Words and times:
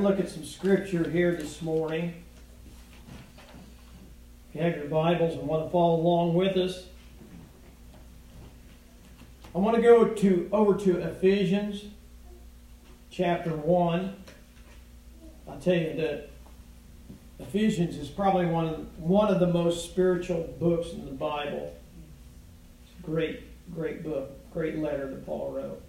Right, 0.00 0.08
to 0.08 0.16
look 0.16 0.26
at 0.26 0.32
some 0.32 0.44
scripture 0.44 1.08
here 1.08 1.34
this 1.36 1.62
morning. 1.62 2.14
If 4.48 4.56
you 4.56 4.62
have 4.62 4.76
your 4.76 4.86
Bibles 4.86 5.34
and 5.34 5.46
want 5.46 5.66
to 5.66 5.70
follow 5.70 5.96
along 5.96 6.34
with 6.34 6.56
us, 6.56 6.86
I 9.54 9.58
want 9.58 9.76
to 9.76 9.82
go 9.82 10.06
to 10.06 10.48
over 10.52 10.78
to 10.84 10.98
Ephesians 10.98 11.84
chapter 13.10 13.50
one. 13.50 14.16
I'll 15.48 15.58
tell 15.58 15.74
you 15.74 15.94
that 15.96 16.30
Ephesians 17.38 17.96
is 17.96 18.08
probably 18.08 18.46
one 18.46 18.68
of 18.68 18.98
one 18.98 19.32
of 19.32 19.40
the 19.40 19.48
most 19.48 19.84
spiritual 19.84 20.54
books 20.58 20.92
in 20.92 21.04
the 21.04 21.12
Bible. 21.12 21.74
It's 22.84 22.92
a 22.98 23.06
great, 23.06 23.42
great 23.74 24.02
book, 24.02 24.30
great 24.52 24.78
letter 24.78 25.08
that 25.08 25.26
Paul 25.26 25.52
wrote. 25.52 25.82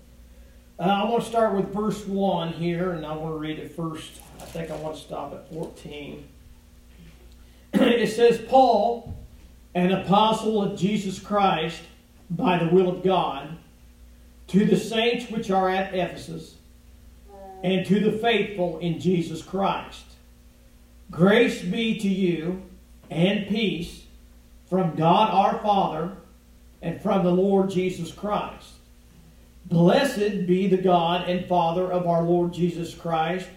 Uh, 0.81 0.85
I 0.85 1.03
want 1.08 1.21
to 1.21 1.30
start 1.30 1.53
with 1.53 1.71
verse 1.71 2.08
1 2.08 2.53
here, 2.53 2.94
and 2.94 3.05
I 3.05 3.16
want 3.16 3.35
to 3.35 3.38
read 3.38 3.59
it 3.59 3.76
first. 3.76 4.13
I 4.41 4.45
think 4.45 4.71
I 4.71 4.76
want 4.77 4.95
to 4.95 5.02
stop 5.02 5.31
at 5.31 5.48
14. 5.54 6.27
it 7.73 8.12
says, 8.12 8.41
Paul, 8.49 9.13
an 9.76 9.91
apostle 9.91 10.60
of 10.60 10.79
Jesus 10.79 11.20
Christ, 11.20 11.84
by 12.32 12.57
the 12.57 12.73
will 12.73 12.90
of 12.90 13.04
God, 13.04 13.57
to 14.48 14.65
the 14.65 14.76
saints 14.76 15.29
which 15.29 15.51
are 15.51 15.70
at 15.70 15.93
Ephesus, 15.93 16.55
and 17.63 17.85
to 17.85 17.99
the 17.99 18.18
faithful 18.18 18.79
in 18.79 18.99
Jesus 18.99 19.43
Christ. 19.43 20.05
Grace 21.12 21.62
be 21.62 21.99
to 21.99 22.10
you 22.10 22.63
and 23.12 23.48
peace 23.48 24.05
from 24.68 24.95
God 24.95 25.29
our 25.29 25.60
Father 25.62 26.13
and 26.82 26.99
from 26.99 27.23
the 27.23 27.32
Lord 27.32 27.70
Jesus 27.70 28.12
Christ. 28.12 28.77
Blessed 29.71 30.47
be 30.47 30.67
the 30.67 30.75
God 30.75 31.29
and 31.29 31.47
Father 31.47 31.89
of 31.89 32.05
our 32.05 32.23
Lord 32.23 32.51
Jesus 32.51 32.93
Christ, 32.93 33.47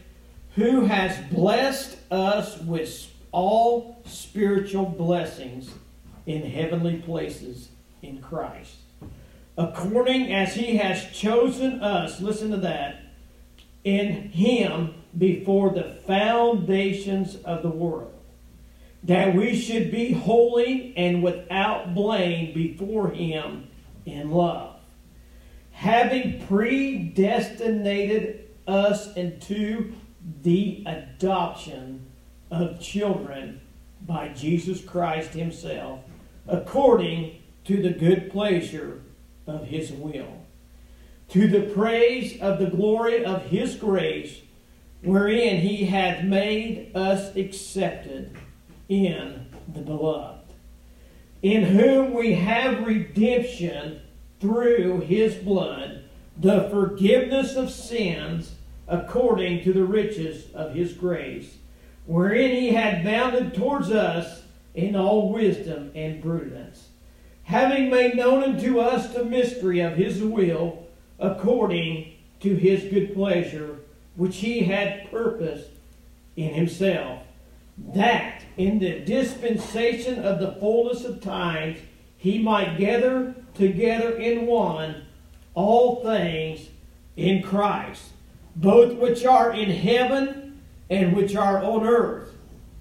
who 0.55 0.83
has 0.83 1.19
blessed 1.33 1.99
us 2.09 2.57
with 2.61 3.13
all 3.33 4.01
spiritual 4.07 4.87
blessings 4.87 5.73
in 6.25 6.49
heavenly 6.49 6.99
places 6.99 7.71
in 8.01 8.23
Christ, 8.23 8.77
according 9.59 10.33
as 10.33 10.55
he 10.55 10.77
has 10.77 11.11
chosen 11.11 11.83
us, 11.83 12.21
listen 12.21 12.53
to 12.53 12.59
that, 12.59 13.01
in 13.83 14.29
him 14.31 14.95
before 15.19 15.71
the 15.71 15.99
foundations 16.07 17.35
of 17.45 17.63
the 17.63 17.69
world, 17.69 18.15
that 19.03 19.35
we 19.35 19.57
should 19.57 19.91
be 19.91 20.13
holy 20.13 20.97
and 20.97 21.25
without 21.25 21.93
blame 21.93 22.55
before 22.55 23.11
him 23.11 23.67
in 24.07 24.31
love 24.31 24.74
having 25.75 26.41
predestinated 26.47 28.49
us 28.67 29.13
into 29.15 29.93
the 30.43 30.83
adoption 30.87 32.07
of 32.51 32.81
children 32.81 33.61
by 34.07 34.29
Jesus 34.29 34.83
Christ 34.83 35.31
Himself, 35.31 36.01
according 36.47 37.43
to 37.65 37.83
the 37.83 37.91
good 37.91 38.31
pleasure 38.31 39.03
of 39.47 39.67
His 39.67 39.91
will, 39.91 40.45
to 41.31 41.49
the 41.49 41.63
praise 41.75 42.41
of 42.41 42.61
the 42.61 42.71
glory 42.71 43.25
of 43.25 43.47
His 43.47 43.75
grace, 43.75 44.43
wherein 45.03 45.61
He 45.61 45.87
hath 45.87 46.23
made 46.23 46.93
us 46.95 47.35
accepted 47.35 48.37
in 48.89 49.47
the 49.67 49.81
beloved, 49.81 50.53
in 51.43 51.65
whom 51.65 52.15
we 52.15 52.35
have 52.35 52.87
redemption 52.87 54.01
through 54.45 55.01
his 55.01 55.37
blood 55.37 56.05
the 56.37 56.69
forgiveness 56.69 57.57
of 57.57 57.71
sins 57.71 58.57
according 58.87 59.65
to 59.65 59.73
the 59.73 59.85
riches 59.85 60.53
of 60.53 60.75
his 60.75 60.93
grace, 60.93 61.57
wherein 62.05 62.51
he 62.51 62.69
had 62.69 63.03
bounded 63.03 63.55
towards 63.55 63.91
us 63.91 64.43
in 64.75 64.95
all 64.95 65.33
wisdom 65.33 65.91
and 65.95 66.21
prudence, 66.21 66.89
having 67.45 67.89
made 67.89 68.17
known 68.17 68.43
unto 68.43 68.81
us 68.81 69.15
the 69.15 69.25
mystery 69.25 69.81
of 69.81 69.97
his 69.97 70.23
will 70.23 70.87
according 71.19 72.13
to 72.41 72.55
his 72.55 72.85
good 72.93 73.15
pleasure, 73.15 73.79
which 74.15 74.37
he 74.37 74.61
had 74.61 75.11
purposed 75.11 75.71
in 76.37 76.53
himself, 76.53 77.23
that 77.95 78.43
in 78.59 78.79
the 78.79 79.01
dispensation 79.01 80.23
of 80.23 80.39
the 80.39 80.53
fullness 80.61 81.03
of 81.03 81.23
times 81.23 81.79
he 82.19 82.39
might 82.39 82.77
gather 82.77 83.35
together 83.55 84.17
in 84.17 84.47
one 84.47 85.05
all 85.55 86.03
things 86.03 86.69
in 87.17 87.43
Christ, 87.43 88.11
both 88.57 88.95
which 88.95 89.25
are 89.25 89.53
in 89.53 89.71
heaven 89.71 90.61
and 90.91 91.15
which 91.15 91.35
are 91.37 91.63
on 91.63 91.85
earth, 91.87 92.35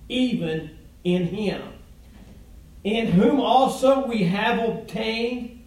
even 0.10 0.78
in 1.04 1.28
him, 1.28 1.62
in 2.84 3.08
whom 3.08 3.40
also 3.40 4.06
we 4.08 4.24
have 4.24 4.68
obtained 4.68 5.64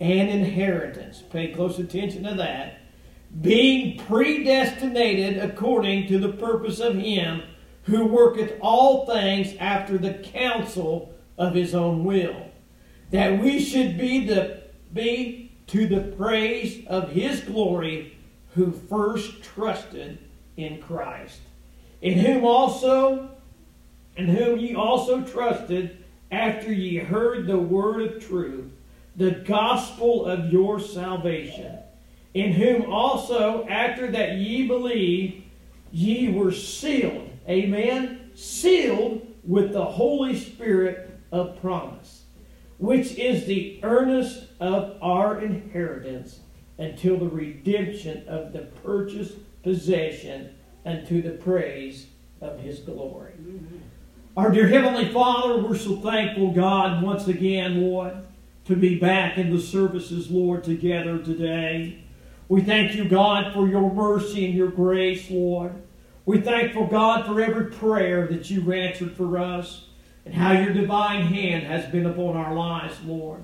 an 0.00 0.28
inheritance. 0.28 1.22
Pay 1.30 1.48
close 1.52 1.78
attention 1.78 2.24
to 2.24 2.34
that. 2.34 2.80
Being 3.40 3.98
predestinated 3.98 5.38
according 5.38 6.08
to 6.08 6.18
the 6.18 6.32
purpose 6.32 6.80
of 6.80 6.96
him 6.96 7.42
who 7.84 8.06
worketh 8.06 8.54
all 8.60 9.06
things 9.06 9.54
after 9.58 9.98
the 9.98 10.14
counsel 10.14 11.14
of 11.36 11.54
his 11.54 11.74
own 11.74 12.04
will 12.04 12.47
that 13.10 13.40
we 13.40 13.60
should 13.60 13.96
be 13.96 14.26
the 14.26 14.62
be 14.92 15.52
to 15.68 15.86
the 15.86 16.00
praise 16.16 16.86
of 16.86 17.10
his 17.10 17.40
glory 17.40 18.16
who 18.54 18.72
first 18.72 19.42
trusted 19.42 20.18
in 20.56 20.80
Christ, 20.80 21.40
in 22.00 22.18
whom 22.18 22.44
also 22.44 23.30
in 24.16 24.26
whom 24.26 24.58
ye 24.58 24.74
also 24.74 25.22
trusted 25.22 26.04
after 26.32 26.72
ye 26.72 26.96
heard 26.98 27.46
the 27.46 27.58
word 27.58 28.02
of 28.02 28.26
truth, 28.26 28.72
the 29.16 29.30
gospel 29.30 30.26
of 30.26 30.52
your 30.52 30.80
salvation, 30.80 31.78
in 32.34 32.52
whom 32.52 32.90
also 32.90 33.66
after 33.68 34.10
that 34.10 34.36
ye 34.36 34.66
believed, 34.66 35.44
ye 35.92 36.32
were 36.32 36.52
sealed, 36.52 37.30
amen, 37.48 38.30
sealed 38.34 39.24
with 39.44 39.72
the 39.72 39.84
Holy 39.84 40.36
Spirit 40.36 41.08
of 41.30 41.60
promise 41.60 42.17
which 42.78 43.16
is 43.18 43.46
the 43.46 43.80
earnest 43.82 44.44
of 44.60 44.96
our 45.02 45.40
inheritance 45.40 46.40
until 46.78 47.18
the 47.18 47.28
redemption 47.28 48.26
of 48.28 48.52
the 48.52 48.60
purchased 48.82 49.34
possession 49.62 50.54
unto 50.86 51.20
the 51.20 51.30
praise 51.30 52.06
of 52.40 52.60
his 52.60 52.78
glory. 52.78 53.32
Our 54.36 54.52
dear 54.52 54.68
Heavenly 54.68 55.12
Father, 55.12 55.60
we're 55.60 55.76
so 55.76 55.96
thankful, 55.96 56.52
God, 56.52 57.02
once 57.02 57.26
again, 57.26 57.82
Lord, 57.82 58.14
to 58.66 58.76
be 58.76 58.96
back 58.96 59.36
in 59.36 59.50
the 59.54 59.60
services, 59.60 60.30
Lord, 60.30 60.62
together 60.62 61.18
today. 61.18 62.04
We 62.48 62.62
thank 62.62 62.94
you, 62.94 63.08
God, 63.08 63.52
for 63.52 63.68
your 63.68 63.92
mercy 63.92 64.44
and 64.46 64.54
your 64.54 64.70
grace, 64.70 65.28
Lord. 65.28 65.82
We 66.24 66.40
thankful, 66.40 66.86
God, 66.86 67.26
for 67.26 67.40
every 67.40 67.72
prayer 67.72 68.28
that 68.28 68.48
you've 68.48 68.70
answered 68.70 69.16
for 69.16 69.38
us 69.38 69.87
and 70.28 70.36
how 70.36 70.52
your 70.52 70.74
divine 70.74 71.22
hand 71.22 71.64
has 71.64 71.86
been 71.86 72.04
upon 72.04 72.36
our 72.36 72.52
lives, 72.52 72.94
Lord. 73.02 73.42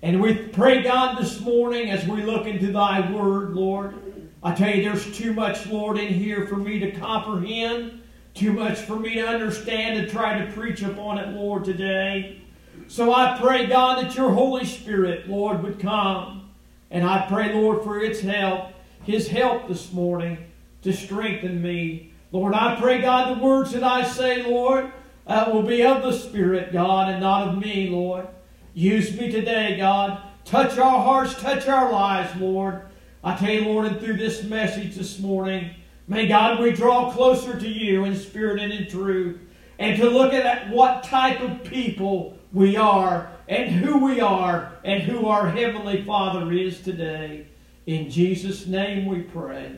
And 0.00 0.22
we 0.22 0.34
pray, 0.36 0.80
God, 0.80 1.18
this 1.18 1.40
morning 1.40 1.90
as 1.90 2.06
we 2.06 2.22
look 2.22 2.46
into 2.46 2.70
thy 2.70 3.10
word, 3.10 3.52
Lord. 3.54 3.96
I 4.40 4.54
tell 4.54 4.72
you, 4.72 4.84
there's 4.84 5.16
too 5.18 5.32
much, 5.32 5.66
Lord, 5.66 5.98
in 5.98 6.14
here 6.14 6.46
for 6.46 6.54
me 6.54 6.78
to 6.78 6.92
comprehend, 6.92 8.00
too 8.32 8.52
much 8.52 8.78
for 8.78 8.94
me 8.94 9.14
to 9.14 9.26
understand 9.26 9.98
and 9.98 10.08
try 10.08 10.38
to 10.38 10.52
preach 10.52 10.82
upon 10.82 11.18
it, 11.18 11.30
Lord, 11.30 11.64
today. 11.64 12.40
So 12.86 13.12
I 13.12 13.36
pray, 13.36 13.66
God, 13.66 14.04
that 14.04 14.14
your 14.14 14.30
Holy 14.30 14.64
Spirit, 14.64 15.28
Lord, 15.28 15.64
would 15.64 15.80
come. 15.80 16.48
And 16.92 17.04
I 17.04 17.26
pray, 17.26 17.52
Lord, 17.52 17.82
for 17.82 17.98
its 18.00 18.20
help, 18.20 18.68
his 19.02 19.26
help 19.26 19.66
this 19.66 19.92
morning 19.92 20.38
to 20.82 20.92
strengthen 20.92 21.60
me. 21.60 22.12
Lord, 22.30 22.54
I 22.54 22.76
pray, 22.80 23.00
God, 23.00 23.36
the 23.36 23.42
words 23.42 23.72
that 23.72 23.82
I 23.82 24.04
say, 24.04 24.44
Lord, 24.44 24.92
uh, 25.26 25.50
will 25.52 25.62
be 25.62 25.82
of 25.82 26.02
the 26.02 26.12
Spirit, 26.12 26.72
God, 26.72 27.10
and 27.10 27.20
not 27.20 27.48
of 27.48 27.58
me, 27.58 27.88
Lord. 27.88 28.26
Use 28.74 29.18
me 29.18 29.30
today, 29.30 29.76
God. 29.76 30.22
Touch 30.44 30.78
our 30.78 31.02
hearts, 31.02 31.40
touch 31.40 31.68
our 31.68 31.90
lives, 31.90 32.38
Lord. 32.38 32.82
I 33.22 33.36
tell 33.36 33.50
you, 33.50 33.64
Lord, 33.64 33.86
and 33.86 34.00
through 34.00 34.18
this 34.18 34.42
message 34.42 34.96
this 34.96 35.18
morning, 35.18 35.74
may 36.06 36.26
God, 36.26 36.60
we 36.60 36.72
draw 36.72 37.10
closer 37.10 37.58
to 37.58 37.68
you 37.68 38.04
in 38.04 38.14
spirit 38.16 38.60
and 38.60 38.72
in 38.72 38.86
truth, 38.86 39.40
and 39.78 39.98
to 39.98 40.10
look 40.10 40.34
at 40.34 40.68
what 40.68 41.04
type 41.04 41.40
of 41.40 41.64
people 41.64 42.38
we 42.52 42.76
are, 42.76 43.30
and 43.48 43.70
who 43.70 44.04
we 44.04 44.20
are, 44.20 44.72
and 44.84 45.02
who 45.02 45.26
our 45.26 45.48
Heavenly 45.48 46.02
Father 46.02 46.52
is 46.52 46.80
today. 46.80 47.46
In 47.86 48.10
Jesus' 48.10 48.66
name 48.66 49.06
we 49.06 49.22
pray. 49.22 49.76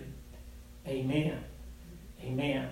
Amen. 0.86 1.42
Amen. 2.22 2.68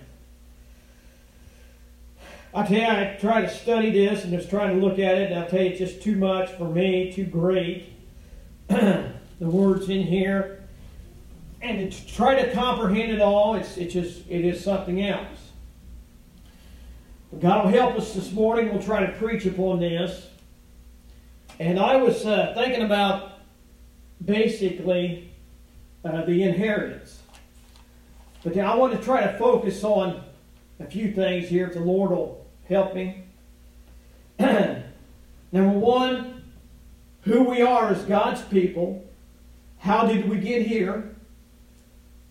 I 2.54 2.64
tell 2.64 2.78
you, 2.78 2.86
I 2.86 3.16
try 3.20 3.40
to 3.40 3.48
study 3.48 3.90
this 3.90 4.22
and 4.22 4.32
just 4.32 4.48
trying 4.48 4.78
to 4.78 4.86
look 4.86 5.00
at 5.00 5.16
it, 5.18 5.32
and 5.32 5.42
I 5.42 5.46
tell 5.48 5.60
you, 5.60 5.70
it's 5.70 5.78
just 5.78 6.02
too 6.02 6.14
much 6.14 6.50
for 6.52 6.68
me, 6.68 7.12
too 7.12 7.24
great. 7.24 7.92
the 8.68 9.12
words 9.40 9.88
in 9.88 10.02
here, 10.02 10.62
and 11.60 11.90
to 11.90 12.06
try 12.06 12.40
to 12.40 12.52
comprehend 12.52 13.10
it 13.10 13.20
all, 13.20 13.56
it's, 13.56 13.76
it's 13.76 13.92
just 13.92 14.22
it 14.28 14.44
is 14.44 14.62
something 14.62 15.02
else. 15.02 15.50
God 17.40 17.64
will 17.64 17.72
help 17.72 17.96
us 17.96 18.14
this 18.14 18.30
morning. 18.30 18.72
We'll 18.72 18.82
try 18.82 19.04
to 19.04 19.12
preach 19.12 19.44
upon 19.46 19.80
this. 19.80 20.28
And 21.58 21.80
I 21.80 21.96
was 21.96 22.24
uh, 22.24 22.52
thinking 22.54 22.84
about 22.84 23.40
basically 24.24 25.32
uh, 26.04 26.24
the 26.24 26.44
inheritance. 26.44 27.20
But 28.44 28.56
I 28.56 28.76
want 28.76 28.92
to 28.92 29.04
try 29.04 29.26
to 29.26 29.36
focus 29.36 29.82
on 29.82 30.22
a 30.78 30.86
few 30.86 31.12
things 31.12 31.48
here 31.48 31.66
if 31.66 31.74
the 31.74 31.80
Lord 31.80 32.12
will 32.12 32.43
help 32.68 32.94
me. 32.94 33.24
Number 34.38 35.78
one, 35.78 36.34
who 37.22 37.44
we 37.44 37.62
are 37.62 37.88
as 37.88 38.02
God's 38.02 38.42
people. 38.42 39.04
How 39.78 40.06
did 40.06 40.28
we 40.28 40.38
get 40.38 40.66
here? 40.66 41.14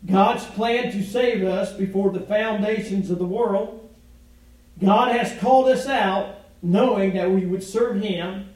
God's 0.05 0.45
plan 0.45 0.91
to 0.91 1.03
save 1.03 1.43
us 1.43 1.71
before 1.73 2.11
the 2.11 2.19
foundations 2.19 3.09
of 3.09 3.19
the 3.19 3.25
world. 3.25 3.89
God 4.79 5.15
has 5.15 5.39
called 5.39 5.69
us 5.69 5.87
out 5.87 6.35
knowing 6.61 7.13
that 7.13 7.29
we 7.29 7.45
would 7.45 7.63
serve 7.63 8.01
Him, 8.01 8.49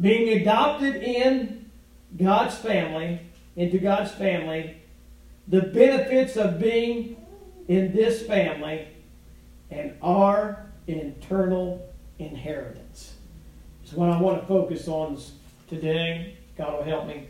being 0.00 0.40
adopted 0.40 0.96
in 0.96 1.70
God's 2.16 2.56
family, 2.56 3.20
into 3.56 3.78
God's 3.78 4.12
family, 4.12 4.76
the 5.48 5.62
benefits 5.62 6.36
of 6.36 6.60
being 6.60 7.16
in 7.68 7.94
this 7.94 8.22
family, 8.26 8.88
and 9.70 9.94
our 10.02 10.66
eternal 10.86 11.88
inheritance. 12.18 13.14
Is 13.84 13.92
what 13.92 14.10
I 14.10 14.20
want 14.20 14.40
to 14.40 14.46
focus 14.46 14.88
on 14.88 15.18
today. 15.68 16.36
God 16.56 16.78
will 16.78 16.84
help 16.84 17.06
me. 17.06 17.28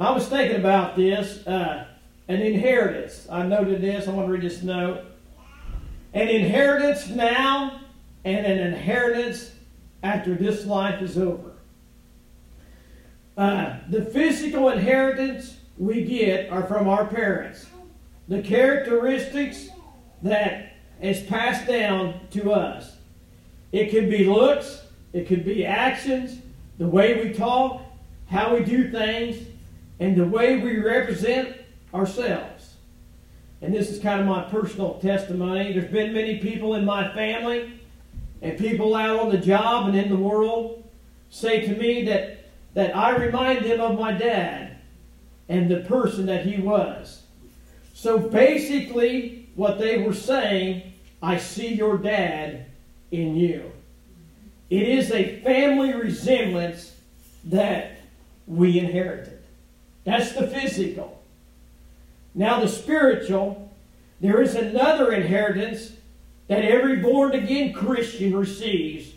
I 0.00 0.10
was 0.10 0.26
thinking 0.26 0.58
about 0.58 0.96
this 0.96 1.46
uh, 1.46 1.86
an 2.28 2.40
inheritance. 2.40 3.26
I 3.30 3.42
noted 3.46 3.80
this. 3.80 4.08
I 4.08 4.10
want 4.10 4.28
to 4.28 4.32
read 4.32 4.42
this 4.42 4.62
note. 4.62 5.04
An 6.14 6.28
inheritance 6.28 7.08
now 7.08 7.80
and 8.24 8.46
an 8.46 8.58
inheritance 8.58 9.52
after 10.02 10.34
this 10.34 10.64
life 10.64 11.02
is 11.02 11.18
over. 11.18 11.52
Uh, 13.36 13.78
the 13.90 14.04
physical 14.04 14.68
inheritance 14.68 15.56
we 15.76 16.04
get 16.04 16.50
are 16.50 16.62
from 16.66 16.88
our 16.88 17.04
parents. 17.04 17.66
The 18.28 18.42
characteristics 18.42 19.68
that 20.22 20.73
is 21.04 21.22
passed 21.22 21.66
down 21.66 22.18
to 22.30 22.52
us. 22.52 22.96
It 23.72 23.90
could 23.90 24.08
be 24.08 24.24
looks, 24.24 24.82
it 25.12 25.26
could 25.26 25.44
be 25.44 25.66
actions, 25.66 26.38
the 26.78 26.86
way 26.86 27.22
we 27.22 27.34
talk, 27.34 27.82
how 28.30 28.54
we 28.54 28.64
do 28.64 28.90
things, 28.90 29.46
and 30.00 30.16
the 30.16 30.24
way 30.24 30.58
we 30.58 30.78
represent 30.78 31.56
ourselves. 31.92 32.74
And 33.60 33.74
this 33.74 33.90
is 33.90 34.02
kind 34.02 34.20
of 34.20 34.26
my 34.26 34.44
personal 34.44 34.94
testimony. 34.94 35.72
There's 35.72 35.90
been 35.90 36.14
many 36.14 36.38
people 36.38 36.74
in 36.74 36.86
my 36.86 37.12
family 37.12 37.78
and 38.40 38.58
people 38.58 38.94
out 38.94 39.20
on 39.20 39.28
the 39.30 39.38
job 39.38 39.88
and 39.88 39.96
in 39.96 40.08
the 40.08 40.16
world 40.16 40.84
say 41.28 41.66
to 41.66 41.76
me 41.76 42.04
that, 42.06 42.46
that 42.72 42.96
I 42.96 43.14
remind 43.16 43.64
them 43.64 43.80
of 43.80 43.98
my 43.98 44.12
dad 44.12 44.78
and 45.50 45.70
the 45.70 45.80
person 45.80 46.26
that 46.26 46.46
he 46.46 46.60
was. 46.60 47.22
So 47.92 48.18
basically, 48.18 49.48
what 49.54 49.78
they 49.78 49.98
were 49.98 50.14
saying, 50.14 50.93
I 51.24 51.38
see 51.38 51.72
your 51.72 51.96
dad 51.96 52.66
in 53.10 53.34
you. 53.34 53.72
It 54.68 54.82
is 54.82 55.10
a 55.10 55.40
family 55.40 55.94
resemblance 55.94 56.94
that 57.44 57.98
we 58.46 58.78
inherited. 58.78 59.42
That's 60.04 60.32
the 60.32 60.46
physical. 60.46 61.22
Now, 62.34 62.60
the 62.60 62.68
spiritual, 62.68 63.72
there 64.20 64.42
is 64.42 64.54
another 64.54 65.12
inheritance 65.12 65.92
that 66.48 66.62
every 66.62 66.96
born 66.96 67.32
again 67.32 67.72
Christian 67.72 68.36
receives 68.36 69.10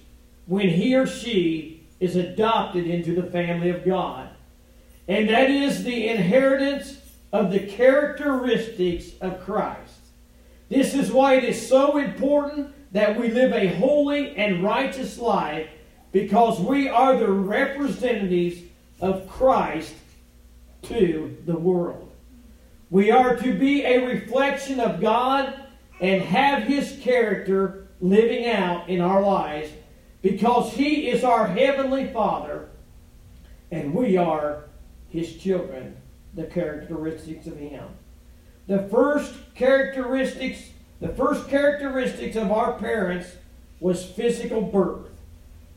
when 0.46 0.70
he 0.70 0.96
or 0.96 1.08
she 1.08 1.84
is 2.00 2.16
adopted 2.16 2.88
into 2.88 3.20
the 3.20 3.30
family 3.30 3.70
of 3.70 3.84
God. 3.84 4.30
And 5.10 5.28
that 5.28 5.50
is 5.50 5.84
the 5.84 6.08
inheritance 6.08 7.02
of 7.34 7.52
the 7.52 7.60
characteristics 7.60 9.10
of 9.20 9.42
Christ. 9.44 9.87
This 10.70 10.94
is 10.94 11.12
why 11.12 11.36
it 11.36 11.44
is 11.44 11.68
so 11.68 11.98
important 11.98 12.74
that 12.92 13.20
we 13.20 13.30
live 13.30 13.54
a 13.54 13.76
holy 13.76 14.36
and 14.36 14.64
righteous 14.64 15.18
life 15.18 15.68
because 16.12 16.60
we 16.60 16.90
are 16.90 17.18
the 17.18 17.32
representatives 17.32 18.62
of 19.00 19.30
Christ 19.30 19.94
to 20.84 21.38
the 21.46 21.58
world. 21.58 22.12
We 22.90 23.12
are 23.12 23.36
to 23.36 23.54
be 23.54 23.84
a 23.84 24.06
reflection 24.06 24.80
of 24.80 25.02
God 25.02 25.54
and 26.00 26.22
have 26.22 26.64
His 26.64 26.98
character 27.02 27.88
living 28.00 28.48
out 28.48 28.88
in 28.88 29.02
our 29.02 29.22
lives 29.22 29.70
because 30.22 30.74
He 30.74 31.10
is 31.10 31.24
our 31.24 31.48
Heavenly 31.48 32.12
Father 32.12 32.70
and 33.72 33.94
we 33.94 34.18
are 34.18 34.66
His 35.10 35.36
children, 35.36 35.98
the 36.34 36.46
characteristics 36.46 37.48
of 37.48 37.58
Him. 37.58 37.84
The 38.68 38.80
first 38.90 39.34
characteristics, 39.56 40.70
the 41.00 41.10
first 41.10 41.50
characteristics 41.50 42.36
of 42.36 42.52
our 42.52 42.74
parents 42.74 43.28
was 43.80 44.06
physical 44.06 44.62
birth. 44.62 45.10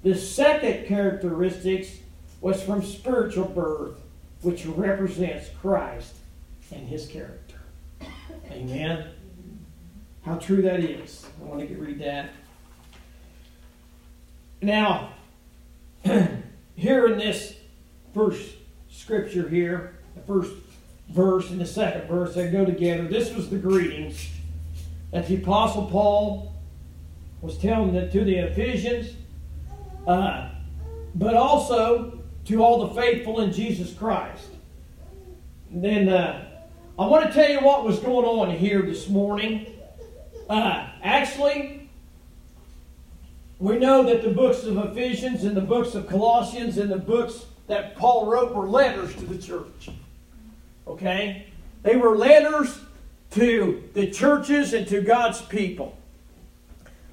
The 0.02 0.16
second 0.16 0.86
characteristics 0.86 1.98
was 2.40 2.62
from 2.62 2.82
spiritual 2.82 3.44
birth, 3.44 4.00
which 4.42 4.66
represents 4.66 5.50
Christ 5.60 6.14
and 6.72 6.88
his 6.88 7.06
character. 7.06 7.60
Amen. 8.50 9.06
How 10.22 10.36
true 10.36 10.62
that 10.62 10.80
is. 10.80 11.26
I 11.40 11.44
want 11.44 11.60
to 11.60 11.66
get 11.66 11.78
read 11.78 12.00
that. 12.00 12.30
Now, 14.62 15.12
here 16.74 17.06
in 17.06 17.18
this 17.18 17.54
first 18.12 18.54
scripture 18.90 19.48
here, 19.48 19.98
the 20.14 20.20
first 20.22 20.52
verse 21.10 21.50
and 21.50 21.60
the 21.60 21.66
second 21.66 22.08
verse, 22.08 22.34
they 22.34 22.50
go 22.50 22.64
together. 22.64 23.06
This 23.06 23.34
was 23.34 23.50
the 23.50 23.58
greetings 23.58 24.28
that 25.10 25.26
the 25.26 25.36
Apostle 25.36 25.86
Paul 25.86 26.54
was 27.40 27.58
telling 27.58 27.92
the, 27.92 28.08
to 28.08 28.24
the 28.24 28.36
Ephesians, 28.36 29.14
uh, 30.06 30.50
but 31.14 31.34
also 31.34 32.20
to 32.44 32.62
all 32.62 32.86
the 32.86 33.00
faithful 33.00 33.40
in 33.40 33.52
Jesus 33.52 33.92
Christ. 33.92 34.48
And 35.72 35.84
then 35.84 36.08
uh, 36.08 36.46
I 36.98 37.06
want 37.06 37.26
to 37.26 37.32
tell 37.32 37.50
you 37.50 37.60
what 37.60 37.84
was 37.84 37.98
going 37.98 38.26
on 38.26 38.56
here 38.56 38.82
this 38.82 39.08
morning. 39.08 39.66
Uh, 40.48 40.88
actually, 41.02 41.88
we 43.58 43.78
know 43.78 44.02
that 44.04 44.22
the 44.22 44.30
books 44.30 44.64
of 44.64 44.76
Ephesians 44.76 45.44
and 45.44 45.56
the 45.56 45.60
books 45.60 45.94
of 45.94 46.08
Colossians 46.08 46.78
and 46.78 46.90
the 46.90 46.98
books 46.98 47.46
that 47.66 47.96
Paul 47.96 48.26
wrote 48.26 48.54
were 48.54 48.66
letters 48.66 49.14
to 49.16 49.26
the 49.26 49.38
church. 49.38 49.90
Okay? 50.90 51.46
They 51.82 51.96
were 51.96 52.16
letters 52.16 52.78
to 53.32 53.82
the 53.94 54.10
churches 54.10 54.72
and 54.72 54.86
to 54.88 55.00
God's 55.00 55.40
people. 55.42 55.96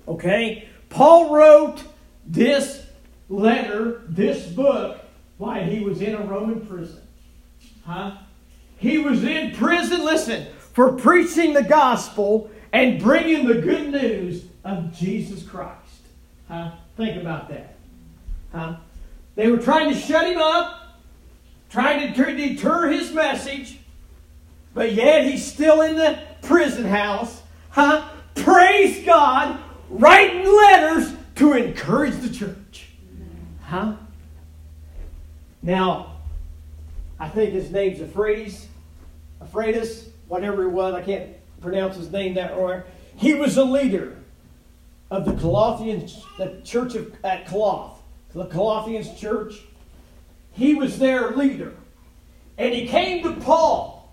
Okay? 0.07 0.67
Paul 0.89 1.33
wrote 1.33 1.83
this 2.25 2.85
letter, 3.29 4.01
this 4.07 4.47
book, 4.47 4.99
while 5.37 5.63
he 5.63 5.79
was 5.79 6.01
in 6.01 6.15
a 6.15 6.21
Roman 6.21 6.65
prison. 6.65 7.01
Huh? 7.85 8.17
He 8.77 8.97
was 8.97 9.23
in 9.23 9.55
prison, 9.55 10.03
listen, 10.03 10.47
for 10.73 10.93
preaching 10.93 11.53
the 11.53 11.63
gospel 11.63 12.49
and 12.73 12.99
bringing 12.99 13.47
the 13.47 13.61
good 13.61 13.89
news 13.89 14.45
of 14.63 14.93
Jesus 14.97 15.43
Christ. 15.43 15.75
Huh? 16.47 16.71
Think 16.95 17.21
about 17.21 17.49
that. 17.49 17.75
Huh? 18.51 18.77
They 19.35 19.51
were 19.51 19.57
trying 19.57 19.93
to 19.93 19.99
shut 19.99 20.27
him 20.27 20.39
up, 20.39 20.86
trying 21.69 22.13
to 22.13 22.35
deter 22.35 22.89
his 22.89 23.11
message, 23.11 23.79
but 24.73 24.93
yet 24.93 25.25
he's 25.25 25.45
still 25.45 25.81
in 25.81 25.95
the 25.95 26.19
prison 26.41 26.85
house. 26.85 27.41
Huh? 27.69 28.07
Praise 28.35 29.05
God, 29.05 29.59
writing 29.89 30.45
letters 30.45 31.13
to 31.35 31.53
encourage 31.53 32.15
the 32.17 32.29
church. 32.29 32.89
Huh? 33.63 33.95
Now, 35.61 36.17
I 37.19 37.29
think 37.29 37.53
his 37.53 37.71
name's 37.71 37.99
Euphrates. 37.99 38.67
Epaphroditus, 39.41 40.09
whatever 40.27 40.63
it 40.63 40.69
was, 40.69 40.93
I 40.93 41.01
can't 41.01 41.29
pronounce 41.61 41.95
his 41.95 42.11
name 42.11 42.35
that 42.35 42.57
right. 42.57 42.83
He 43.15 43.33
was 43.33 43.57
a 43.57 43.63
leader 43.63 44.17
of 45.09 45.25
the 45.25 45.33
Colossians, 45.33 46.23
the 46.37 46.61
church 46.63 46.95
of, 46.95 47.13
at 47.23 47.47
Coloth, 47.47 47.97
the 48.33 48.45
Colossians 48.45 49.19
church. 49.19 49.61
He 50.57 50.73
was 50.73 50.97
their 50.97 51.31
leader. 51.31 51.73
And 52.57 52.73
he 52.73 52.87
came 52.87 53.23
to 53.23 53.39
Paul 53.39 54.11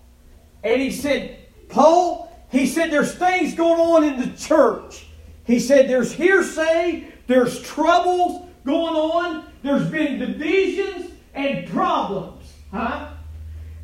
and 0.63 0.79
he 0.79 0.91
said, 0.91 1.39
Paul, 1.69 2.31
he 2.51 2.67
said, 2.67 2.91
there's 2.91 3.15
things 3.15 3.55
going 3.55 3.81
on 3.81 4.03
in 4.03 4.19
the 4.19 4.37
church. 4.37 5.07
He 5.43 5.59
said, 5.59 5.89
there's 5.89 6.11
hearsay, 6.11 7.11
there's 7.25 7.61
troubles 7.63 8.47
going 8.63 8.95
on, 8.95 9.45
there's 9.63 9.89
been 9.89 10.19
divisions 10.19 11.11
and 11.33 11.67
problems. 11.67 12.53
Huh? 12.71 13.09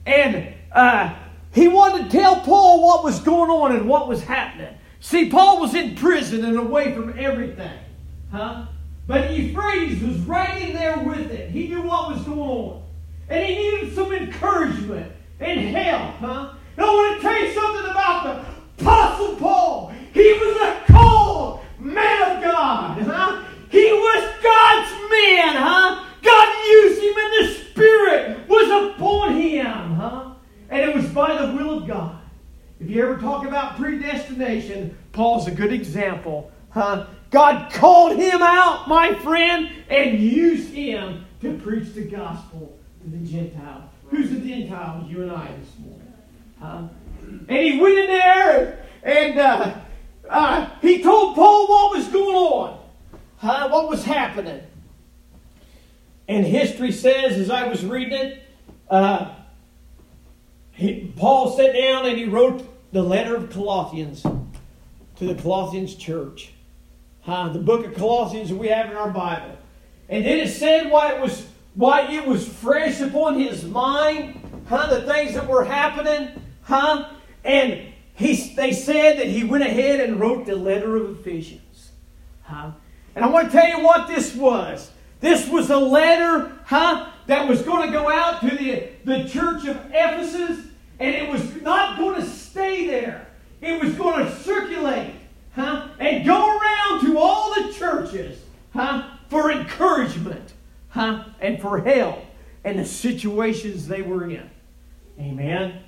And 0.05 0.53
uh, 0.71 1.15
he 1.51 1.67
wanted 1.67 2.11
to 2.11 2.17
tell 2.17 2.41
Paul 2.41 2.83
what 2.83 3.03
was 3.03 3.19
going 3.19 3.49
on 3.49 3.75
and 3.75 3.89
what 3.89 4.07
was 4.07 4.23
happening. 4.23 4.75
See, 4.99 5.29
Paul 5.29 5.59
was 5.59 5.73
in 5.73 5.95
prison 5.95 6.45
and 6.45 6.57
away 6.57 6.93
from 6.93 7.17
everything. 7.17 7.79
Huh? 8.31 8.67
But 9.11 9.33
Euphrates 9.33 10.01
was 10.01 10.19
right 10.19 10.61
in 10.61 10.73
there 10.73 10.97
with 10.99 11.31
it. 11.31 11.49
He 11.49 11.67
knew 11.67 11.81
what 11.81 12.15
was 12.15 12.23
going 12.23 12.39
on. 12.39 12.83
And 13.27 13.45
he 13.45 13.55
needed 13.55 13.93
some 13.93 14.13
encouragement 14.13 15.11
and 15.41 15.59
help. 15.59 16.15
Huh? 16.15 16.53
And 16.77 16.85
I 16.85 16.89
want 16.89 17.17
to 17.17 17.21
tell 17.21 17.37
you 17.37 17.51
something 17.51 17.91
about 17.91 18.23
the 18.23 18.81
Apostle 18.81 19.35
Paul. 19.35 19.93
He 20.13 20.31
was 20.31 20.55
a 20.61 20.93
called 20.93 21.59
man 21.77 22.37
of 22.37 22.41
God. 22.41 23.01
Huh? 23.01 23.43
He 23.69 23.91
was 23.91 24.23
God's 24.41 24.91
man. 25.11 25.55
Huh? 25.57 26.05
God 26.23 26.67
used 26.69 27.03
him 27.03 27.13
and 27.17 27.33
the 27.33 27.53
Spirit 27.65 28.47
was 28.47 28.93
upon 28.95 29.35
him. 29.35 29.93
Huh? 29.95 30.35
And 30.69 30.89
it 30.89 30.95
was 30.95 31.07
by 31.07 31.35
the 31.35 31.51
will 31.51 31.79
of 31.79 31.85
God. 31.85 32.17
If 32.79 32.89
you 32.89 33.03
ever 33.03 33.17
talk 33.17 33.45
about 33.45 33.75
predestination, 33.75 34.97
Paul's 35.11 35.49
a 35.49 35.51
good 35.51 35.73
example. 35.73 36.49
Huh? 36.69 37.07
God 37.31 37.71
called 37.71 38.17
him 38.17 38.41
out, 38.41 38.87
my 38.87 39.15
friend, 39.15 39.69
and 39.89 40.19
used 40.19 40.73
him 40.73 41.25
to 41.39 41.57
preach 41.57 41.93
the 41.93 42.03
gospel 42.03 42.77
to 43.01 43.09
the 43.09 43.25
Gentiles. 43.25 43.83
Who's 44.09 44.29
the 44.29 44.39
Gentiles? 44.39 45.09
You 45.09 45.23
and 45.23 45.31
I 45.31 45.47
this 45.47 45.71
morning. 45.79 46.89
And 47.47 47.57
he 47.57 47.79
went 47.79 47.97
in 47.97 48.07
there 48.07 48.85
and 49.03 49.39
uh, 49.39 49.73
uh, 50.29 50.69
he 50.81 51.01
told 51.01 51.35
Paul 51.35 51.67
what 51.67 51.97
was 51.97 52.07
going 52.09 52.35
on, 52.35 52.79
what 53.71 53.89
was 53.89 54.03
happening. 54.03 54.61
And 56.27 56.45
history 56.45 56.91
says, 56.91 57.37
as 57.37 57.49
I 57.49 57.67
was 57.67 57.83
reading 57.83 58.13
it, 58.13 58.43
uh, 58.89 59.33
he, 60.71 61.11
Paul 61.15 61.55
sat 61.57 61.73
down 61.73 62.05
and 62.05 62.17
he 62.17 62.25
wrote 62.25 62.67
the 62.91 63.01
letter 63.01 63.35
of 63.35 63.49
Colossians 63.49 64.21
to 64.21 65.25
the 65.25 65.35
Colossians 65.41 65.95
church. 65.95 66.53
Huh? 67.21 67.49
The 67.49 67.59
book 67.59 67.85
of 67.85 67.93
Colossians 67.95 68.51
we 68.51 68.67
have 68.67 68.89
in 68.89 68.97
our 68.97 69.09
Bible. 69.09 69.57
And 70.09 70.25
then 70.25 70.39
it 70.39 70.49
said 70.49 70.91
why 70.91 71.13
it 71.13 71.21
was 71.21 71.47
why 71.73 72.11
it 72.11 72.25
was 72.25 72.47
fresh 72.47 72.99
upon 72.99 73.39
his 73.39 73.63
mind, 73.63 74.65
huh? 74.67 74.87
The 74.87 75.01
things 75.03 75.35
that 75.35 75.47
were 75.47 75.63
happening, 75.63 76.41
huh? 76.63 77.09
And 77.43 77.93
he, 78.13 78.35
they 78.55 78.73
said 78.73 79.19
that 79.19 79.27
he 79.27 79.43
went 79.43 79.63
ahead 79.63 80.01
and 80.01 80.19
wrote 80.19 80.45
the 80.45 80.55
letter 80.55 80.97
of 80.97 81.19
Ephesians, 81.19 81.91
huh? 82.43 82.71
And 83.15 83.23
I 83.23 83.29
want 83.29 83.51
to 83.51 83.57
tell 83.57 83.67
you 83.67 83.83
what 83.83 84.07
this 84.07 84.35
was. 84.35 84.91
This 85.21 85.47
was 85.47 85.69
a 85.69 85.77
letter, 85.77 86.51
huh, 86.65 87.09
that 87.27 87.47
was 87.47 87.61
going 87.61 87.87
to 87.87 87.93
go 87.93 88.09
out 88.09 88.41
to 88.41 88.55
the, 88.55 88.89
the 89.05 89.29
church 89.29 89.65
of 89.67 89.77
Ephesus, 89.91 90.65
and 90.99 91.15
it 91.15 91.29
was 91.29 91.61
not 91.61 91.97
going 91.97 92.15
to 92.15 92.27
stay 92.27 92.87
there. 92.87 93.27
It 93.61 93.81
was 93.81 93.93
going 93.93 94.25
to 94.25 94.35
circulate, 94.39 95.13
huh, 95.55 95.89
and 95.99 96.25
go 96.25 96.57
around 96.57 97.05
to 97.05 97.17
all 97.17 97.53
the 97.55 97.73
churches, 97.73 98.39
huh, 98.73 99.09
for 99.29 99.51
encouragement, 99.51 100.53
huh, 100.89 101.25
and 101.39 101.61
for 101.61 101.79
help 101.81 102.23
in 102.63 102.77
the 102.77 102.85
situations 102.85 103.87
they 103.87 104.01
were 104.01 104.29
in. 104.29 104.49
Amen. 105.19 105.79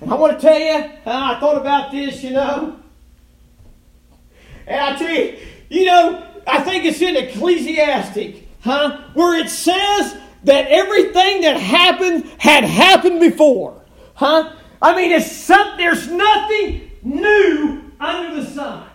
And 0.00 0.10
I 0.12 0.14
want 0.14 0.38
to 0.38 0.46
tell 0.46 0.58
you, 0.58 0.90
I 1.06 1.38
thought 1.40 1.56
about 1.56 1.92
this, 1.92 2.22
you 2.22 2.30
know. 2.30 2.78
And 4.66 4.80
I 4.80 4.96
tell 4.96 5.10
you, 5.10 5.38
you 5.68 5.84
know, 5.86 6.26
I 6.46 6.60
think 6.62 6.84
it's 6.84 7.00
in 7.00 7.16
Ecclesiastic 7.16 8.44
huh? 8.64 9.02
Where 9.12 9.38
it 9.38 9.50
says 9.50 10.16
that 10.44 10.66
everything 10.68 11.42
that 11.42 11.58
happened 11.58 12.24
had 12.38 12.64
happened 12.64 13.20
before, 13.20 13.82
huh? 14.14 14.52
I 14.82 14.96
mean, 14.96 15.12
it's 15.12 15.30
some, 15.30 15.76
there's 15.76 16.10
nothing 16.10 16.90
new 17.02 17.92
under 18.00 18.42
the 18.42 18.46
sun, 18.50 18.88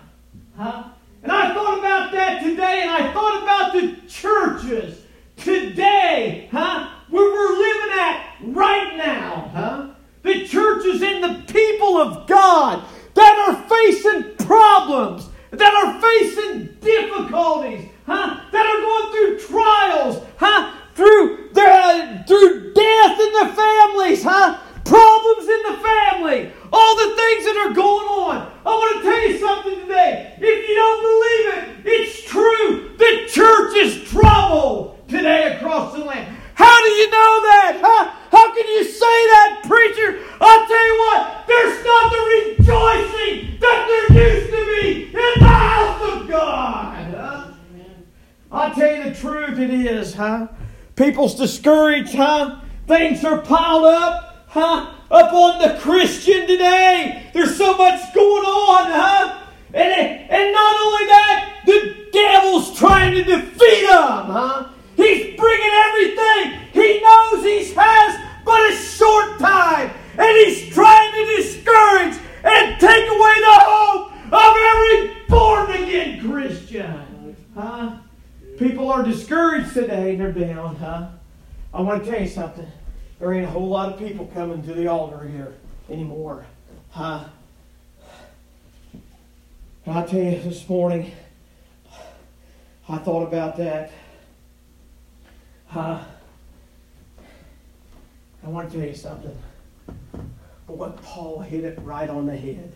huh? 0.60 0.84
And 1.24 1.32
I 1.32 1.54
thought 1.54 1.80
about 1.80 2.12
that 2.12 2.44
today, 2.44 2.82
and 2.82 2.92
I 2.92 3.14
thought 3.14 3.44
about 3.44 3.74
the 3.74 3.96
churches 4.08 5.02
today, 5.38 6.50
huh? 6.52 6.90
Where 7.10 7.32
we're 7.32 7.58
living 7.58 8.00
at 8.00 8.36
right 8.42 8.98
now, 8.98 9.52
huh? 9.54 9.90
The 10.24 10.46
churches 10.46 11.02
and 11.02 11.24
the 11.24 11.52
people 11.52 11.98
of 11.98 12.28
God 12.28 12.84
that 13.16 13.48
are 13.48 13.70
facing 13.70 14.36
problems, 14.46 15.30
that 15.52 15.74
are 15.74 16.02
facing 16.02 16.76
difficulties, 16.82 17.90
huh? 18.06 18.42
That 18.52 18.66
are 18.66 18.82
going 18.82 19.12
through 19.12 19.48
trials, 19.48 20.26
huh? 20.38 20.74
Through 20.94 21.50
their, 21.54 22.24
through 22.28 22.74
death 22.74 23.20
in 23.20 23.34
their 23.34 23.56
families, 23.56 24.24
huh? 24.24 24.60
Problems 24.90 25.48
in 25.48 25.62
the 25.70 25.78
family, 25.78 26.52
all 26.74 26.96
the 26.98 27.16
things 27.16 27.46
that 27.46 27.58
are 27.70 27.74
going 27.76 28.08
on. 28.08 28.52
I 28.66 28.70
want 28.70 28.98
to 28.98 29.04
tell 29.04 29.22
you 29.22 29.38
something 29.38 29.82
today. 29.82 30.34
If 30.40 30.68
you 30.68 30.76
don't 30.76 31.02
believe 31.06 31.46
it, 31.54 31.94
it's 31.94 32.24
true. 32.24 32.98
The 32.98 33.30
church 33.30 33.76
is 33.78 34.10
troubled 34.10 35.08
today 35.08 35.56
across 35.56 35.94
the 35.94 36.04
land. 36.04 36.36
How 36.56 36.76
do 36.84 36.90
you 36.90 37.06
know 37.06 37.34
that? 37.54 37.78
Huh? 37.80 38.12
How 38.32 38.54
can 38.56 38.68
you 38.68 38.84
say 38.84 39.18
that, 39.30 39.62
preacher? 39.68 40.26
I'll 40.42 40.66
tell 40.66 40.86
you 40.88 40.98
what, 41.06 41.46
there's 41.46 41.86
not 41.86 42.12
the 42.12 42.22
rejoicing 42.58 43.60
that 43.60 44.08
there 44.10 44.40
used 44.40 44.50
to 44.50 44.82
be 44.82 45.06
in 45.06 45.40
the 45.40 45.46
house 45.46 46.02
of 46.14 46.28
God. 46.28 47.56
I'll 48.52 48.74
tell 48.74 48.96
you 48.96 49.04
the 49.04 49.16
truth, 49.16 49.60
it 49.60 49.70
is, 49.70 50.16
huh? 50.16 50.48
People's 50.96 51.36
discouraged, 51.36 52.16
huh? 52.16 52.62
Things 52.88 53.24
are 53.24 53.40
piled 53.40 53.86
up, 53.86 54.29
huh? 54.50 54.94
Up 55.10 55.34
on 55.34 55.62
the 55.62 55.80
Christian 55.80 56.48
today. 56.48 57.30
There's 57.34 57.58
so 57.58 57.78
much 57.78 58.14
going 58.14 58.46
on, 58.46 58.92
huh? 58.92 59.46
And, 59.74 59.94
and 60.30 60.54
not 60.54 60.82
only 60.82 61.06
that, 61.08 61.62
the 61.66 62.10
devil's 62.12 62.78
trying 62.78 63.14
to 63.16 63.24
defeat 63.24 63.88
them, 63.88 64.26
huh? 64.26 64.70
He's 64.96 65.38
bringing 65.40 65.72
everything 65.72 66.60
he 66.74 67.02
knows 67.02 67.44
he 67.44 67.74
has 67.74 68.20
but 68.44 68.72
a 68.72 68.76
short 68.76 69.40
time. 69.40 69.92
And 70.18 70.38
he's 70.38 70.74
trying 70.74 71.12
to 71.14 71.36
discourage 71.38 72.18
and 72.44 72.80
take 72.80 73.08
away 73.08 73.36
the 73.40 73.58
hope 73.60 74.12
of 74.32 74.56
every 74.72 75.26
born 75.28 75.72
again 75.72 76.30
Christian. 76.30 77.36
Huh? 77.56 77.98
People 78.58 78.90
are 78.92 79.04
discouraged 79.04 79.74
today 79.74 80.12
and 80.12 80.20
they're 80.20 80.32
down, 80.34 80.76
huh? 80.76 81.08
I 81.74 81.82
want 81.82 82.04
to 82.04 82.12
tell 82.12 82.22
you 82.22 82.28
something. 82.28 82.68
There 83.20 83.34
ain't 83.34 83.46
a 83.46 83.50
whole 83.50 83.68
lot 83.68 83.92
of 83.92 84.00
people 84.00 84.28
coming 84.34 84.64
to 84.64 84.74
the 84.74 84.88
altar 84.88 85.28
here 85.28 85.54
anymore. 85.90 86.46
Huh? 86.92 87.26
And 89.86 89.98
I 89.98 90.06
tell 90.06 90.22
you 90.22 90.40
this 90.40 90.70
morning, 90.70 91.12
I 92.88 92.98
thought 92.98 93.28
about 93.28 93.58
that. 93.58 93.92
I 95.72 96.02
want 98.44 98.72
to 98.72 98.78
tell 98.78 98.88
you 98.88 98.96
something. 98.96 99.38
But 100.66 100.78
what 100.78 101.02
Paul 101.04 101.40
hit 101.40 101.66
it 101.66 101.78
right 101.82 102.10
on 102.10 102.26
the 102.26 102.38
head. 102.38 102.72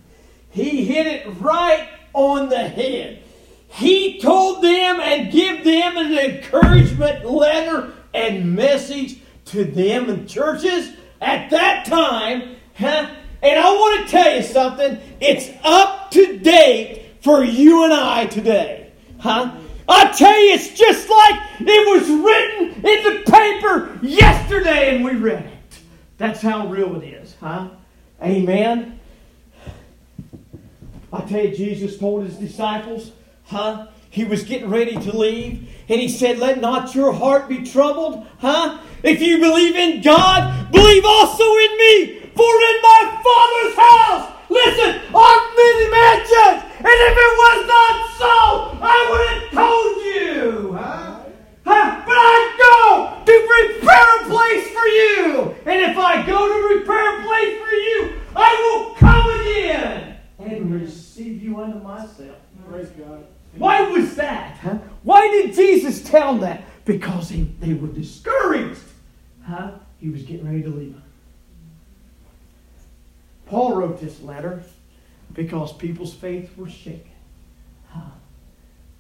He 0.50 0.83
hit 0.85 1.07
it 1.07 1.25
right 1.39 1.88
on 2.13 2.50
the 2.50 2.67
head. 2.67 3.23
He 3.69 4.19
told 4.19 4.63
them 4.63 5.00
and 5.00 5.31
give 5.31 5.63
them 5.63 5.97
an 5.97 6.17
encouragement 6.17 7.25
letter 7.25 7.93
and 8.13 8.53
message 8.55 9.17
to 9.45 9.63
them 9.63 10.09
and 10.09 10.27
churches 10.27 10.91
at 11.21 11.50
that 11.50 11.85
time. 11.85 12.55
Huh? 12.75 13.09
And 13.41 13.59
I 13.59 13.71
want 13.71 14.05
to 14.05 14.12
tell 14.12 14.35
you 14.35 14.43
something. 14.43 15.00
It's 15.19 15.50
up 15.63 16.12
to 16.12 16.39
date 16.39 17.03
for 17.21 17.43
you 17.43 17.83
and 17.83 17.93
I 17.93 18.25
today. 18.27 18.91
Huh? 19.19 19.55
I 19.88 20.12
tell 20.12 20.39
you, 20.39 20.53
it's 20.53 20.69
just 20.73 21.09
like 21.09 21.41
it 21.59 22.01
was 22.01 22.09
written 22.09 22.85
in 22.85 23.03
the 23.03 23.31
paper 23.31 24.00
yesterday 24.01 24.95
and 24.95 25.03
we 25.03 25.12
read 25.12 25.45
it. 25.45 25.79
That's 26.17 26.41
how 26.41 26.67
real 26.67 26.95
it 27.01 27.05
is, 27.05 27.35
huh? 27.39 27.69
Amen. 28.21 29.00
I 31.12 31.21
tell 31.21 31.43
you, 31.45 31.55
Jesus 31.55 31.97
told 31.97 32.25
his 32.25 32.38
disciples, 32.38 33.12
huh? 33.45 33.88
He 34.13 34.24
was 34.24 34.43
getting 34.43 34.70
ready 34.70 34.96
to 34.96 35.17
leave, 35.17 35.67
and 35.89 36.00
he 36.00 36.08
said, 36.08 36.38
Let 36.38 36.62
not 36.62 36.93
your 36.93 37.13
heart 37.13 37.50
be 37.50 37.63
troubled, 37.63 38.27
huh? 38.38 38.77
If 39.01 39.24
you 39.24 39.39
believe 39.39 39.75
in 39.75 40.03
God, 40.03 40.72
believe 40.72 41.03
also 41.03 41.43
in 41.43 41.77
me. 41.79 42.20
For 42.36 42.46
in 42.46 42.77
my 42.84 43.01
Father's 43.25 43.75
house, 43.75 44.32
listen, 44.50 45.01
are 45.15 45.41
many 45.58 45.89
mansions. 45.89 46.62
And 46.77 46.98
if 47.10 47.15
it 47.17 47.34
was 47.41 47.60
not 47.65 47.96
so, 48.13 48.77
I 48.86 48.98
would 49.10 49.29
have 49.34 49.51
told 49.51 49.98
you. 50.05 50.74
Huh? 50.74 51.20
Huh? 51.65 52.03
But 52.05 52.13
I 52.13 52.53
go 52.62 53.25
to 53.25 53.34
prepare 53.50 54.22
a 54.22 54.29
place 54.29 54.67
for 54.77 54.86
you. 54.86 55.55
And 55.65 55.91
if 55.91 55.98
I 55.98 56.24
go 56.24 56.38
to 56.38 56.75
prepare 56.75 57.20
a 57.20 57.24
place 57.25 57.60
for 57.60 57.74
you, 57.74 58.22
I 58.36 58.53
will 58.62 58.93
come 58.93 59.41
again 59.41 60.17
and 60.38 60.72
receive 60.72 61.41
you 61.41 61.60
unto 61.60 61.79
myself. 61.79 62.38
Praise 62.70 62.89
God. 62.89 63.25
Why 63.57 63.81
was 63.89 64.15
that? 64.15 64.57
Huh? 64.57 64.77
Why 65.03 65.27
did 65.27 65.53
Jesus 65.53 66.03
tell 66.03 66.33
them 66.33 66.41
that? 66.41 66.63
Because 66.86 67.29
they, 67.29 67.41
they 67.60 67.74
were 67.74 67.88
discouraged. 67.88 68.81
Huh? 69.45 69.72
He 70.00 70.10
was 70.10 70.24
getting 70.24 70.45
ready 70.45 70.63
to 70.63 70.69
leave. 70.69 70.95
Paul 73.45 73.75
wrote 73.75 74.01
this 74.01 74.22
letter 74.22 74.63
because 75.33 75.74
people's 75.74 76.13
faith 76.13 76.57
were 76.57 76.69
shaken. 76.69 77.12
Huh? 77.89 78.01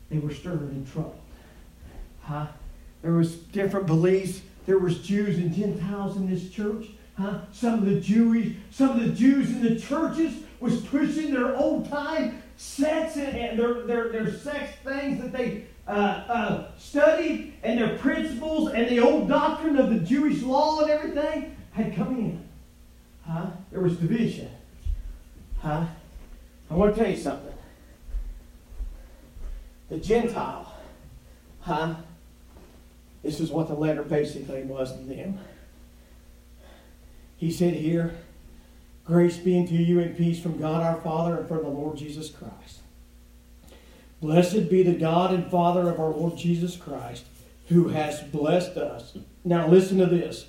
They 0.09 0.19
were 0.19 0.33
stirred 0.33 0.61
and 0.61 0.87
troubled. 0.91 1.19
Huh? 2.21 2.47
There 3.01 3.13
was 3.13 3.35
different 3.35 3.87
beliefs. 3.87 4.41
There 4.65 4.77
was 4.77 4.99
Jews 4.99 5.37
and 5.37 5.53
Gentiles 5.53 6.17
in 6.17 6.29
this 6.29 6.49
church. 6.49 6.87
Huh? 7.17 7.39
Some 7.51 7.79
of 7.79 7.85
the 7.85 7.99
Jewish, 7.99 8.53
some 8.71 8.91
of 8.91 8.99
the 8.99 9.13
Jews 9.13 9.49
in 9.49 9.63
the 9.63 9.79
churches 9.79 10.35
was 10.59 10.81
pushing 10.81 11.33
their 11.33 11.55
old 11.55 11.89
time 11.89 12.42
sects 12.57 13.17
and 13.17 13.59
their, 13.59 13.83
their, 13.83 14.09
their 14.09 14.31
sex 14.31 14.73
things 14.83 15.21
that 15.21 15.31
they 15.31 15.65
uh, 15.87 15.91
uh, 15.91 16.71
studied 16.77 17.53
and 17.63 17.79
their 17.79 17.97
principles 17.97 18.71
and 18.71 18.89
the 18.89 18.99
old 18.99 19.27
doctrine 19.27 19.77
of 19.77 19.89
the 19.89 19.99
Jewish 19.99 20.41
law 20.41 20.81
and 20.81 20.89
everything 20.89 21.55
had 21.71 21.95
come 21.95 22.17
in. 22.17 22.49
Huh? 23.25 23.47
There 23.71 23.81
was 23.81 23.97
division. 23.97 24.49
Huh? 25.59 25.85
I 26.69 26.73
want 26.73 26.95
to 26.95 27.01
tell 27.01 27.11
you 27.11 27.17
something. 27.17 27.53
The 29.89 29.97
Gentile, 29.97 30.73
huh? 31.61 31.95
This 33.21 33.39
is 33.39 33.51
what 33.51 33.67
the 33.67 33.75
letter 33.75 34.03
basically 34.03 34.63
was 34.63 34.91
to 34.97 35.03
them. 35.03 35.39
He 37.37 37.51
said 37.51 37.73
here, 37.73 38.15
Grace 39.05 39.37
be 39.37 39.59
unto 39.59 39.73
you 39.73 39.99
and 39.99 40.17
peace 40.17 40.41
from 40.41 40.57
God 40.57 40.81
our 40.81 41.01
Father 41.01 41.37
and 41.37 41.47
from 41.47 41.63
the 41.63 41.69
Lord 41.69 41.97
Jesus 41.97 42.29
Christ. 42.29 42.79
Blessed 44.21 44.69
be 44.69 44.83
the 44.83 44.93
God 44.93 45.33
and 45.33 45.51
Father 45.51 45.89
of 45.89 45.99
our 45.99 46.11
Lord 46.11 46.37
Jesus 46.37 46.77
Christ, 46.77 47.25
who 47.67 47.89
has 47.89 48.21
blessed 48.21 48.77
us. 48.77 49.17
Now 49.43 49.67
listen 49.67 49.97
to 49.97 50.05
this 50.05 50.45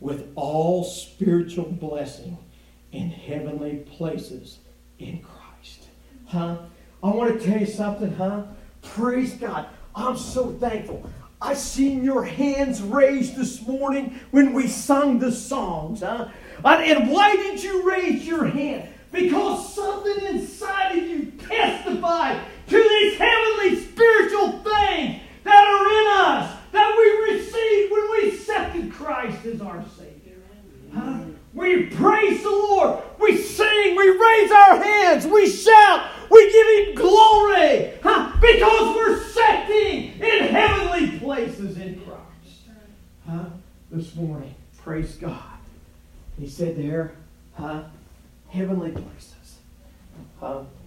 with 0.00 0.32
all 0.34 0.82
spiritual 0.82 1.66
blessing 1.66 2.38
in 2.92 3.10
heavenly 3.10 3.76
places 3.76 4.58
in 4.98 5.20
Christ. 5.20 5.88
Huh? 6.26 6.56
I 7.02 7.10
want 7.10 7.38
to 7.38 7.46
tell 7.46 7.60
you 7.60 7.66
something, 7.66 8.14
huh? 8.14 8.44
Praise 8.80 9.34
God. 9.34 9.66
I'm 9.94 10.16
so 10.16 10.52
thankful. 10.52 11.08
I 11.42 11.54
seen 11.54 12.02
your 12.02 12.24
hands 12.24 12.82
raised 12.82 13.36
this 13.36 13.66
morning 13.66 14.20
when 14.30 14.54
we 14.54 14.66
sung 14.66 15.18
the 15.18 15.32
songs, 15.32 16.00
huh? 16.00 16.28
And 16.64 17.10
why 17.10 17.36
did 17.36 17.62
you 17.62 17.88
raise 17.88 18.26
your 18.26 18.46
hand? 18.46 18.88
Because 19.12 19.74
something 19.74 20.24
inside 20.26 20.98
of 20.98 21.04
you 21.04 21.32
testified 21.32 22.40
to 22.68 22.76
these 22.76 23.18
heavenly 23.18 23.76
spiritual 23.76 24.52
things 24.52 25.20
that 25.44 25.64
are 25.64 25.86
in 26.00 26.36
us 26.36 26.56
that 26.72 26.94
we 26.96 27.34
received 27.34 27.92
when 27.92 28.10
we 28.10 28.28
accepted 28.30 28.92
Christ 28.92 29.44
as 29.46 29.60
our 29.60 29.84
Savior. 29.96 30.38
Huh? 30.94 31.18
We 31.52 31.86
praise 31.86 32.42
the 32.42 32.50
Lord. 32.50 33.02
We 33.18 33.36
sing. 33.36 33.96
We 33.96 34.08
raise 34.08 34.52
our 34.52 34.76
hands. 34.76 35.26
We 35.26 35.50
shout. 35.50 36.08
We 36.30 36.52
give 36.52 36.88
Him 36.88 36.94
glory. 36.94 37.92
Huh? 38.02 38.32
Because 38.40 38.96
we're 38.96 39.20
setting 39.24 40.20
in 40.20 40.48
heavenly 40.48 41.18
places 41.18 41.76
in 41.76 42.00
Christ. 42.00 42.60
Huh? 43.28 43.46
This 43.90 44.14
morning. 44.14 44.54
Praise 44.78 45.16
God. 45.16 45.49
He 46.40 46.48
said 46.48 46.76
there? 46.76 47.12
Heavenly 48.48 48.92
places. 48.92 49.58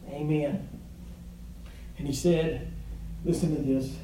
Amen. 0.10 0.68
And 1.98 2.08
he 2.08 2.14
said, 2.14 2.72
listen 3.24 3.56
to 3.56 3.62
this, 3.62 3.96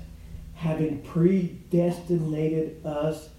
having 0.54 1.02
predestinated 1.02 2.86
us 2.86 3.30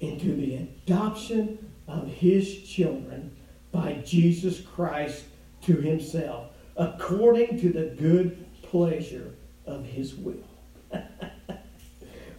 into 0.00 0.36
the 0.36 0.56
adoption 0.56 1.72
of 1.88 2.06
his 2.06 2.62
children 2.62 3.36
by 3.72 3.94
Jesus 4.06 4.60
Christ 4.60 5.24
to 5.62 5.74
himself, 5.74 6.50
according 6.76 7.60
to 7.60 7.70
the 7.70 7.94
good 7.98 8.46
pleasure 8.62 9.34
of 9.66 9.84
his 9.84 10.14
will. 10.14 10.36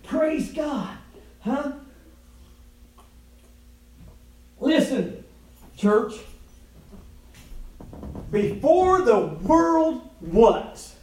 Praise 0.03 0.53
God. 0.53 0.97
Huh? 1.41 1.73
Listen, 4.60 5.24
church. 5.78 6.15
Before 8.32 9.02
the 9.02 9.28
world 9.41 10.10
was, 10.22 10.95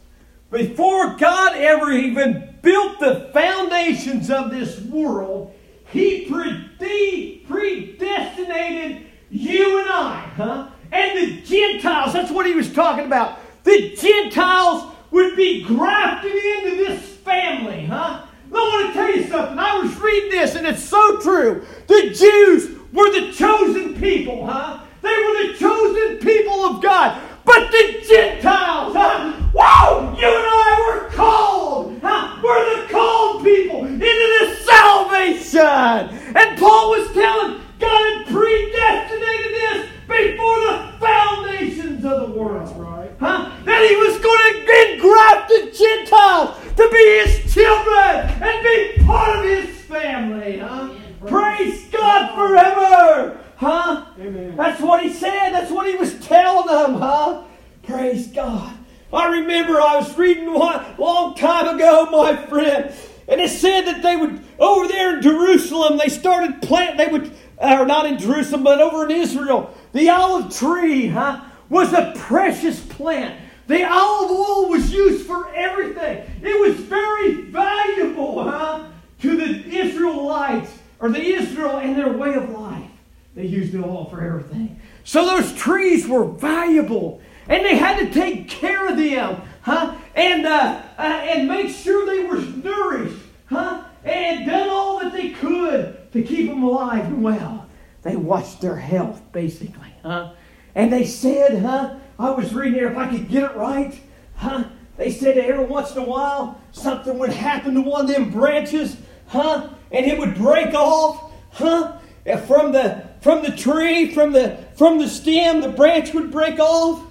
before 0.49 1.15
God 1.15 1.57
ever 1.57 1.91
even 1.91 2.55
built 2.61 2.99
the 2.99 3.29
foundations 3.33 4.29
of 4.29 4.51
this 4.51 4.79
world, 4.81 5.53
He 5.89 6.25
predestinated 6.25 9.07
you 9.29 9.79
and 9.79 9.89
I, 9.89 10.19
huh? 10.37 10.69
And 10.91 11.17
the 11.17 11.41
Gentiles, 11.41 12.13
that's 12.13 12.31
what 12.31 12.45
He 12.45 12.53
was 12.53 12.71
talking 12.71 13.05
about. 13.05 13.39
The 13.63 13.95
Gentiles 13.95 14.93
would 15.11 15.35
be 15.35 15.63
grafted 15.63 16.33
into 16.33 16.77
this 16.77 17.01
family, 17.17 17.85
huh? 17.85 18.21
I 18.49 18.53
want 18.53 18.87
to 18.87 18.93
tell 18.93 19.13
you 19.13 19.27
something. 19.27 19.59
I 19.59 19.77
was 19.79 19.93
reading 19.97 20.31
this, 20.31 20.55
and 20.55 20.65
it's 20.65 20.83
so 20.83 21.19
true. 21.19 21.65
The 21.87 22.15
Jews 22.17 22.76
were 22.93 23.11
the 23.11 23.31
chosen 23.31 23.99
people, 23.99 24.45
huh? 24.45 24.79
They 25.01 25.09
were 25.09 25.47
the 25.47 25.57
chosen 25.57 26.17
people 26.19 26.65
of 26.65 26.81
God. 26.81 27.21
But 27.45 27.71
the 27.71 28.03
Gentiles, 28.07 28.95
huh? 28.95 29.31
Whoa! 29.53 30.15
You 30.19 30.27
and 30.27 30.45
I 30.45 30.85
were 30.87 31.09
called, 31.11 31.99
huh? 32.01 32.41
We're 32.43 32.81
the 32.81 32.91
called 32.91 33.43
people 33.43 33.85
into 33.85 33.99
this 33.99 34.65
salvation. 34.65 36.35
And 36.35 36.59
Paul 36.59 36.89
was 36.91 37.11
telling 37.13 37.61
God 37.79 38.17
had 38.17 38.27
predestinated 38.27 39.53
this 39.53 39.89
before 40.07 40.59
the 40.59 40.93
foundations 40.99 42.03
of 42.05 42.27
the 42.27 42.39
world. 42.39 42.75
right. 42.77 43.11
Huh? 43.19 43.51
That 43.65 43.89
he 43.89 43.95
was 43.95 44.17
going 44.19 44.65
to 44.65 44.93
engraft 44.93 45.49
the 45.49 45.71
Gentiles 45.77 46.57
to 46.75 46.89
be 46.91 47.03
his 47.23 47.53
children 47.53 48.43
and 48.43 48.63
be 48.63 49.03
part 49.05 49.39
of 49.39 49.45
his 49.45 49.75
family. 49.85 50.59
Huh? 50.59 50.89
Praise 51.25 51.85
God 51.91 52.35
forever. 52.35 53.39
Huh? 53.55 54.05
Amen. 54.19 54.55
That's 54.55 54.81
what 54.81 55.01
he 55.01 55.11
said. 55.11 55.51
That's 55.51 55.71
what 55.71 55.87
he 55.87 55.95
was 55.95 56.13
telling 56.19 56.67
them, 56.67 57.01
huh? 57.01 57.43
Praise 57.83 58.27
God. 58.27 58.77
I 59.11 59.27
remember 59.39 59.81
I 59.81 59.95
was 59.97 60.15
reading 60.17 60.53
one 60.53 60.85
long 60.97 61.33
time 61.33 61.75
ago, 61.75 62.07
my 62.11 62.35
friend, 62.35 62.93
and 63.27 63.41
it 63.41 63.49
said 63.49 63.85
that 63.85 64.03
they 64.03 64.15
would 64.15 64.43
over 64.59 64.87
there 64.87 65.15
in 65.15 65.21
Jerusalem 65.21 65.97
they 65.97 66.09
started 66.09 66.61
planting. 66.61 66.97
They 66.97 67.11
would, 67.11 67.31
or 67.57 67.85
not 67.85 68.05
in 68.05 68.19
Jerusalem, 68.19 68.63
but 68.63 68.81
over 68.81 69.05
in 69.05 69.11
Israel, 69.11 69.73
the 69.93 70.09
olive 70.09 70.55
tree, 70.55 71.07
huh, 71.07 71.41
was 71.69 71.93
a 71.93 72.13
precious 72.17 72.79
plant. 72.81 73.39
The 73.67 73.89
olive 73.89 74.31
oil 74.31 74.69
was 74.69 74.91
used 74.93 75.25
for 75.25 75.53
everything. 75.53 76.29
It 76.41 76.59
was 76.59 76.75
very 76.75 77.41
valuable, 77.43 78.43
huh, 78.43 78.87
to 79.21 79.35
the 79.35 79.77
Israelites 79.77 80.76
or 80.99 81.09
the 81.09 81.21
Israel 81.21 81.77
and 81.77 81.97
their 81.97 82.11
way 82.11 82.33
of 82.33 82.49
life. 82.49 82.89
They 83.35 83.45
used 83.45 83.71
the 83.71 83.83
oil 83.83 84.05
for 84.05 84.23
everything. 84.23 84.79
So 85.03 85.25
those 85.25 85.53
trees 85.53 86.07
were 86.07 86.25
valuable, 86.25 87.21
and 87.47 87.63
they 87.63 87.77
had 87.77 87.99
to 87.99 88.11
take 88.11 88.49
care 88.49 88.87
of 88.87 88.97
them, 88.97 89.41
huh? 89.61 89.95
And 90.15 90.45
uh, 90.45 90.81
uh, 90.97 91.01
and 91.01 91.47
make 91.47 91.69
sure 91.69 92.05
they 92.05 92.23
were 92.23 92.41
nourished, 92.41 93.23
huh? 93.45 93.83
And 94.03 94.45
done 94.45 94.69
all 94.69 94.99
that 94.99 95.13
they 95.13 95.29
could 95.29 96.11
to 96.13 96.23
keep 96.23 96.49
them 96.49 96.63
alive 96.63 97.05
and 97.05 97.21
well. 97.23 97.67
They 98.01 98.15
watched 98.15 98.61
their 98.61 98.75
health, 98.75 99.21
basically, 99.31 99.93
huh? 100.01 100.33
And 100.73 100.91
they 100.91 101.05
said, 101.05 101.61
huh? 101.61 101.95
I 102.19 102.31
was 102.31 102.53
reading 102.53 102.79
here 102.79 102.89
if 102.89 102.97
I 102.97 103.07
could 103.07 103.29
get 103.29 103.43
it 103.43 103.55
right, 103.55 103.99
huh? 104.35 104.65
They 104.97 105.11
said 105.11 105.37
every 105.37 105.65
once 105.65 105.95
in 105.95 106.01
a 106.01 106.05
while 106.05 106.59
something 106.71 107.19
would 107.19 107.29
happen 107.29 107.75
to 107.75 107.81
one 107.81 108.05
of 108.05 108.07
them 108.07 108.31
branches, 108.31 108.97
huh? 109.27 109.69
And 109.91 110.05
it 110.05 110.17
would 110.17 110.35
break 110.35 110.73
off, 110.73 111.31
huh? 111.51 111.97
Uh, 112.27 112.37
from 112.37 112.73
the 112.73 113.07
from 113.21 113.43
the 113.43 113.51
tree, 113.51 114.11
from 114.13 114.33
the 114.33 114.57
from 114.75 114.99
the 114.99 115.07
stem, 115.07 115.61
the 115.61 115.69
branch 115.69 116.13
would 116.13 116.31
break 116.31 116.59
off. 116.59 117.03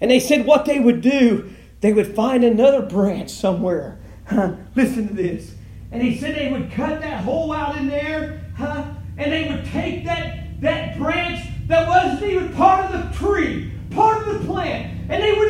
And 0.00 0.10
they 0.10 0.20
said 0.20 0.46
what 0.46 0.64
they 0.64 0.80
would 0.80 1.00
do, 1.00 1.50
they 1.80 1.92
would 1.92 2.14
find 2.14 2.44
another 2.44 2.82
branch 2.82 3.30
somewhere. 3.30 3.98
Huh? 4.26 4.56
Listen 4.74 5.08
to 5.08 5.14
this. 5.14 5.52
And 5.92 6.02
he 6.02 6.18
said 6.18 6.34
they 6.34 6.50
would 6.50 6.72
cut 6.72 7.00
that 7.00 7.22
hole 7.22 7.52
out 7.52 7.76
in 7.76 7.86
there, 7.86 8.44
huh? 8.56 8.84
And 9.16 9.32
they 9.32 9.48
would 9.48 9.64
take 9.66 10.04
that 10.06 10.60
that 10.60 10.98
branch 10.98 11.40
that 11.68 11.88
wasn't 11.88 12.30
even 12.30 12.52
part 12.54 12.84
of 12.86 12.92
the 12.92 13.16
tree, 13.16 13.72
part 13.90 14.26
of 14.26 14.40
the 14.40 14.46
plant. 14.46 14.92
And 15.08 15.22
they 15.22 15.32
would 15.32 15.44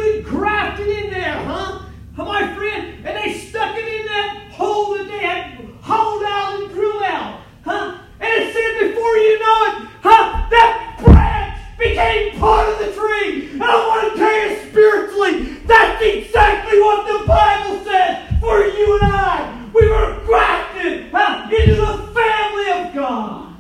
have 0.75 0.88
it 0.88 1.05
in 1.05 1.11
there, 1.11 1.37
huh? 1.44 1.81
My 2.16 2.55
friend, 2.55 3.07
and 3.07 3.16
they 3.16 3.38
stuck 3.38 3.77
it 3.77 4.01
in 4.01 4.07
that 4.07 4.53
hole 4.53 4.97
that 4.97 5.07
they 5.07 5.18
had 5.18 5.59
hollowed 5.85 6.25
out 6.25 6.62
and 6.62 6.73
drilled 6.73 7.03
out, 7.03 7.42
huh? 7.62 7.99
And 8.18 8.42
it 8.42 8.55
said 8.55 8.88
before 8.88 9.16
you 9.16 9.38
know 9.38 9.59
it, 9.68 9.88
huh, 10.01 10.49
that 10.49 10.97
branch 11.05 11.79
became 11.79 12.38
part 12.38 12.73
of 12.73 12.79
the 12.79 12.92
tree. 12.92 13.51
And 13.53 13.62
I 13.62 13.87
want 13.87 14.12
to 14.12 14.18
tell 14.18 14.49
you 14.49 14.70
spiritually, 14.70 15.61
that's 15.66 16.03
exactly 16.03 16.81
what 16.81 17.05
the 17.07 17.27
Bible 17.27 17.85
says 17.85 18.40
for 18.40 18.64
you 18.64 18.99
and 19.03 19.12
I. 19.12 19.70
We 19.75 19.87
were 19.88 20.25
grafted 20.25 21.11
huh, 21.12 21.51
into 21.53 21.75
the 21.77 21.99
family 22.14 22.88
of 22.88 22.94
God. 22.94 23.55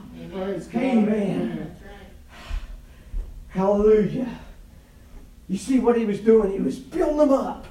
Amen. 0.74 1.76
Hallelujah. 3.48 4.40
You 5.46 5.58
see 5.58 5.78
what 5.78 5.98
he 5.98 6.06
was 6.06 6.20
doing? 6.20 6.52
He 6.52 6.58
was 6.58 6.78
building 6.78 7.18
them 7.18 7.32
up. 7.32 7.66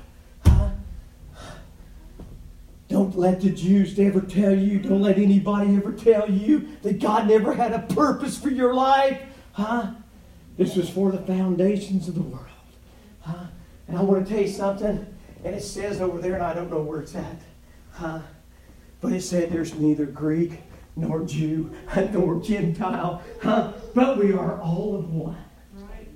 Don't 2.93 3.17
let 3.17 3.41
the 3.41 3.49
Jews 3.49 3.97
ever 3.97 4.21
tell 4.21 4.56
you, 4.56 4.77
don't 4.77 5.01
let 5.01 5.17
anybody 5.17 5.75
ever 5.75 5.91
tell 5.91 6.29
you 6.29 6.77
that 6.84 7.01
God 7.01 7.27
never 7.27 7.51
had 7.51 7.73
a 7.73 7.79
purpose 7.79 8.38
for 8.38 8.51
your 8.51 8.75
life. 8.75 9.19
Huh? 9.53 9.93
This 10.58 10.75
was 10.75 10.91
for 10.91 11.12
the 11.12 11.17
foundations 11.17 12.08
of 12.08 12.13
the 12.13 12.21
world. 12.21 12.45
Huh? 13.21 13.45
And 13.88 13.97
I 13.97 14.03
want 14.03 14.27
to 14.27 14.32
tell 14.32 14.43
you 14.43 14.47
something, 14.47 15.08
and 15.43 15.56
it 15.56 15.63
says 15.63 16.01
over 16.01 16.21
there, 16.21 16.36
and 16.36 16.43
I 16.43 16.53
don't 16.53 16.69
know 16.69 16.84
where 16.84 17.01
it's 17.01 17.15
at. 17.15 17.41
Huh? 17.93 18.19
But 19.01 19.13
it 19.13 19.21
said 19.21 19.49
there's 19.49 19.73
neither 19.73 20.06
Greek 20.06 20.60
nor 20.95 21.23
Jew 21.23 21.71
nor 22.12 22.41
Gentile, 22.41 23.23
huh? 23.41 23.73
but 23.95 24.19
we 24.19 24.34
are 24.34 24.62
all 24.62 24.95
of 24.95 25.12
one 25.12 25.43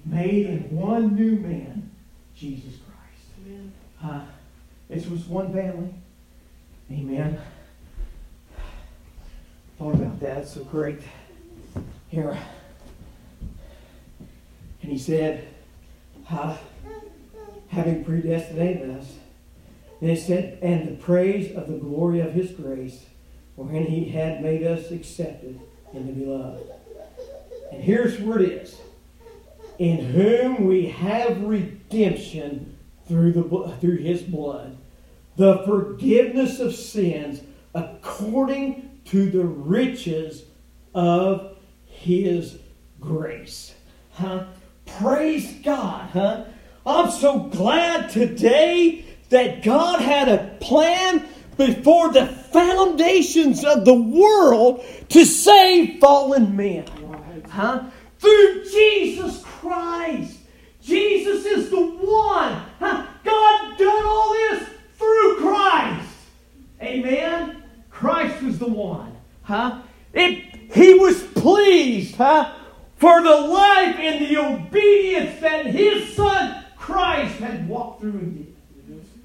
made 0.05 0.45
in 0.45 0.69
one 0.69 1.15
new 1.15 1.37
man, 1.37 1.89
Jesus 2.35 2.75
Christ. 2.85 3.65
Uh, 4.03 4.21
this 4.89 5.07
was 5.07 5.25
one 5.25 5.51
family. 5.51 5.91
Amen. 6.91 7.39
Thought 9.77 9.95
about 9.95 10.19
that. 10.21 10.47
So 10.47 10.63
great. 10.63 10.99
Here. 12.09 12.37
And 14.81 14.91
he 14.91 14.97
said, 14.97 15.47
having 16.25 18.03
predestinated 18.05 18.89
us, 18.91 19.15
and 19.99 20.17
said, 20.17 20.59
and 20.61 20.87
the 20.87 20.95
praise 21.01 21.55
of 21.55 21.67
the 21.67 21.77
glory 21.77 22.21
of 22.21 22.33
his 22.33 22.51
grace, 22.51 23.05
wherein 23.55 23.85
he 23.85 24.05
had 24.05 24.41
made 24.41 24.63
us 24.63 24.91
accepted 24.91 25.59
in 25.93 26.07
the 26.07 26.13
beloved. 26.13 26.63
And 27.71 27.83
here's 27.83 28.19
where 28.19 28.39
it 28.39 28.49
is 28.49 28.79
in 29.79 29.97
whom 29.97 30.65
we 30.65 30.87
have 30.87 31.41
redemption 31.41 32.77
through, 33.07 33.33
the, 33.33 33.75
through 33.79 33.97
his 33.97 34.21
blood, 34.21 34.77
the 35.37 35.59
forgiveness 35.65 36.59
of 36.59 36.75
sins 36.75 37.41
according 37.73 38.99
to 39.05 39.29
the 39.29 39.45
riches 39.45 40.43
of 40.93 41.57
his 41.85 42.57
grace. 42.99 43.75
Huh? 44.11 44.45
Praise 44.85 45.53
God, 45.63 46.09
huh? 46.09 46.45
I'm 46.85 47.11
so 47.11 47.39
glad 47.39 48.09
today 48.09 49.05
that 49.29 49.63
God 49.63 50.01
had 50.01 50.27
a 50.27 50.57
plan 50.59 51.25
before 51.55 52.11
the 52.11 52.25
foundations 52.25 53.63
of 53.63 53.85
the 53.85 53.93
world 53.93 54.83
to 55.09 55.23
save 55.23 55.99
fallen 55.99 56.55
men. 56.55 56.85
Huh? 57.49 57.83
Through 58.17 58.63
Jesus 58.71 59.43
Christ. 59.43 60.39
Jesus 60.81 61.45
is 61.45 61.69
the 61.69 61.85
one. 61.85 62.61
God 62.79 63.77
done 63.77 64.05
all 64.05 64.33
this 64.33 64.69
through 64.97 65.37
Christ. 65.37 66.09
Amen. 66.81 67.63
Christ 67.89 68.43
was 68.43 68.59
the 68.59 68.67
one. 68.67 69.15
Huh? 69.43 69.81
It, 70.13 70.73
he 70.73 70.93
was 70.93 71.21
pleased, 71.23 72.15
huh? 72.15 72.53
For 72.97 73.21
the 73.21 73.35
life 73.35 73.95
and 73.97 74.25
the 74.25 74.37
obedience 74.37 75.39
that 75.41 75.67
his 75.67 76.15
son 76.15 76.65
Christ 76.75 77.35
had 77.39 77.67
walked 77.67 78.01
through. 78.01 78.45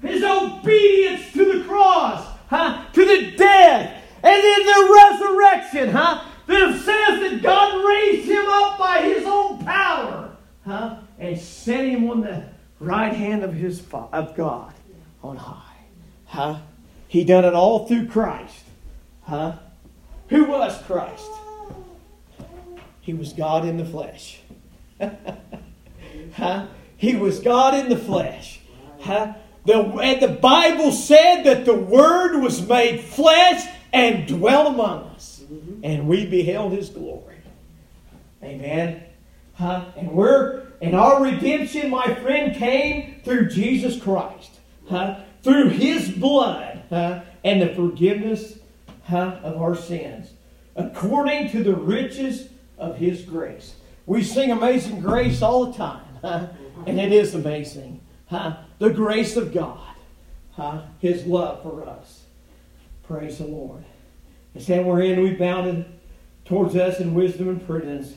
His 0.01 0.23
obedience 0.23 1.31
to 1.33 1.59
the 1.59 1.63
cross, 1.63 2.27
huh? 2.49 2.85
To 2.93 3.05
the 3.05 3.31
death, 3.31 4.03
and 4.21 4.43
then 4.43 4.65
the 4.65 5.09
resurrection, 5.11 5.89
huh? 5.91 6.25
That 6.47 6.75
says 6.79 7.31
that 7.31 7.41
God 7.41 7.85
raised 7.85 8.27
him 8.27 8.45
up 8.47 8.77
by 8.77 9.01
his 9.01 9.23
own 9.25 9.63
power 9.63 10.35
huh? 10.65 10.97
and 11.17 11.39
set 11.39 11.85
him 11.85 12.09
on 12.09 12.21
the 12.21 12.43
right 12.79 13.13
hand 13.13 13.43
of 13.43 13.53
his 13.53 13.81
of 14.11 14.35
God 14.35 14.72
on 15.23 15.37
high. 15.37 15.77
Huh? 16.25 16.59
He 17.07 17.23
done 17.23 17.45
it 17.45 17.53
all 17.53 17.87
through 17.87 18.07
Christ. 18.07 18.63
Huh? 19.23 19.53
Who 20.29 20.45
was 20.45 20.81
Christ? 20.83 21.29
He 23.01 23.13
was 23.13 23.33
God 23.33 23.65
in 23.65 23.77
the 23.77 23.85
flesh. 23.85 24.41
huh? 26.33 26.67
He 26.97 27.15
was 27.15 27.39
God 27.39 27.73
in 27.75 27.89
the 27.89 27.97
flesh. 27.97 28.59
Huh? 29.01 29.33
The, 29.65 29.79
and 29.79 30.21
the 30.21 30.39
Bible 30.39 30.91
said 30.91 31.43
that 31.43 31.65
the 31.65 31.75
Word 31.75 32.39
was 32.39 32.67
made 32.67 33.01
flesh 33.01 33.67
and 33.91 34.27
dwelt 34.27 34.67
among 34.73 35.03
us. 35.09 35.43
And 35.83 36.07
we 36.07 36.25
beheld 36.25 36.73
His 36.73 36.89
glory. 36.89 37.37
Amen. 38.41 39.03
Huh? 39.53 39.85
And 39.95 40.11
we're 40.11 40.63
and 40.83 40.95
our 40.95 41.23
redemption, 41.23 41.89
my 41.89 42.13
friend, 42.15 42.53
came 42.53 43.21
through 43.23 43.47
Jesus 43.47 43.97
Christ. 44.01 44.52
Huh? 44.89 45.19
Through 45.41 45.69
his 45.69 46.09
blood 46.09 46.83
huh? 46.89 47.21
and 47.43 47.61
the 47.61 47.73
forgiveness 47.73 48.59
huh? 49.03 49.39
of 49.43 49.61
our 49.61 49.75
sins. 49.75 50.31
According 50.75 51.49
to 51.51 51.63
the 51.63 51.75
riches 51.75 52.49
of 52.77 52.97
his 52.97 53.21
grace. 53.21 53.75
We 54.05 54.23
sing 54.23 54.51
Amazing 54.51 54.99
Grace 55.01 55.41
all 55.41 55.67
the 55.67 55.77
time. 55.77 56.05
Huh? 56.21 56.47
And 56.85 56.99
it 56.99 57.13
is 57.13 57.35
amazing. 57.35 58.01
Huh? 58.27 58.57
The 58.79 58.89
grace 58.89 59.37
of 59.37 59.53
God. 59.53 59.95
Huh? 60.53 60.83
His 60.99 61.25
love 61.25 61.63
for 61.63 61.87
us. 61.87 62.23
Praise 63.03 63.37
the 63.37 63.45
Lord. 63.45 63.83
The 64.53 64.61
stand 64.61 64.87
we're 64.87 65.01
in, 65.01 65.21
we 65.21 65.31
bounded 65.31 65.85
towards 66.45 66.75
us 66.75 66.99
in 66.99 67.13
wisdom 67.13 67.49
and 67.49 67.65
prudence 67.65 68.13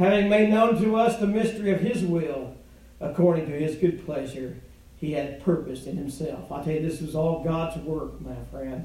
having 0.00 0.30
made 0.30 0.48
known 0.48 0.80
to 0.80 0.96
us 0.96 1.18
the 1.18 1.26
mystery 1.26 1.70
of 1.72 1.80
his 1.80 2.02
will, 2.02 2.56
according 3.00 3.44
to 3.44 3.52
his 3.52 3.76
good 3.76 4.02
pleasure, 4.06 4.56
he 5.00 5.12
had 5.12 5.42
purposed 5.42 5.86
in 5.86 5.96
himself. 5.96 6.52
I 6.52 6.62
tell 6.62 6.74
you, 6.74 6.82
this 6.82 7.00
was 7.00 7.14
all 7.14 7.42
God's 7.42 7.78
work, 7.84 8.20
my 8.20 8.36
friend. 8.50 8.84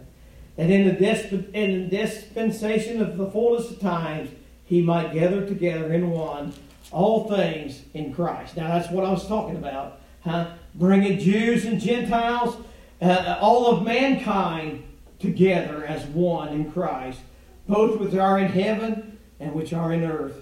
And 0.58 0.72
in 0.72 0.88
the, 0.88 1.50
in 1.54 1.90
the 1.90 1.98
dispensation 1.98 3.02
of 3.02 3.18
the 3.18 3.30
fullness 3.30 3.70
of 3.70 3.80
times, 3.80 4.30
he 4.64 4.82
might 4.82 5.14
gather 5.14 5.46
together 5.46 5.94
in 5.94 6.10
one 6.10 6.54
all 6.92 7.28
things 7.28 7.82
in 7.94 8.14
Christ. 8.14 8.56
Now, 8.56 8.70
that's 8.70 8.90
what 8.90 9.06
I 9.06 9.12
was 9.12 9.28
talking 9.28 9.58
about. 9.58 10.00
Huh? 10.24 10.52
Bringing 10.76 11.20
Jews 11.20 11.66
and 11.66 11.80
Gentiles, 11.80 12.56
uh, 13.02 13.38
all 13.42 13.68
of 13.68 13.84
mankind 13.84 14.84
together 15.20 15.84
as 15.86 16.06
one 16.06 16.50
in 16.50 16.72
Christ, 16.72 17.20
both 17.68 18.00
which 18.00 18.16
are 18.16 18.40
in 18.40 18.48
heaven 18.48 19.18
and 19.40 19.54
which 19.54 19.74
are 19.74 19.92
in 19.92 20.04
earth 20.04 20.36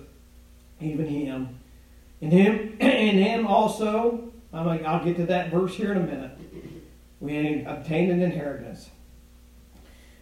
even 0.84 1.08
him. 1.08 1.60
In 2.22 2.32
him, 2.32 2.78
in 2.80 3.18
him 3.18 3.48
also, 3.48 4.33
I'll 4.54 5.04
get 5.04 5.18
to 5.18 5.26
that 5.26 5.52
verse 5.52 5.76
here 5.76 5.92
in 5.92 5.98
a 5.98 6.06
minute. 6.06 6.38
We 7.20 7.64
obtained 7.66 8.12
an 8.12 8.22
inheritance. 8.22 8.90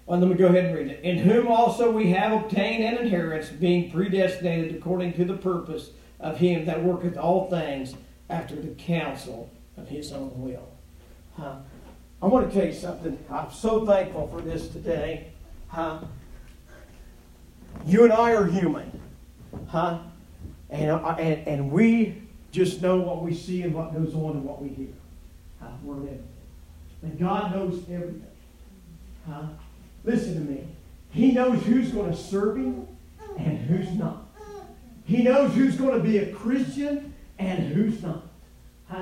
Well, 0.05 0.19
let 0.19 0.29
me 0.29 0.35
go 0.35 0.47
ahead 0.47 0.65
and 0.65 0.75
read 0.75 0.87
it. 0.87 1.03
In 1.03 1.17
whom 1.17 1.47
also 1.47 1.91
we 1.91 2.11
have 2.11 2.31
obtained 2.31 2.83
an 2.83 2.97
inheritance, 2.97 3.49
being 3.49 3.91
predestinated 3.91 4.75
according 4.75 5.13
to 5.13 5.25
the 5.25 5.37
purpose 5.37 5.91
of 6.19 6.37
him 6.37 6.65
that 6.65 6.83
worketh 6.83 7.17
all 7.17 7.49
things 7.49 7.95
after 8.29 8.55
the 8.55 8.69
counsel 8.75 9.49
of 9.77 9.87
his 9.87 10.11
own 10.11 10.31
will. 10.35 10.69
Huh? 11.37 11.55
I 12.21 12.27
want 12.27 12.49
to 12.49 12.55
tell 12.55 12.67
you 12.67 12.73
something. 12.73 13.17
I'm 13.29 13.51
so 13.51 13.85
thankful 13.85 14.27
for 14.27 14.41
this 14.41 14.67
today. 14.69 15.27
Huh? 15.67 15.99
You 17.85 18.03
and 18.03 18.13
I 18.13 18.33
are 18.33 18.45
human. 18.45 18.99
Huh? 19.67 19.99
And, 20.69 20.91
and, 20.91 21.47
and 21.47 21.71
we 21.71 22.20
just 22.51 22.81
know 22.81 22.97
what 22.97 23.23
we 23.23 23.33
see 23.33 23.61
and 23.63 23.73
what 23.73 23.93
goes 23.93 24.13
on 24.13 24.31
and 24.31 24.43
what 24.43 24.61
we 24.61 24.69
hear. 24.69 24.87
We're 25.83 25.95
living. 25.95 26.27
And 27.01 27.17
God 27.17 27.55
knows 27.55 27.79
everything. 27.89 28.27
Huh? 29.27 29.43
Listen 30.03 30.33
to 30.33 30.51
me. 30.51 30.67
He 31.11 31.31
knows 31.31 31.63
who's 31.63 31.91
going 31.91 32.11
to 32.11 32.17
serve 32.17 32.57
him 32.57 32.87
and 33.37 33.57
who's 33.59 33.89
not. 33.91 34.25
He 35.05 35.23
knows 35.23 35.53
who's 35.53 35.75
going 35.75 35.97
to 35.97 36.07
be 36.07 36.19
a 36.19 36.31
Christian 36.31 37.13
and 37.39 37.73
who's 37.73 38.01
not. 38.03 38.23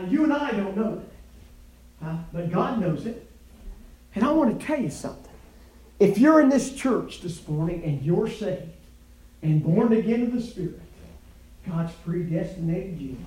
You 0.08 0.24
and 0.24 0.34
I 0.34 0.52
don't 0.52 0.78
know 0.78 1.02
that. 2.02 2.18
But 2.32 2.52
God 2.52 2.80
knows 2.80 3.06
it. 3.06 3.30
And 4.16 4.24
I 4.24 4.32
want 4.32 4.60
to 4.60 4.66
tell 4.66 4.80
you 4.80 4.90
something. 4.90 5.32
If 6.00 6.18
you're 6.18 6.40
in 6.40 6.50
this 6.50 6.74
church 6.74 7.22
this 7.22 7.46
morning 7.48 7.84
and 7.84 8.02
you're 8.02 8.30
saved 8.30 8.72
and 9.42 9.64
born 9.64 9.92
again 9.94 10.24
of 10.24 10.34
the 10.34 10.42
Spirit, 10.42 10.82
God's 11.68 11.94
predestinated 12.06 13.00
you 13.00 13.18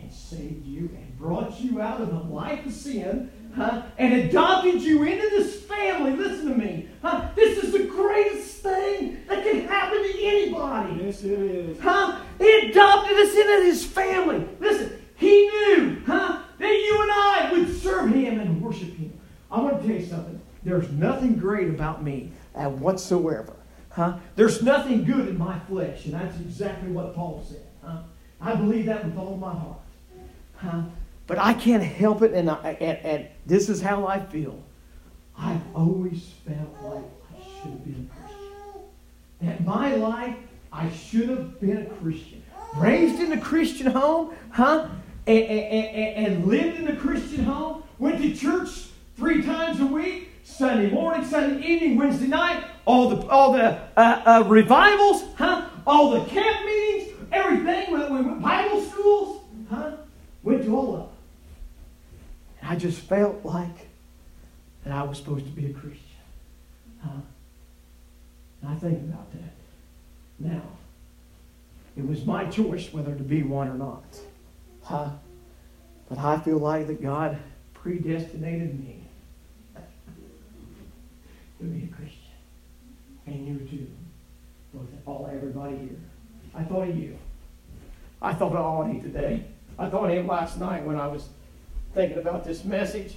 and 0.00 0.12
saved 0.12 0.64
you 0.64 0.90
and 0.96 1.18
brought 1.18 1.58
you 1.60 1.80
out 1.80 2.00
of 2.00 2.12
a 2.12 2.32
life 2.32 2.64
of 2.66 2.72
sin 2.72 3.30
huh, 3.54 3.82
and 3.98 4.14
adopted 4.14 4.82
you 4.82 5.02
into 5.02 5.28
this 5.30 5.62
family. 5.62 6.12
Listen 6.12 6.50
to 6.50 6.54
me. 6.54 6.88
Huh? 7.02 7.28
This 7.34 7.62
is 7.62 7.72
the 7.72 7.84
greatest 7.84 8.58
thing 8.58 9.18
that 9.28 9.42
can 9.42 9.66
happen 9.66 10.02
to 10.02 10.22
anybody. 10.22 11.04
Yes, 11.04 11.22
it 11.22 11.32
is. 11.32 11.80
Huh? 11.80 12.20
He 12.38 12.70
adopted 12.70 13.16
us 13.16 13.34
into 13.34 13.62
his 13.64 13.84
family. 13.84 14.46
Listen, 14.60 15.02
he 15.16 15.48
knew 15.48 16.02
huh, 16.06 16.42
that 16.58 16.72
you 16.72 17.02
and 17.02 17.10
I 17.10 17.48
would 17.52 17.80
serve 17.80 18.10
him 18.12 18.40
and 18.40 18.62
worship 18.62 18.94
him. 18.94 19.18
I 19.50 19.60
want 19.60 19.80
to 19.80 19.88
tell 19.88 19.96
you 19.96 20.06
something. 20.06 20.40
There's 20.62 20.90
nothing 20.90 21.36
great 21.38 21.68
about 21.68 22.02
me 22.02 22.32
uh, 22.54 22.68
whatsoever. 22.68 23.54
Huh? 23.90 24.18
There's 24.34 24.62
nothing 24.62 25.04
good 25.04 25.28
in 25.28 25.38
my 25.38 25.58
flesh, 25.60 26.04
and 26.04 26.14
that's 26.14 26.38
exactly 26.40 26.90
what 26.90 27.14
Paul 27.14 27.46
said. 27.48 27.62
Huh? 27.82 28.00
I 28.40 28.54
believe 28.54 28.86
that 28.86 29.04
with 29.04 29.16
all 29.16 29.36
my 29.36 29.52
heart. 29.52 29.78
Huh? 30.56 30.82
But 31.26 31.38
I 31.38 31.54
can't 31.54 31.82
help 31.82 32.22
it, 32.22 32.32
and, 32.32 32.50
I, 32.50 32.76
and, 32.80 32.98
and 32.98 33.28
this 33.46 33.68
is 33.68 33.82
how 33.82 34.06
I 34.06 34.20
feel. 34.20 34.62
I've 35.36 35.60
always 35.74 36.30
felt 36.46 36.82
like 36.82 37.04
I 37.34 37.42
should 37.42 37.72
have 37.72 37.84
been 37.84 38.10
a 38.10 38.20
Christian. 38.20 38.82
That 39.42 39.64
my 39.64 39.94
life, 39.96 40.36
I 40.72 40.90
should 40.90 41.28
have 41.28 41.60
been 41.60 41.78
a 41.78 41.86
Christian. 41.86 42.42
Raised 42.76 43.20
in 43.20 43.32
a 43.32 43.40
Christian 43.40 43.86
home, 43.90 44.34
huh? 44.50 44.88
And, 45.26 45.44
and, 45.44 46.26
and 46.26 46.46
lived 46.46 46.78
in 46.78 46.88
a 46.88 46.96
Christian 46.96 47.44
home. 47.44 47.82
Went 47.98 48.22
to 48.22 48.34
church 48.34 48.88
three 49.16 49.42
times 49.42 49.80
a 49.80 49.86
week. 49.86 50.30
Sunday 50.46 50.90
morning, 50.90 51.26
Sunday 51.26 51.66
evening, 51.66 51.96
Wednesday 51.96 52.28
night, 52.28 52.64
all 52.84 53.08
the 53.08 53.26
all 53.26 53.52
the 53.52 53.80
uh, 53.96 54.22
uh, 54.24 54.44
revivals, 54.46 55.24
huh? 55.36 55.66
All 55.84 56.12
the 56.12 56.24
camp 56.30 56.64
meetings, 56.64 57.14
everything. 57.32 57.92
We 57.92 57.98
went 57.98 58.40
Bible 58.40 58.80
schools, 58.80 59.42
huh? 59.68 59.95
Went 60.46 60.62
to 60.62 60.76
all 60.76 60.94
of 60.94 61.00
them. 61.00 61.08
And 62.60 62.70
I 62.70 62.76
just 62.76 63.00
felt 63.00 63.44
like 63.44 63.88
that 64.84 64.92
I 64.92 65.02
was 65.02 65.18
supposed 65.18 65.44
to 65.44 65.50
be 65.50 65.66
a 65.66 65.72
Christian. 65.72 66.00
Huh? 67.02 67.10
And 68.62 68.70
I 68.70 68.76
think 68.76 68.96
about 69.00 69.32
that. 69.32 69.52
Now, 70.38 70.62
it 71.96 72.06
was 72.06 72.24
my 72.24 72.44
choice 72.44 72.92
whether 72.92 73.12
to 73.12 73.24
be 73.24 73.42
one 73.42 73.66
or 73.66 73.74
not. 73.74 74.04
Huh? 74.84 75.10
But 76.08 76.18
I 76.18 76.38
feel 76.38 76.58
like 76.58 76.86
that 76.86 77.02
God 77.02 77.36
predestinated 77.74 78.78
me 78.78 79.02
to 81.58 81.64
be 81.64 81.86
a 81.86 81.88
Christian. 81.88 82.20
And 83.26 83.48
you 83.48 83.66
too. 83.68 83.88
Both 84.72 84.86
all 85.06 85.28
everybody 85.28 85.76
here. 85.76 85.98
I 86.54 86.62
thought 86.62 86.88
of 86.88 86.96
you. 86.96 87.18
I 88.22 88.32
thought 88.32 88.52
of 88.52 88.58
all 88.58 88.82
of 88.82 88.94
you 88.94 89.02
today. 89.02 89.44
I 89.78 89.88
thought 89.88 90.10
of 90.10 90.16
him 90.16 90.26
last 90.26 90.58
night 90.58 90.84
when 90.84 90.96
I 90.96 91.06
was 91.06 91.28
thinking 91.94 92.18
about 92.18 92.44
this 92.44 92.64
message. 92.64 93.16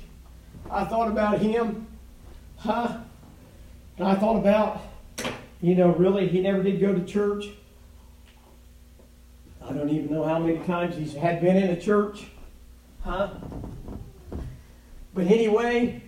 I 0.69 0.83
thought 0.85 1.07
about 1.07 1.39
him. 1.39 1.87
Huh? 2.57 2.97
And 3.97 4.07
I 4.07 4.15
thought 4.15 4.37
about, 4.37 4.81
you 5.61 5.75
know, 5.75 5.89
really, 5.89 6.27
he 6.27 6.41
never 6.41 6.61
did 6.61 6.79
go 6.79 6.93
to 6.93 7.03
church. 7.05 7.45
I 9.63 9.71
don't 9.71 9.89
even 9.89 10.11
know 10.11 10.23
how 10.23 10.39
many 10.39 10.59
times 10.65 10.95
he's 10.95 11.13
had 11.13 11.41
been 11.41 11.55
in 11.55 11.69
a 11.69 11.79
church. 11.79 12.25
Huh? 13.03 13.29
But 15.13 15.27
anyway, 15.27 16.01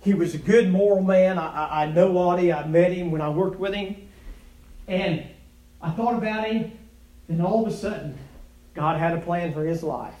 he 0.00 0.14
was 0.14 0.34
a 0.34 0.38
good 0.38 0.70
moral 0.70 1.02
man. 1.02 1.38
I, 1.38 1.46
I, 1.46 1.82
I 1.82 1.86
know 1.86 2.16
Audie. 2.16 2.52
I 2.52 2.66
met 2.66 2.92
him 2.92 3.10
when 3.10 3.20
I 3.20 3.28
worked 3.28 3.58
with 3.58 3.74
him. 3.74 4.08
And 4.88 5.26
I 5.80 5.90
thought 5.90 6.14
about 6.14 6.48
him, 6.48 6.72
and 7.28 7.40
all 7.40 7.66
of 7.66 7.72
a 7.72 7.76
sudden, 7.76 8.18
God 8.74 8.98
had 8.98 9.12
a 9.12 9.20
plan 9.20 9.52
for 9.52 9.64
his 9.64 9.82
life. 9.82 10.14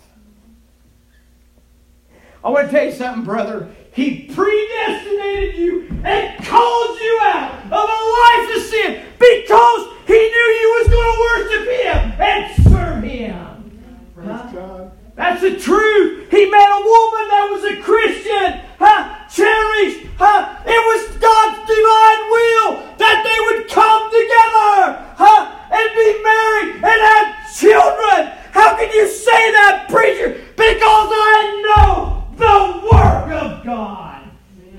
I 2.44 2.50
want 2.50 2.70
to 2.70 2.72
tell 2.72 2.84
you 2.84 2.92
something, 2.92 3.24
brother. 3.24 3.70
He 3.92 4.26
predestinated 4.34 5.56
you 5.56 5.88
and 6.04 6.44
called 6.44 6.98
you 6.98 7.20
out 7.22 7.64
of 7.66 7.72
a 7.72 8.00
life 8.12 8.56
of 8.56 8.62
sin 8.62 9.06
because 9.18 9.88
he 10.06 10.14
knew 10.14 10.48
you 10.60 10.68
was 10.80 10.88
going 10.88 11.10
to 11.12 11.18
worship 11.28 11.64
him 11.70 12.20
and 12.20 12.64
serve 12.64 13.02
him. 13.04 13.80
Praise 14.14 14.26
Huh? 14.28 14.50
God. 14.52 14.92
That's 15.14 15.40
the 15.42 15.58
truth. 15.58 16.30
He 16.30 16.50
met 16.50 16.68
a 16.68 16.82
woman 16.82 17.28
that 17.28 17.48
was 17.52 17.64
a 17.64 17.76
Christian, 17.80 18.60
huh? 18.78 19.28
Cherish. 19.28 20.06
Huh? 20.18 20.56
It 20.66 20.82
was 20.88 21.16
God's 21.18 21.58
divine 21.68 22.22
will 22.32 22.96
that 22.96 23.22
they 23.22 23.38
would 23.46 23.68
come 23.68 24.02
together 24.08 25.14
huh? 25.16 25.52
and 25.70 25.88
be 25.94 26.08
married 26.24 26.74
and 26.82 27.00
have 27.00 27.54
children. 27.54 28.41
How 28.52 28.76
can 28.76 28.90
you 28.92 29.08
say 29.08 29.52
that, 29.52 29.86
preacher? 29.88 30.38
Because 30.56 31.08
I 31.10 31.62
know 31.64 32.26
the 32.36 32.86
work 32.92 33.32
of 33.42 33.64
God. 33.64 34.30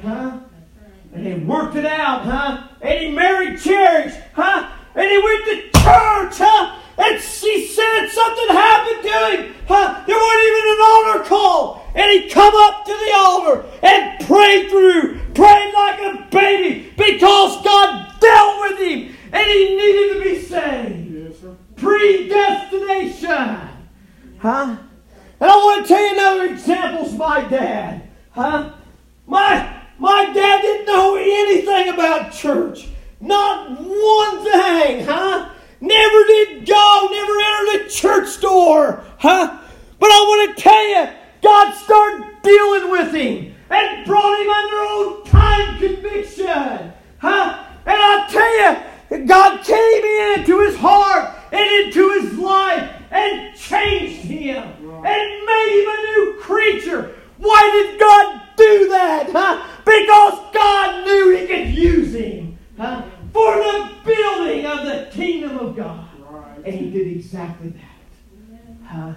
Huh? 0.04 0.40
And 1.12 1.26
he 1.26 1.34
worked 1.34 1.76
it 1.76 1.86
out, 1.86 2.22
huh? 2.22 2.68
And 2.82 3.00
he 3.00 3.10
married 3.12 3.60
Cherish, 3.60 4.14
huh? 4.34 4.70
And 4.94 5.10
he 5.10 5.18
went 5.18 5.46
to 5.46 5.56
church, 5.80 6.38
huh? 6.38 6.80
And 7.00 7.20
she 7.20 7.66
said 7.66 8.10
something 8.10 8.48
happened 8.50 9.02
to 9.02 9.10
him, 9.10 9.56
huh? 9.68 10.04
There 10.06 10.18
wasn't 10.18 10.46
even 10.48 10.66
an 10.70 10.82
altar 10.86 11.30
call. 11.30 11.92
And 11.96 12.12
he 12.12 12.30
come 12.30 12.54
up 12.56 12.86
to 12.86 12.92
the 12.92 13.12
altar 13.16 13.66
and 13.82 14.26
prayed 14.28 14.70
through, 14.70 15.20
prayed 15.34 15.74
like 15.74 16.00
a 16.00 16.28
baby 16.30 16.94
because 16.96 17.64
God 17.64 18.20
dealt 18.20 18.62
with 18.62 18.80
him 18.80 19.16
and 19.32 19.48
he 19.48 19.76
needed 19.76 20.14
to 20.14 20.22
be 20.22 20.42
saved. 20.44 21.03
Predestination. 21.84 23.60
Huh? 24.40 24.78
And 25.40 25.52
I 25.52 25.56
want 25.58 25.86
to 25.86 25.94
tell 25.94 26.02
you 26.02 26.14
another 26.14 26.54
example 26.54 27.06
is 27.06 27.14
my 27.14 27.42
dad. 27.42 28.10
Huh? 28.32 28.72
My 29.28 29.82
my 30.00 30.26
dad 30.34 30.62
didn't 30.62 30.86
know 30.86 31.16
anything 31.16 31.94
about 31.94 32.32
church. 32.32 32.88
Not 33.20 33.72
one 33.72 34.44
thing, 34.44 35.06
huh? 35.06 35.50
Never 35.82 36.24
did 36.26 36.66
go, 36.66 37.10
never 37.12 37.34
entered 37.40 37.86
a 37.86 37.90
church 37.90 38.42
door, 38.42 39.04
huh? 39.18 39.60
But 40.00 40.08
I 40.08 40.20
want 40.28 40.56
to 40.56 40.62
tell 40.62 40.88
you, 40.90 41.10
God 41.42 41.74
started 41.76 42.26
dealing 42.44 42.92
with 42.92 43.14
him 43.14 43.56
and 43.70 44.06
brought 44.06 44.42
him 44.42 44.50
under 44.50 44.78
old 44.78 45.26
time 45.26 45.78
conviction, 45.78 46.94
huh? 47.18 47.66
And 47.86 47.98
I 47.98 48.28
tell 48.30 49.20
you, 49.20 49.26
God 49.26 49.64
came 49.64 50.40
into 50.40 50.60
his 50.62 50.78
heart 50.78 51.33
and 51.54 51.86
into 51.86 52.10
his 52.20 52.38
life 52.40 52.92
and 53.12 53.56
changed 53.56 54.22
him 54.22 54.58
and 54.58 55.46
made 55.46 55.84
him 55.84 55.90
a 55.90 56.04
new 56.12 56.38
creature. 56.42 57.16
Why 57.38 57.70
did 57.72 58.00
God 58.00 58.42
do 58.58 58.90
that? 58.90 59.30
Huh? 59.32 59.64
Because 59.86 60.54
God 60.54 61.06
knew 61.06 61.38
he 61.38 61.46
could 61.46 61.70
use 61.70 62.14
him 62.14 62.58
huh? 62.76 63.04
for 63.32 63.56
the 63.56 63.92
building 64.04 64.66
of 64.66 64.86
the 64.86 65.10
kingdom 65.12 65.60
of 65.60 65.76
God. 65.76 66.08
And 66.66 66.74
he 66.74 66.90
did 66.90 67.08
exactly 67.08 67.70
that. 67.70 68.88
Huh? 68.88 69.14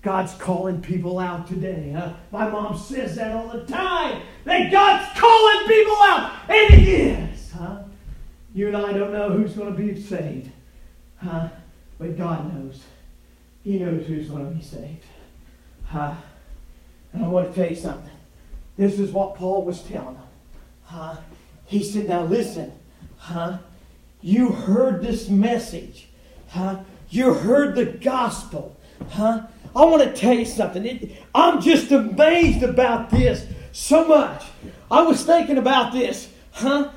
God's 0.00 0.34
calling 0.34 0.80
people 0.80 1.18
out 1.18 1.46
today. 1.46 1.92
Huh? 1.96 2.14
My 2.30 2.48
mom 2.48 2.78
says 2.78 3.16
that 3.16 3.32
all 3.32 3.48
the 3.48 3.66
time. 3.66 4.22
That 4.44 4.70
God's 4.70 5.18
calling 5.18 5.66
people 5.66 5.96
out. 6.02 6.32
And 6.48 6.74
he 6.74 6.92
is. 6.92 7.52
Huh? 7.52 7.82
You 8.54 8.68
and 8.68 8.76
I 8.76 8.92
don't 8.92 9.12
know 9.12 9.30
who's 9.30 9.52
going 9.54 9.74
to 9.74 9.82
be 9.82 10.00
saved. 10.00 10.50
Huh? 11.16 11.48
But 11.98 12.18
God 12.18 12.52
knows. 12.52 12.82
He 13.62 13.78
knows 13.78 14.06
who's 14.06 14.28
going 14.28 14.48
to 14.48 14.54
be 14.54 14.62
saved. 14.62 15.04
Huh? 15.86 16.14
And 17.12 17.24
I 17.24 17.28
want 17.28 17.48
to 17.48 17.54
tell 17.54 17.70
you 17.70 17.76
something. 17.76 18.10
This 18.76 18.98
is 18.98 19.12
what 19.12 19.36
Paul 19.36 19.64
was 19.64 19.82
telling 19.82 20.14
them. 20.14 20.26
Huh? 20.84 21.16
He 21.66 21.82
said, 21.82 22.08
Now 22.08 22.24
listen, 22.24 22.72
huh? 23.16 23.58
You 24.20 24.48
heard 24.48 25.02
this 25.02 25.28
message. 25.28 26.08
Huh? 26.48 26.80
You 27.10 27.34
heard 27.34 27.76
the 27.76 27.86
gospel. 27.86 28.76
Huh? 29.10 29.46
I 29.76 29.84
want 29.84 30.02
to 30.02 30.12
tell 30.12 30.34
you 30.34 30.44
something. 30.44 30.84
It, 30.84 31.22
I'm 31.34 31.60
just 31.60 31.90
amazed 31.90 32.62
about 32.62 33.10
this 33.10 33.46
so 33.72 34.06
much. 34.06 34.44
I 34.90 35.02
was 35.02 35.24
thinking 35.24 35.58
about 35.58 35.92
this. 35.92 36.28
Huh? 36.52 36.90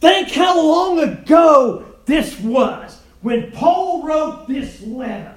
Think 0.00 0.30
how 0.30 0.60
long 0.60 1.00
ago 1.00 1.84
this 2.04 2.38
was 2.40 2.95
when 3.26 3.50
Paul 3.50 4.04
wrote 4.04 4.46
this 4.46 4.80
letter. 4.82 5.36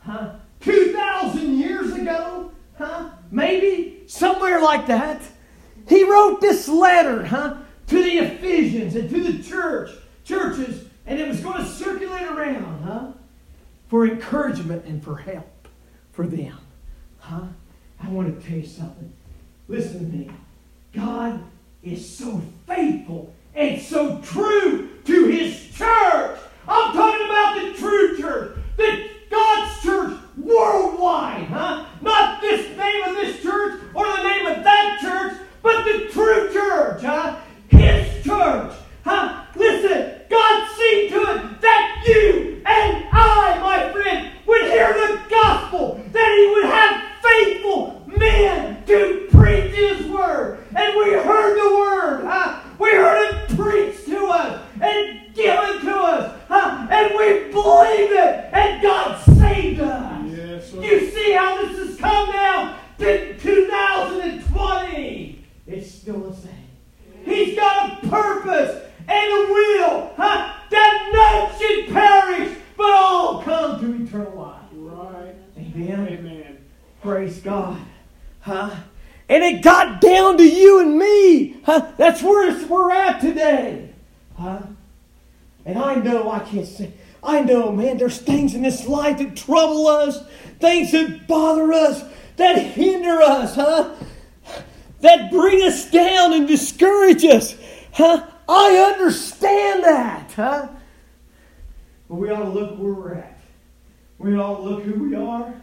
Huh? 0.00 0.34
2,000 0.60 1.58
years 1.58 1.94
ago? 1.94 2.52
Huh? 2.76 3.12
Maybe? 3.30 4.02
Somewhere 4.06 4.60
like 4.60 4.86
that. 4.88 5.22
He 5.88 6.04
wrote 6.04 6.42
this 6.42 6.68
letter, 6.68 7.24
huh? 7.24 7.56
To 7.86 8.02
the 8.02 8.18
Ephesians 8.18 8.94
and 8.94 9.08
to 9.08 9.32
the 9.32 9.42
church, 9.42 9.90
churches, 10.22 10.84
and 11.06 11.18
it 11.18 11.28
was 11.28 11.40
going 11.40 11.56
to 11.56 11.64
circulate 11.64 12.26
around, 12.26 12.82
huh? 12.82 13.12
For 13.88 14.06
encouragement 14.06 14.84
and 14.84 15.02
for 15.02 15.16
help 15.16 15.66
for 16.12 16.26
them. 16.26 16.58
Huh? 17.20 17.44
I 18.02 18.08
want 18.10 18.38
to 18.38 18.46
tell 18.46 18.58
you 18.58 18.66
something. 18.66 19.10
Listen 19.66 20.10
to 20.10 20.14
me. 20.14 20.30
God 20.92 21.42
is 21.82 22.06
so 22.06 22.42
faithful 22.66 23.32
and 23.54 23.80
so 23.80 24.20
true 24.20 24.90
to 25.06 25.24
his 25.28 25.70
church. 25.74 26.38
I'm 26.68 26.92
talking 26.92 27.29
the 27.60 27.78
true 27.78 28.16
church, 28.16 28.58
the 28.76 29.10
God's 29.30 29.82
church 29.82 30.18
worldwide, 30.36 31.44
huh? 31.44 31.86
Not 32.00 32.40
this 32.40 32.76
name 32.76 33.04
of 33.04 33.14
this 33.14 33.42
church 33.42 33.80
or 33.94 34.06
the 34.06 34.22
name 34.22 34.46
of 34.46 34.64
that 34.64 34.98
church, 35.00 35.40
but 35.62 35.84
the 35.84 36.08
true 36.10 36.52
church, 36.52 37.02
huh? 37.02 37.36
His 37.68 38.24
church, 38.24 38.72
huh? 39.04 39.44
Listen, 39.54 40.22
God 40.28 40.68
see 40.76 41.08
to 41.10 41.20
it 41.20 41.60
that 41.60 42.04
you 42.06 42.62
and 42.66 43.04
I, 43.12 43.58
my 43.60 43.92
friend, 43.92 44.32
would 44.46 44.62
hear 44.62 44.92
the 44.92 45.20
gospel, 45.28 46.00
that 46.12 46.38
He 46.38 46.46
would 46.54 46.64
have 46.64 47.02
faithful 47.22 48.02
men 48.06 48.84
to 48.86 49.28
preach 49.30 49.74
His 49.74 50.06
word. 50.06 50.64
And 50.74 50.96
we 50.96 51.12
heard 51.12 51.56
the 51.56 51.76
word, 51.76 52.24
huh? 52.24 52.60
We 52.78 52.90
heard 52.90 53.34
it 53.34 53.56
preached 53.56 54.06
to 54.06 54.26
us 54.26 54.62
and 54.80 55.34
given 55.34 55.80
to 55.84 55.94
us, 55.94 56.40
huh? 56.48 56.79
And 56.90 57.14
we 57.16 57.50
believe 57.52 58.10
it, 58.10 58.50
and 58.52 58.82
God 58.82 59.16
saved 59.38 59.80
us. 59.80 60.24
Yes. 60.26 60.72
You 60.72 61.08
see 61.08 61.30
how 61.32 61.64
this 61.64 61.78
has 61.78 61.96
come 61.96 62.28
now 62.30 62.76
to 62.98 63.38
2020. 63.38 65.44
It's 65.68 65.90
still 65.90 66.18
the 66.18 66.34
same. 66.34 66.50
He's 67.24 67.54
got 67.54 68.02
a 68.02 68.08
purpose 68.08 68.82
and 69.06 69.32
a 69.32 69.52
will, 69.52 70.12
huh? 70.16 70.52
That 70.70 71.10
none 71.12 71.52
should 71.58 71.90
perish, 71.94 72.56
but 72.76 72.90
all 72.90 73.40
come 73.42 73.78
to 73.78 73.94
eternal 74.04 74.36
life. 74.36 74.64
Right. 74.72 75.36
Amen. 75.58 76.08
Amen. 76.08 76.58
Praise 77.02 77.38
God. 77.38 77.78
Huh? 78.40 78.74
And 79.28 79.44
it 79.44 79.62
got 79.62 80.00
down 80.00 80.38
to 80.38 80.44
you 80.44 80.80
and 80.80 80.98
me. 80.98 81.60
Huh? 81.64 81.92
That's 81.96 82.20
where 82.20 82.52
we're 82.66 82.90
at 82.90 83.20
today. 83.20 83.90
Huh? 84.36 84.62
And 85.64 85.78
I 85.78 85.96
know 85.96 86.30
I 86.30 86.40
can't 86.40 86.66
say, 86.66 86.92
I 87.22 87.42
know, 87.42 87.70
man, 87.70 87.98
there's 87.98 88.18
things 88.18 88.54
in 88.54 88.62
this 88.62 88.86
life 88.86 89.18
that 89.18 89.36
trouble 89.36 89.86
us, 89.88 90.18
things 90.58 90.92
that 90.92 91.26
bother 91.26 91.72
us, 91.72 92.02
that 92.36 92.58
hinder 92.58 93.20
us, 93.20 93.54
huh? 93.54 93.94
That 95.00 95.30
bring 95.30 95.62
us 95.62 95.90
down 95.90 96.32
and 96.32 96.48
discourage 96.48 97.24
us. 97.24 97.56
Huh? 97.92 98.26
I 98.48 98.94
understand 98.94 99.84
that, 99.84 100.32
huh? 100.32 100.68
But 102.08 102.14
we 102.16 102.30
ought 102.30 102.42
to 102.42 102.48
look 102.48 102.78
where 102.78 102.92
we're 102.92 103.14
at. 103.14 103.38
We 104.18 104.36
ought 104.36 104.56
to 104.56 104.62
look 104.62 104.82
who 104.82 105.04
we 105.04 105.14
are, 105.14 105.54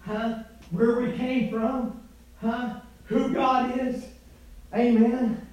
huh? 0.00 0.42
Where 0.70 1.00
we 1.00 1.12
came 1.16 1.50
from, 1.50 2.00
huh? 2.40 2.80
Who 3.04 3.32
God 3.32 3.78
is. 3.78 4.04
Amen. 4.74 5.46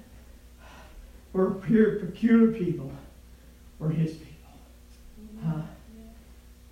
We're 1.32 1.50
pure, 1.54 1.96
peculiar 1.96 2.52
people. 2.58 2.92
We're 3.78 3.90
His 3.90 4.12
people. 4.12 4.50
Huh? 5.44 5.62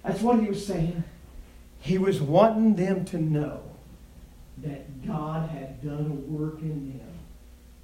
That's 0.05 0.21
what 0.21 0.41
He 0.41 0.49
was 0.49 0.65
saying. 0.65 1.05
He 1.81 1.99
was 1.99 2.21
wanting 2.21 2.75
them 2.75 3.05
to 3.07 3.19
know 3.19 3.63
that 4.59 5.07
God 5.07 5.49
had 5.51 5.83
done 5.85 6.07
a 6.07 6.33
work 6.33 6.61
in 6.61 6.99
them. 6.99 7.09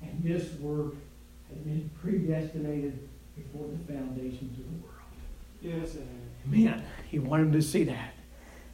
And 0.01 0.23
this 0.23 0.53
work 0.59 0.95
had 1.49 1.65
been 1.65 1.91
predestinated 2.01 3.09
before 3.37 3.69
the 3.69 3.93
foundations 3.93 4.59
of 4.59 4.65
the 4.65 4.87
world. 4.87 5.85
Yes, 5.85 5.95
it 5.95 6.07
Man, 6.45 6.83
he 7.09 7.19
wanted 7.19 7.47
them 7.47 7.53
to 7.53 7.63
see 7.63 7.85
that. 7.85 8.15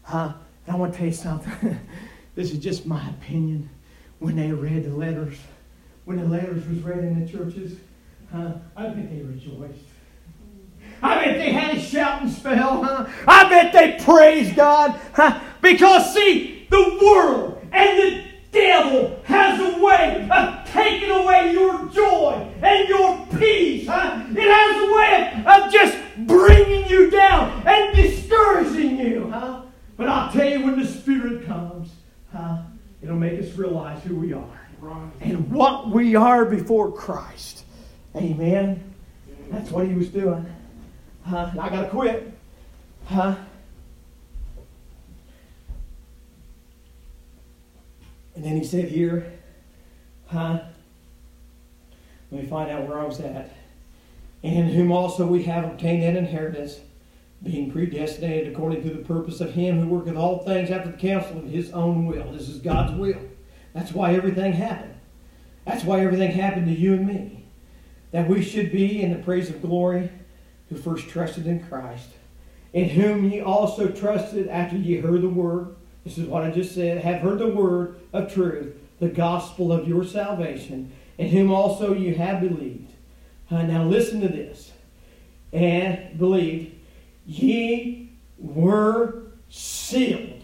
Huh? 0.02 0.32
And 0.66 0.76
I 0.76 0.78
want 0.78 0.92
to 0.92 0.98
tell 0.98 1.08
you 1.08 1.12
something. 1.12 1.78
this 2.34 2.50
is 2.50 2.58
just 2.58 2.86
my 2.86 3.08
opinion. 3.10 3.68
When 4.20 4.36
they 4.36 4.50
read 4.50 4.84
the 4.84 4.96
letters, 4.96 5.38
when 6.04 6.16
the 6.16 6.26
letters 6.26 6.66
was 6.66 6.78
read 6.78 7.00
in 7.00 7.24
the 7.24 7.30
churches, 7.30 7.76
huh? 8.32 8.54
I 8.76 8.90
think 8.90 9.10
they 9.10 9.22
rejoiced. 9.22 9.84
I 11.02 11.14
bet 11.24 11.38
they 11.38 11.52
had 11.52 11.76
a 11.76 11.80
shouting 11.80 12.30
spell, 12.30 12.82
huh? 12.82 13.06
I 13.26 13.48
bet 13.48 13.72
they 13.72 14.02
praised 14.04 14.56
God, 14.56 14.98
huh? 15.14 15.40
Because 15.62 16.12
see, 16.14 16.66
the 16.70 16.98
world 17.02 17.60
and 17.72 17.98
the 17.98 18.24
devil 18.50 19.20
has 19.24 19.60
a 19.60 19.78
way 19.82 20.28
of 20.30 20.70
taking 20.72 21.10
away 21.10 21.52
your 21.52 21.86
joy 21.86 22.50
and 22.62 22.88
your 22.88 23.26
peace, 23.38 23.86
huh? 23.86 24.24
It 24.30 24.50
has 24.50 24.82
a 24.82 24.94
way 24.94 25.32
of, 25.46 25.64
of 25.64 25.72
just 25.72 25.98
bringing 26.26 26.88
you 26.88 27.10
down 27.10 27.62
and 27.66 27.94
discouraging 27.94 28.98
you, 28.98 29.30
huh? 29.30 29.62
But 29.96 30.08
I'll 30.08 30.32
tell 30.32 30.48
you, 30.48 30.64
when 30.64 30.78
the 30.80 30.86
Spirit 30.86 31.46
comes, 31.46 31.90
huh? 32.32 32.58
It'll 33.02 33.16
make 33.16 33.40
us 33.40 33.52
realize 33.54 34.02
who 34.02 34.16
we 34.16 34.32
are 34.32 34.44
Right. 34.80 35.10
and 35.20 35.50
what 35.50 35.88
we 35.90 36.14
are 36.14 36.44
before 36.44 36.92
Christ. 36.92 37.64
Amen. 38.14 38.94
That's 39.50 39.70
what 39.70 39.86
he 39.86 39.94
was 39.94 40.08
doing. 40.08 40.46
Huh? 41.28 41.50
I 41.60 41.68
gotta 41.68 41.90
quit. 41.90 42.32
Huh? 43.04 43.36
And 48.34 48.42
then 48.42 48.56
he 48.56 48.64
said 48.64 48.88
here, 48.88 49.30
huh? 50.28 50.60
Let 52.30 52.42
me 52.42 52.48
find 52.48 52.70
out 52.70 52.88
where 52.88 52.98
I 52.98 53.04
was 53.04 53.20
at. 53.20 53.54
In 54.42 54.68
whom 54.68 54.90
also 54.90 55.26
we 55.26 55.42
have 55.42 55.64
obtained 55.64 56.02
an 56.02 56.16
inheritance, 56.16 56.80
being 57.42 57.70
predestinated 57.70 58.50
according 58.50 58.82
to 58.84 58.90
the 58.90 59.04
purpose 59.04 59.42
of 59.42 59.52
him 59.52 59.80
who 59.80 59.88
worketh 59.88 60.16
all 60.16 60.44
things 60.44 60.70
after 60.70 60.90
the 60.90 60.96
counsel 60.96 61.38
of 61.38 61.44
his 61.44 61.72
own 61.72 62.06
will. 62.06 62.32
This 62.32 62.48
is 62.48 62.58
God's 62.58 62.98
will. 62.98 63.20
That's 63.74 63.92
why 63.92 64.14
everything 64.14 64.54
happened. 64.54 64.94
That's 65.66 65.84
why 65.84 66.00
everything 66.00 66.30
happened 66.30 66.68
to 66.68 66.72
you 66.72 66.94
and 66.94 67.06
me. 67.06 67.44
That 68.12 68.28
we 68.28 68.42
should 68.42 68.72
be 68.72 69.02
in 69.02 69.12
the 69.12 69.22
praise 69.22 69.50
of 69.50 69.60
glory 69.60 70.10
who 70.68 70.76
first 70.76 71.08
trusted 71.08 71.46
in 71.46 71.66
Christ, 71.66 72.08
in 72.72 72.90
whom 72.90 73.30
ye 73.30 73.40
also 73.40 73.88
trusted 73.88 74.48
after 74.48 74.76
ye 74.76 74.98
heard 74.98 75.22
the 75.22 75.28
word. 75.28 75.74
This 76.04 76.18
is 76.18 76.26
what 76.26 76.42
I 76.42 76.50
just 76.50 76.74
said. 76.74 77.02
Have 77.02 77.20
heard 77.20 77.38
the 77.38 77.48
word 77.48 78.00
of 78.12 78.32
truth, 78.32 78.74
the 79.00 79.08
gospel 79.08 79.72
of 79.72 79.88
your 79.88 80.04
salvation, 80.04 80.92
in 81.16 81.28
whom 81.28 81.50
also 81.50 81.92
you 81.94 82.14
have 82.14 82.40
believed. 82.40 82.92
Uh, 83.50 83.62
now 83.62 83.84
listen 83.84 84.20
to 84.20 84.28
this. 84.28 84.72
And 85.52 86.18
believed, 86.18 86.74
ye 87.26 88.12
were 88.38 89.22
sealed 89.48 90.42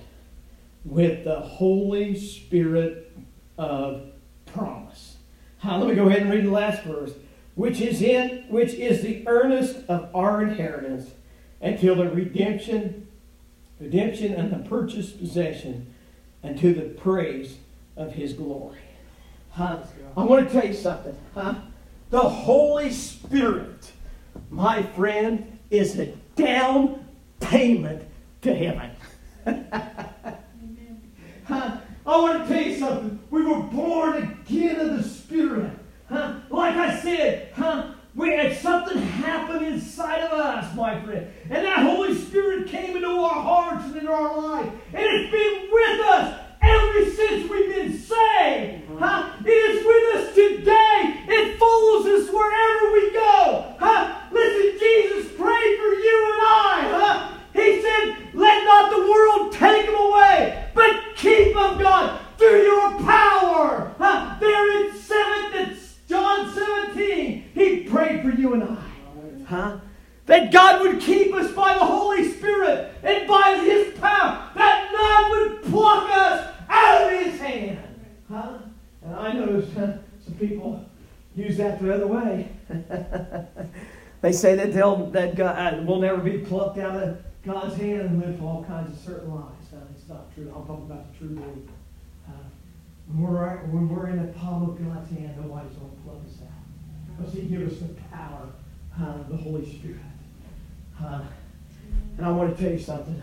with 0.84 1.24
the 1.24 1.40
Holy 1.40 2.16
Spirit 2.16 3.12
of 3.58 4.06
promise. 4.46 5.16
Let 5.62 5.88
me 5.88 5.94
go 5.94 6.08
ahead 6.08 6.22
and 6.22 6.30
read 6.30 6.44
the 6.44 6.50
last 6.50 6.82
verse. 6.82 7.12
Which 7.54 7.80
is 7.80 8.02
in 8.02 8.44
which 8.48 8.74
is 8.74 9.02
the 9.02 9.22
earnest 9.26 9.76
of 9.88 10.10
our 10.14 10.42
inheritance 10.42 11.10
until 11.60 11.94
the 11.94 12.08
redemption, 12.08 13.06
redemption 13.80 14.34
and 14.34 14.50
the 14.50 14.68
purchased 14.68 15.18
possession 15.18 15.86
unto 16.42 16.74
the 16.74 16.82
praise 16.82 17.56
of 17.96 18.12
his 18.12 18.32
glory. 18.32 18.80
Huh? 19.50 19.78
I 20.16 20.24
want 20.24 20.48
to 20.48 20.52
tell 20.52 20.66
you 20.66 20.74
something. 20.74 21.16
Huh? 21.34 21.54
The 22.10 22.20
Holy 22.20 22.90
Spirit, 22.90 23.92
my 24.50 24.82
friend, 24.82 25.58
is 25.70 25.98
a 25.98 26.06
down 26.36 27.06
payment 27.40 28.02
to 28.42 28.54
heaven. 28.54 28.90
Huh? 31.44 31.76
I 32.06 32.16
want 32.20 32.42
to 32.42 32.48
tell 32.52 32.62
you 32.62 32.76
something. 32.76 33.18
We 33.30 33.42
were 33.42 33.60
born 33.60 34.22
again 34.22 34.80
of 34.80 34.96
the 34.96 35.02
Spirit. 35.02 35.70
Huh? 36.08 36.40
Like 36.50 36.76
I 36.76 36.98
said, 37.00 37.52
huh? 37.54 37.94
We 38.14 38.30
had 38.30 38.56
something 38.56 38.98
happen 38.98 39.64
inside 39.64 40.20
of 40.20 40.32
us, 40.32 40.74
my 40.76 41.00
friend. 41.00 41.26
And 41.50 41.66
that 41.66 41.80
Holy 41.80 42.14
Spirit 42.14 42.68
came 42.68 42.96
into 42.96 43.08
our 43.08 43.42
hearts 43.42 43.86
and 43.86 43.96
into 43.96 44.12
our 44.12 44.40
life. 44.40 44.70
And 44.92 45.02
it's 45.04 45.32
been 45.32 45.68
with 45.72 46.00
us 46.00 46.40
ever 46.62 47.10
since 47.10 47.50
we've 47.50 47.74
been 47.74 47.98
saved. 47.98 48.84
Huh? 48.98 49.32
It 49.44 49.50
is 49.50 49.84
with 49.84 50.14
us 50.14 50.34
today. 50.34 51.24
It 51.26 51.58
follows 51.58 52.06
us 52.06 52.32
wherever 52.32 52.92
we 52.92 53.12
go. 53.12 53.74
Huh? 53.80 54.20
Listen, 54.30 54.78
Jesus 54.78 55.32
prayed 55.32 55.76
for 55.78 55.94
you 55.94 56.32
and 56.32 56.42
I. 56.46 56.88
Huh? 56.92 57.38
He 57.52 57.83
said, 57.83 58.16
Let 58.33 58.64
not 58.64 58.90
the 58.92 59.10
world 59.10 59.52
take 59.52 59.87
them 59.87 59.96
away, 59.96 60.68
but 60.72 61.16
keep 61.16 61.52
them, 61.54 61.79
God, 61.79 62.20
through 62.38 62.62
your 62.62 62.90
power. 63.00 63.92
Huh? 63.98 64.37
There 64.38 64.87
in 64.87 64.96
7, 64.96 65.79
John 66.08 66.52
17, 66.52 67.50
he 67.54 67.85
prayed 67.85 68.22
for 68.22 68.31
you 68.31 68.54
and 68.54 68.64
I. 68.64 69.44
Huh? 69.46 69.79
That 70.26 70.52
God 70.52 70.83
would 70.83 71.00
keep 71.00 71.35
us 71.35 71.52
by 71.52 71.74
the 71.74 71.85
Holy 71.85 72.31
Spirit 72.33 72.94
and 73.02 73.26
by 73.29 73.60
His 73.62 73.98
power. 73.98 74.50
That 74.54 74.90
none 74.92 75.31
would 75.31 75.62
pluck 75.64 76.08
us 76.10 76.54
out 76.68 77.12
of 77.12 77.20
His 77.20 77.40
hand. 77.40 77.79
Huh? 78.31 78.58
And 79.02 79.14
I 79.14 79.33
know 79.33 79.58
uh, 79.58 79.98
some 80.24 80.35
people 80.38 80.85
use 81.35 81.56
that 81.58 81.81
the 81.81 81.94
other 81.94 82.06
way. 82.06 82.48
they 84.20 84.23
say 84.35 84.54
that 84.56 84.72
they'll 84.72 85.06
that 85.10 85.35
God 85.35 85.74
uh, 85.74 85.82
will 85.82 86.00
never 86.00 86.18
be 86.18 86.38
plucked 86.38 86.78
out 86.78 86.96
of 86.96 87.18
God's 87.44 87.76
hand 87.76 88.00
and 88.02 88.20
live 88.20 88.42
all 88.42 88.64
kinds 88.64 88.96
of 88.96 89.04
certain 89.04 89.35
lives. 89.35 89.72
Uh, 89.72 89.80
it's 89.94 90.08
not 90.08 90.35
true. 90.35 90.52
I'm 90.54 90.66
talking 90.66 90.87
about 90.87 91.12
the 91.12 91.18
true 91.18 91.28
believer. 91.35 91.72
Uh, 92.26 92.32
when 93.08 93.32
we're, 93.32 93.56
when 93.66 93.88
we're 93.88 94.08
in 94.08 94.24
the 94.24 94.32
palm 94.32 94.62
of 94.62 94.78
God's 94.78 95.10
hand, 95.10 95.37
nobody's 95.37 95.72
going 95.76 95.90
to 95.90 95.96
pluck 96.04 96.16
us 96.26 96.42
out. 96.42 97.16
Because 97.16 97.35
He 97.35 97.42
gives 97.42 97.74
us 97.74 97.80
the 97.80 97.94
power 98.16 98.48
uh, 99.00 99.04
of 99.04 99.28
the 99.28 99.37
Holy 99.37 99.70
Spirit. 99.78 99.98
Uh, 101.02 101.20
and 102.16 102.26
I 102.26 102.30
want 102.30 102.56
to 102.56 102.62
tell 102.62 102.72
you 102.72 102.78
something. 102.78 103.20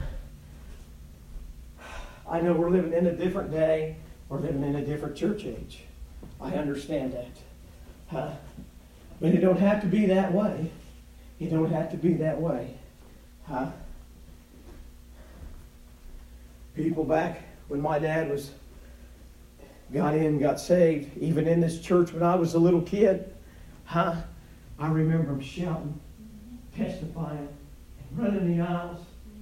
I 2.30 2.42
know 2.42 2.54
we're 2.54 2.70
living 2.70 2.94
in 2.94 3.08
a 3.08 3.14
different 3.14 3.52
day. 3.52 3.96
We're 4.30 4.40
living 4.40 4.64
in 4.64 4.76
a 4.76 4.86
different 4.86 5.16
church 5.16 5.46
age. 5.46 5.84
I 6.40 6.52
understand 6.54 7.14
that. 7.14 7.32
Huh? 8.10 8.32
But 9.20 9.34
it 9.34 9.42
don't 9.42 9.60
have 9.60 9.82
to 9.82 9.88
be 9.88 10.06
that 10.08 10.32
way. 10.34 10.72
It 11.42 11.50
don't 11.50 11.72
have 11.72 11.90
to 11.90 11.98
be 11.98 12.14
that 12.14 12.40
way. 12.40 12.76
Huh? 13.48 13.72
People 16.76 17.04
back 17.04 17.42
when 17.68 17.82
my 17.82 17.98
dad 17.98 18.30
was 18.30 18.52
got 19.92 20.16
in, 20.16 20.38
got 20.38 20.60
saved, 20.60 21.18
even 21.18 21.48
in 21.48 21.60
this 21.60 21.82
church 21.82 22.14
when 22.14 22.22
I 22.22 22.36
was 22.36 22.54
a 22.54 22.60
little 22.60 22.84
kid, 22.84 23.34
huh? 23.86 24.18
I 24.78 24.88
remember 24.90 25.32
him 25.32 25.42
shouting, 25.42 26.00
testifying, 26.78 27.50
and 28.00 28.20
running 28.20 28.56
the 28.56 28.64
aisles. 28.64 29.00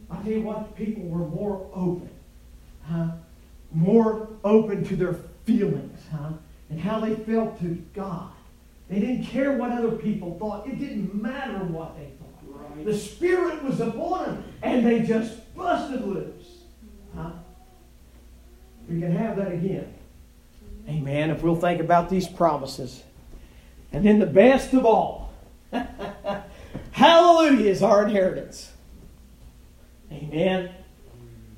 I 0.09 0.15
tell 0.23 0.31
you 0.31 0.41
what, 0.41 0.75
people 0.77 1.03
were 1.03 1.27
more 1.27 1.69
open, 1.73 2.09
huh? 2.87 3.09
More 3.73 4.29
open 4.45 4.85
to 4.85 4.95
their 4.95 5.15
feelings, 5.43 5.99
huh? 6.09 6.31
And 6.69 6.79
how 6.79 7.01
they 7.01 7.15
felt 7.15 7.59
to 7.59 7.83
God. 7.93 8.31
They 8.89 8.99
didn't 8.99 9.25
care 9.25 9.53
what 9.53 9.71
other 9.71 9.91
people 9.91 10.37
thought. 10.39 10.67
It 10.67 10.79
didn't 10.79 11.13
matter 11.13 11.59
what 11.65 11.95
they 11.95 12.09
thought. 12.19 12.75
Right. 12.75 12.85
The 12.85 12.97
Spirit 12.97 13.63
was 13.63 13.79
upon 13.79 14.25
them, 14.25 14.43
and 14.63 14.85
they 14.85 15.01
just 15.01 15.55
busted 15.55 16.05
loose. 16.05 16.63
Huh? 17.15 17.31
We 18.89 18.99
can 18.99 19.15
have 19.15 19.37
that 19.37 19.51
again. 19.51 19.93
Amen. 20.87 21.29
If 21.29 21.43
we'll 21.43 21.55
think 21.55 21.79
about 21.79 22.09
these 22.09 22.27
promises. 22.27 23.03
And 23.91 24.03
then 24.03 24.17
the 24.17 24.25
best 24.25 24.73
of 24.73 24.85
all, 24.85 25.31
hallelujah 26.91 27.69
is 27.69 27.83
our 27.83 28.05
inheritance. 28.05 28.71
Amen. 30.11 30.71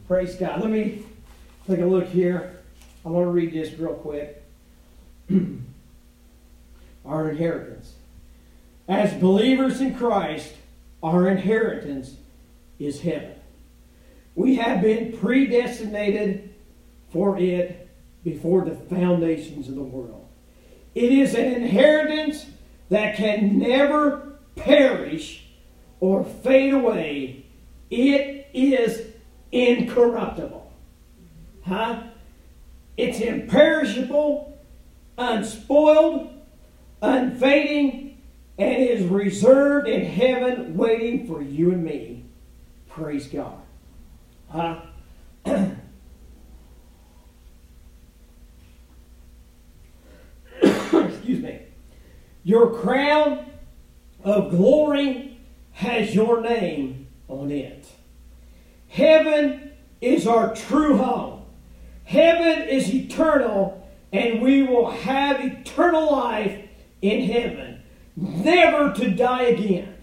Praise 0.08 0.36
God. 0.36 0.60
Let 0.60 0.70
me 0.70 1.06
take 1.66 1.80
a 1.80 1.86
look 1.86 2.08
here. 2.08 2.60
I 3.06 3.10
want 3.10 3.26
to 3.26 3.32
read 3.32 3.54
this 3.54 3.72
real 3.80 3.94
quick. 3.94 4.44
our 7.12 7.30
inheritance. 7.30 7.94
As 8.88 9.14
believers 9.14 9.82
in 9.82 9.96
Christ, 9.96 10.54
our 11.04 11.28
inheritance 11.28 12.16
is 12.80 13.02
heaven. 13.02 13.34
We 14.34 14.56
have 14.56 14.82
been 14.82 15.18
predestinated 15.18 16.54
for 17.12 17.38
it 17.38 17.90
before 18.24 18.64
the 18.64 18.76
foundations 18.76 19.68
of 19.68 19.76
the 19.76 19.84
world. 19.84 20.28
It 20.96 21.12
is 21.12 21.36
an 21.36 21.46
inheritance 21.46 22.46
that 22.90 23.18
can 23.18 23.60
never 23.60 24.40
perish 24.56 25.46
or 26.00 26.24
fade 26.24 26.74
away. 26.74 27.46
It 27.90 28.48
is 28.54 29.02
incorruptible. 29.52 30.72
Huh? 31.66 32.04
It's 32.98 33.20
imperishable, 33.20 34.58
unspoiled, 35.18 36.41
unfading, 37.02 38.22
and 38.58 38.84
is 38.84 39.06
reserved 39.06 39.88
in 39.88 40.06
heaven 40.06 40.78
waiting 40.78 41.26
for 41.26 41.42
you 41.42 41.72
and 41.72 41.84
me. 41.84 42.26
Praise 42.90 43.28
God. 43.28 43.62
Huh? 44.50 44.82
excuse 50.62 51.42
me, 51.42 51.62
your 52.44 52.74
crown 52.74 53.46
of 54.24 54.52
glory 54.52 55.40
has 55.72 56.14
your 56.14 56.42
name 56.42 57.08
on 57.28 57.50
it. 57.50 57.88
Heaven 58.90 59.72
is 60.02 60.28
our 60.28 60.54
true 60.54 60.98
home. 60.98 61.44
Heaven 62.04 62.68
is 62.68 62.94
eternal, 62.94 63.88
and 64.12 64.42
we 64.42 64.64
will 64.64 64.92
have 64.92 65.40
eternal 65.40 66.12
life 66.12 66.60
in 67.02 67.30
heaven, 67.30 67.82
never 68.16 68.94
to 68.94 69.10
die 69.12 69.44
again. 69.44 69.96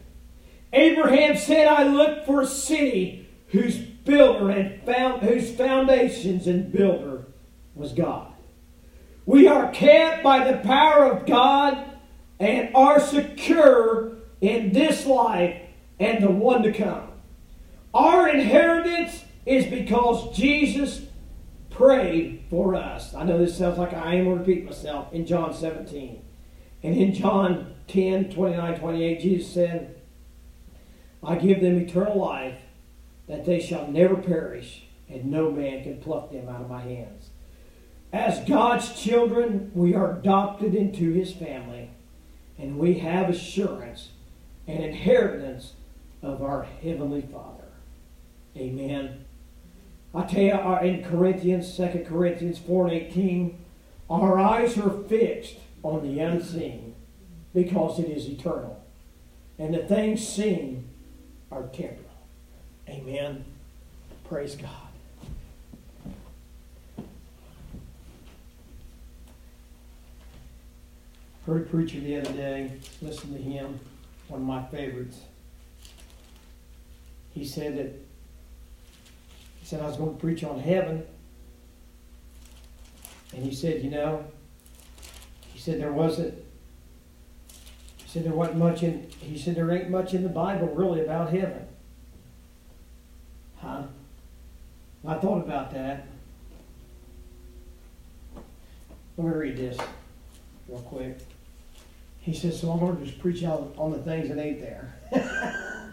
Abraham 0.72 1.36
said, 1.36 1.66
I 1.66 1.84
look 1.84 2.26
for 2.26 2.42
a 2.42 2.46
city 2.46 3.28
whose 3.48 3.76
builder 3.76 4.50
and 4.50 4.82
found, 4.84 5.22
whose 5.22 5.54
foundations 5.54 6.46
and 6.46 6.72
builder 6.72 7.26
was 7.74 7.92
God. 7.92 8.32
We 9.24 9.46
are 9.46 9.70
kept 9.70 10.22
by 10.22 10.50
the 10.50 10.58
power 10.58 11.10
of 11.10 11.26
God 11.26 11.84
and 12.38 12.74
are 12.74 13.00
secure 13.00 14.16
in 14.40 14.72
this 14.72 15.06
life 15.06 15.60
and 15.98 16.22
the 16.22 16.30
one 16.30 16.62
to 16.62 16.72
come. 16.72 17.08
Our 17.92 18.28
inheritance 18.28 19.24
is 19.44 19.66
because 19.66 20.36
Jesus 20.36 21.02
prayed 21.70 22.44
for 22.50 22.74
us. 22.74 23.14
I 23.14 23.24
know 23.24 23.38
this 23.38 23.56
sounds 23.56 23.78
like 23.78 23.92
I 23.92 24.14
am 24.14 24.28
repeating 24.28 24.66
myself 24.66 25.12
in 25.12 25.26
John 25.26 25.54
17. 25.54 26.22
And 26.82 26.96
in 26.96 27.14
John 27.14 27.74
10, 27.88 28.30
29, 28.32 28.78
28, 28.78 29.20
Jesus 29.20 29.52
said, 29.52 30.00
I 31.22 31.36
give 31.36 31.60
them 31.60 31.78
eternal 31.78 32.18
life, 32.18 32.58
that 33.26 33.44
they 33.44 33.60
shall 33.60 33.88
never 33.88 34.16
perish, 34.16 34.84
and 35.08 35.26
no 35.26 35.50
man 35.50 35.82
can 35.82 36.00
pluck 36.00 36.30
them 36.30 36.48
out 36.48 36.60
of 36.60 36.70
my 36.70 36.80
hands. 36.80 37.30
As 38.12 38.46
God's 38.48 39.00
children, 39.00 39.70
we 39.74 39.94
are 39.94 40.12
adopted 40.12 40.74
into 40.74 41.12
his 41.12 41.32
family, 41.32 41.90
and 42.58 42.78
we 42.78 43.00
have 43.00 43.28
assurance 43.28 44.10
and 44.66 44.82
inheritance 44.82 45.74
of 46.22 46.42
our 46.42 46.62
Heavenly 46.82 47.22
Father. 47.22 47.64
Amen. 48.56 49.24
I 50.14 50.24
tell 50.24 50.42
you, 50.42 50.52
uh, 50.52 50.80
in 50.82 51.04
Corinthians, 51.04 51.76
2 51.76 52.06
Corinthians 52.08 52.58
4 52.58 52.88
and 52.88 52.96
18, 52.96 53.58
our 54.08 54.38
eyes 54.38 54.78
are 54.78 54.90
fixed 54.90 55.56
on 55.82 56.02
the 56.02 56.20
unseen 56.20 56.94
because 57.54 57.98
it 57.98 58.08
is 58.08 58.28
eternal. 58.28 58.82
And 59.58 59.74
the 59.74 59.78
things 59.78 60.26
seen 60.26 60.88
are 61.50 61.62
temporal. 61.64 62.04
Amen. 62.88 63.44
Praise 64.28 64.56
God. 64.56 64.70
Heard 71.46 71.62
a 71.62 71.64
preacher 71.64 71.98
the 71.98 72.20
other 72.20 72.32
day, 72.32 72.72
listen 73.00 73.32
to 73.32 73.40
him, 73.40 73.80
one 74.28 74.42
of 74.42 74.46
my 74.46 74.62
favorites. 74.66 75.20
He 77.30 77.46
said 77.46 77.78
that 77.78 77.94
he 79.60 79.66
said 79.66 79.80
I 79.80 79.86
was 79.86 79.96
going 79.96 80.14
to 80.14 80.20
preach 80.20 80.44
on 80.44 80.60
heaven. 80.60 81.06
And 83.34 83.44
he 83.44 83.54
said, 83.54 83.82
you 83.82 83.90
know, 83.90 84.24
said 85.68 85.80
there 85.82 85.92
wasn't 85.92 86.32
he 87.98 88.08
said 88.08 88.24
there 88.24 88.32
wasn't 88.32 88.56
much 88.56 88.82
in 88.82 89.06
he 89.20 89.36
said 89.36 89.54
there 89.54 89.70
ain't 89.70 89.90
much 89.90 90.14
in 90.14 90.22
the 90.22 90.28
Bible 90.30 90.68
really 90.68 91.02
about 91.02 91.30
heaven. 91.30 91.68
Huh? 93.58 93.82
I 95.06 95.14
thought 95.16 95.44
about 95.44 95.70
that. 95.74 96.06
Let 99.18 99.26
me 99.26 99.32
read 99.34 99.56
this 99.58 99.76
real 100.68 100.80
quick. 100.80 101.18
He 102.20 102.32
says, 102.32 102.60
so 102.60 102.70
I'm 102.70 102.78
going 102.78 102.96
to 102.96 103.04
just 103.04 103.18
preach 103.18 103.42
out 103.44 103.74
on 103.76 103.92
the 103.92 103.98
things 103.98 104.28
that 104.28 104.38
ain't 104.38 104.60
there. 104.60 104.94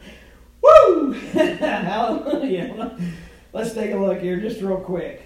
Woo! 0.62 1.12
Hallelujah. 1.34 2.98
Let's 3.52 3.74
take 3.74 3.92
a 3.92 3.98
look 3.98 4.22
here 4.22 4.40
just 4.40 4.62
real 4.62 4.78
quick. 4.78 5.22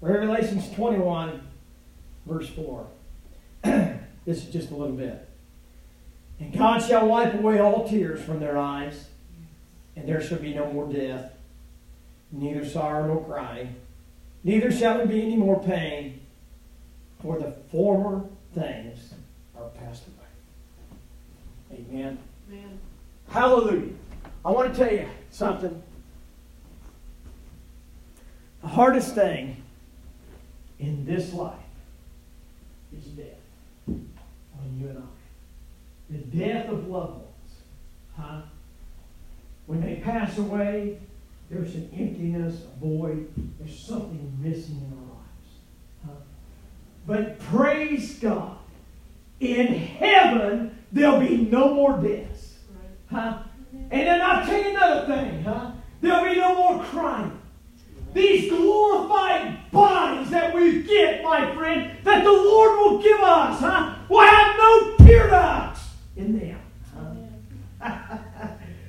Revelations 0.00 0.70
21, 0.74 1.46
verse 2.26 2.48
4. 2.50 2.86
this 4.24 4.38
is 4.38 4.44
just 4.46 4.70
a 4.70 4.74
little 4.74 4.96
bit. 4.96 5.28
And 6.40 6.52
God 6.52 6.80
shall 6.80 7.06
wipe 7.06 7.34
away 7.34 7.60
all 7.60 7.88
tears 7.88 8.20
from 8.20 8.40
their 8.40 8.58
eyes, 8.58 9.06
and 9.94 10.08
there 10.08 10.20
shall 10.20 10.38
be 10.38 10.52
no 10.52 10.72
more 10.72 10.92
death, 10.92 11.32
neither 12.32 12.64
sorrow 12.64 13.06
nor 13.06 13.24
crying, 13.24 13.76
neither 14.42 14.72
shall 14.72 14.98
there 14.98 15.06
be 15.06 15.22
any 15.22 15.36
more 15.36 15.62
pain, 15.62 16.20
for 17.20 17.38
the 17.38 17.52
former 17.70 18.24
things 18.54 19.14
are 19.56 19.68
passed 19.68 20.02
away. 20.08 21.78
Amen. 21.80 22.18
Amen. 22.50 22.78
Hallelujah. 23.28 23.92
I 24.44 24.50
want 24.50 24.74
to 24.74 24.84
tell 24.84 24.92
you 24.92 25.08
something. 25.30 25.80
The 28.62 28.68
hardest 28.68 29.14
thing 29.14 29.62
in 30.80 31.04
this 31.04 31.32
life 31.32 31.54
is 32.96 33.04
death 33.04 33.41
you 34.80 34.88
and 34.88 34.98
I. 34.98 35.02
The 36.10 36.18
death 36.18 36.68
of 36.68 36.88
loved 36.88 37.14
ones. 37.14 37.52
Huh? 38.16 38.42
When 39.66 39.80
they 39.80 39.96
pass 39.96 40.38
away, 40.38 40.98
there's 41.50 41.74
an 41.74 41.90
emptiness, 41.92 42.62
a 42.64 42.80
void. 42.80 43.32
There's 43.58 43.78
something 43.78 44.38
missing 44.40 44.76
in 44.76 44.92
our 44.98 45.16
lives. 45.16 46.06
Huh? 46.06 46.22
But 47.06 47.38
praise 47.38 48.18
God. 48.18 48.58
In 49.40 49.66
heaven, 49.66 50.84
there'll 50.92 51.20
be 51.20 51.36
no 51.36 51.74
more 51.74 51.98
deaths. 51.98 52.58
Huh? 53.10 53.42
And 53.72 54.06
then 54.06 54.20
I'll 54.20 54.46
tell 54.46 54.62
you 54.62 54.70
another 54.70 55.06
thing, 55.06 55.42
huh? 55.42 55.72
There'll 56.00 56.32
be 56.32 56.40
no 56.40 56.54
more 56.54 56.84
crying. 56.84 57.41
These 58.14 58.50
glorified 58.50 59.70
bodies 59.70 60.30
that 60.30 60.54
we 60.54 60.82
get, 60.82 61.22
my 61.22 61.54
friend, 61.54 61.96
that 62.04 62.24
the 62.24 62.32
Lord 62.32 62.78
will 62.78 63.02
give 63.02 63.20
us, 63.20 63.60
huh, 63.60 63.94
will 64.08 64.20
have 64.20 64.56
no 64.56 64.96
ducts 65.32 65.80
in 66.16 66.38
them. 66.38 66.58
I 67.80 68.36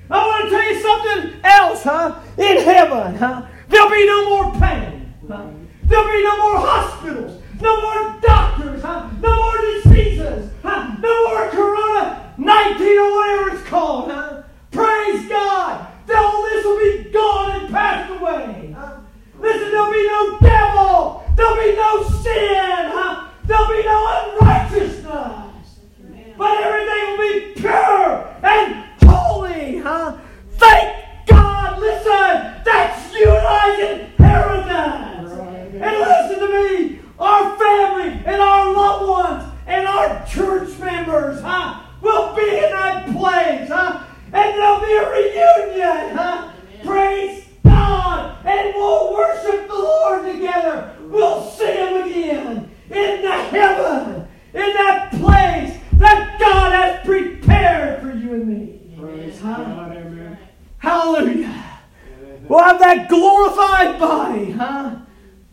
want 0.09 0.43
to 0.43 0.49
tell 0.49 0.71
you 0.71 0.81
something 0.81 1.39
else, 1.43 1.83
huh? 1.83 2.19
In 2.37 2.63
heaven, 2.63 3.15
huh? 3.15 3.45
There'll 3.69 3.89
be 3.89 4.05
no 4.05 4.29
more 4.29 4.51
pain. 4.59 5.13
Huh? 5.27 5.47
There'll 5.83 6.11
be 6.11 6.23
no 6.23 6.37
more 6.37 6.59
hospitals, 6.59 7.41
no 7.61 7.81
more 7.81 8.19
doctors, 8.21 8.83
huh? 8.83 9.09
no 9.21 9.35
more 9.35 9.57
diseases, 9.73 10.51
huh? 10.61 10.95
no 10.99 11.27
more 11.27 11.49
Corona 11.49 12.33
19 12.37 12.97
or 12.99 13.11
whatever 13.11 13.55
it's 13.55 13.67
called. 13.67 14.11
Huh? 14.11 14.43
Praise 14.71 15.27
God. 15.29 15.87
That 16.07 16.17
all 16.17 16.43
this 16.43 16.65
will 16.65 16.79
be 16.79 17.09
gone 17.09 17.61
and 17.61 17.73
passed 17.73 18.11
away. 18.11 18.75
Huh? 18.77 18.99
Listen, 19.43 19.71
there'll 19.71 19.91
be 19.91 20.07
no 20.07 20.39
devil. 20.39 21.23
There'll 21.35 21.57
be 21.57 21.75
no 21.75 22.03
sin. 22.21 22.91
Huh? 22.95 23.27
There'll 23.43 23.67
be 23.67 23.83
no 23.83 24.39
unrighteousness. 24.39 25.79
But 26.37 26.63
everything 26.63 27.03
will 27.09 27.17
be 27.17 27.59
pure 27.59 28.37
and 28.41 28.85
holy. 29.03 29.79
Huh? 29.79 30.17
Thank 30.53 31.27
God. 31.27 31.77
Listen, 31.77 32.63
that's 32.63 33.13
you 33.13 33.29
and 33.29 33.45
I's 33.45 33.79
inheritance. 33.99 35.31
And 35.73 35.99
listen 35.99 36.39
to 36.39 36.47
me. 36.47 36.99
Our 37.19 37.57
family 37.57 38.23
and 38.25 38.41
our 38.41 38.73
loved 38.73 39.09
ones 39.09 39.43
and 39.67 39.85
our 39.85 40.25
church 40.25 40.79
members, 40.79 41.41
huh, 41.41 41.81
will 42.01 42.33
be 42.33 42.43
in 42.43 42.71
that 42.71 43.05
place, 43.07 43.67
huh? 43.67 44.03
And 44.31 44.55
there'll 44.55 44.79
be 44.79 44.93
a 44.93 45.09
reunion, 45.09 46.15
huh? 46.15 46.51
Praise 46.85 47.42
God. 47.73 48.45
And 48.45 48.73
we'll 48.75 49.13
worship 49.13 49.67
the 49.67 49.73
Lord 49.73 50.25
together. 50.31 50.95
We'll 51.01 51.49
see 51.51 51.73
Him 51.73 52.03
again 52.03 52.71
in 52.89 53.21
the 53.21 53.31
heaven, 53.31 54.27
in 54.53 54.73
that 54.73 55.11
place 55.11 55.79
that 55.93 56.39
God 56.39 56.71
has 56.71 57.05
prepared 57.05 58.01
for 58.01 58.11
you 58.15 58.33
and 58.33 58.47
me. 58.47 58.79
Praise 58.99 59.39
Huh? 59.39 59.63
God, 59.63 59.91
amen. 59.97 60.37
Hallelujah. 60.77 61.63
We'll 62.47 62.63
have 62.63 62.79
that 62.79 63.09
glorified 63.09 63.99
body, 63.99 64.51
huh? 64.51 64.97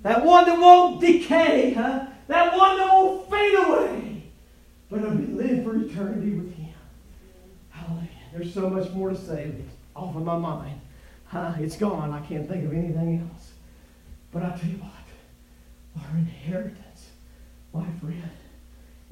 That 0.02 0.24
one 0.24 0.46
that 0.46 0.58
won't 0.58 1.00
decay, 1.00 1.72
huh? 1.72 2.06
That 2.26 2.56
one 2.56 2.76
that 2.78 2.88
won't 2.88 3.30
fade 3.30 3.54
away. 3.54 4.22
But 4.90 5.00
it'll 5.00 5.14
be 5.14 5.26
live 5.26 5.64
for 5.64 5.76
eternity 5.76 6.32
with 6.32 6.54
Him. 6.54 6.74
Hallelujah. 7.70 8.08
There's 8.32 8.52
so 8.52 8.68
much 8.68 8.90
more 8.90 9.10
to 9.10 9.16
say. 9.16 9.52
It's 9.58 9.74
off 9.94 10.16
of 10.16 10.24
my 10.24 10.36
mind. 10.36 10.79
Huh? 11.30 11.54
It's 11.60 11.76
gone. 11.76 12.12
I 12.12 12.20
can't 12.26 12.48
think 12.48 12.64
of 12.66 12.72
anything 12.72 13.28
else. 13.32 13.52
But 14.32 14.42
I 14.42 14.50
tell 14.50 14.68
you 14.68 14.78
what, 14.78 16.02
our 16.04 16.18
inheritance, 16.18 17.10
my 17.72 17.86
friend, 18.00 18.30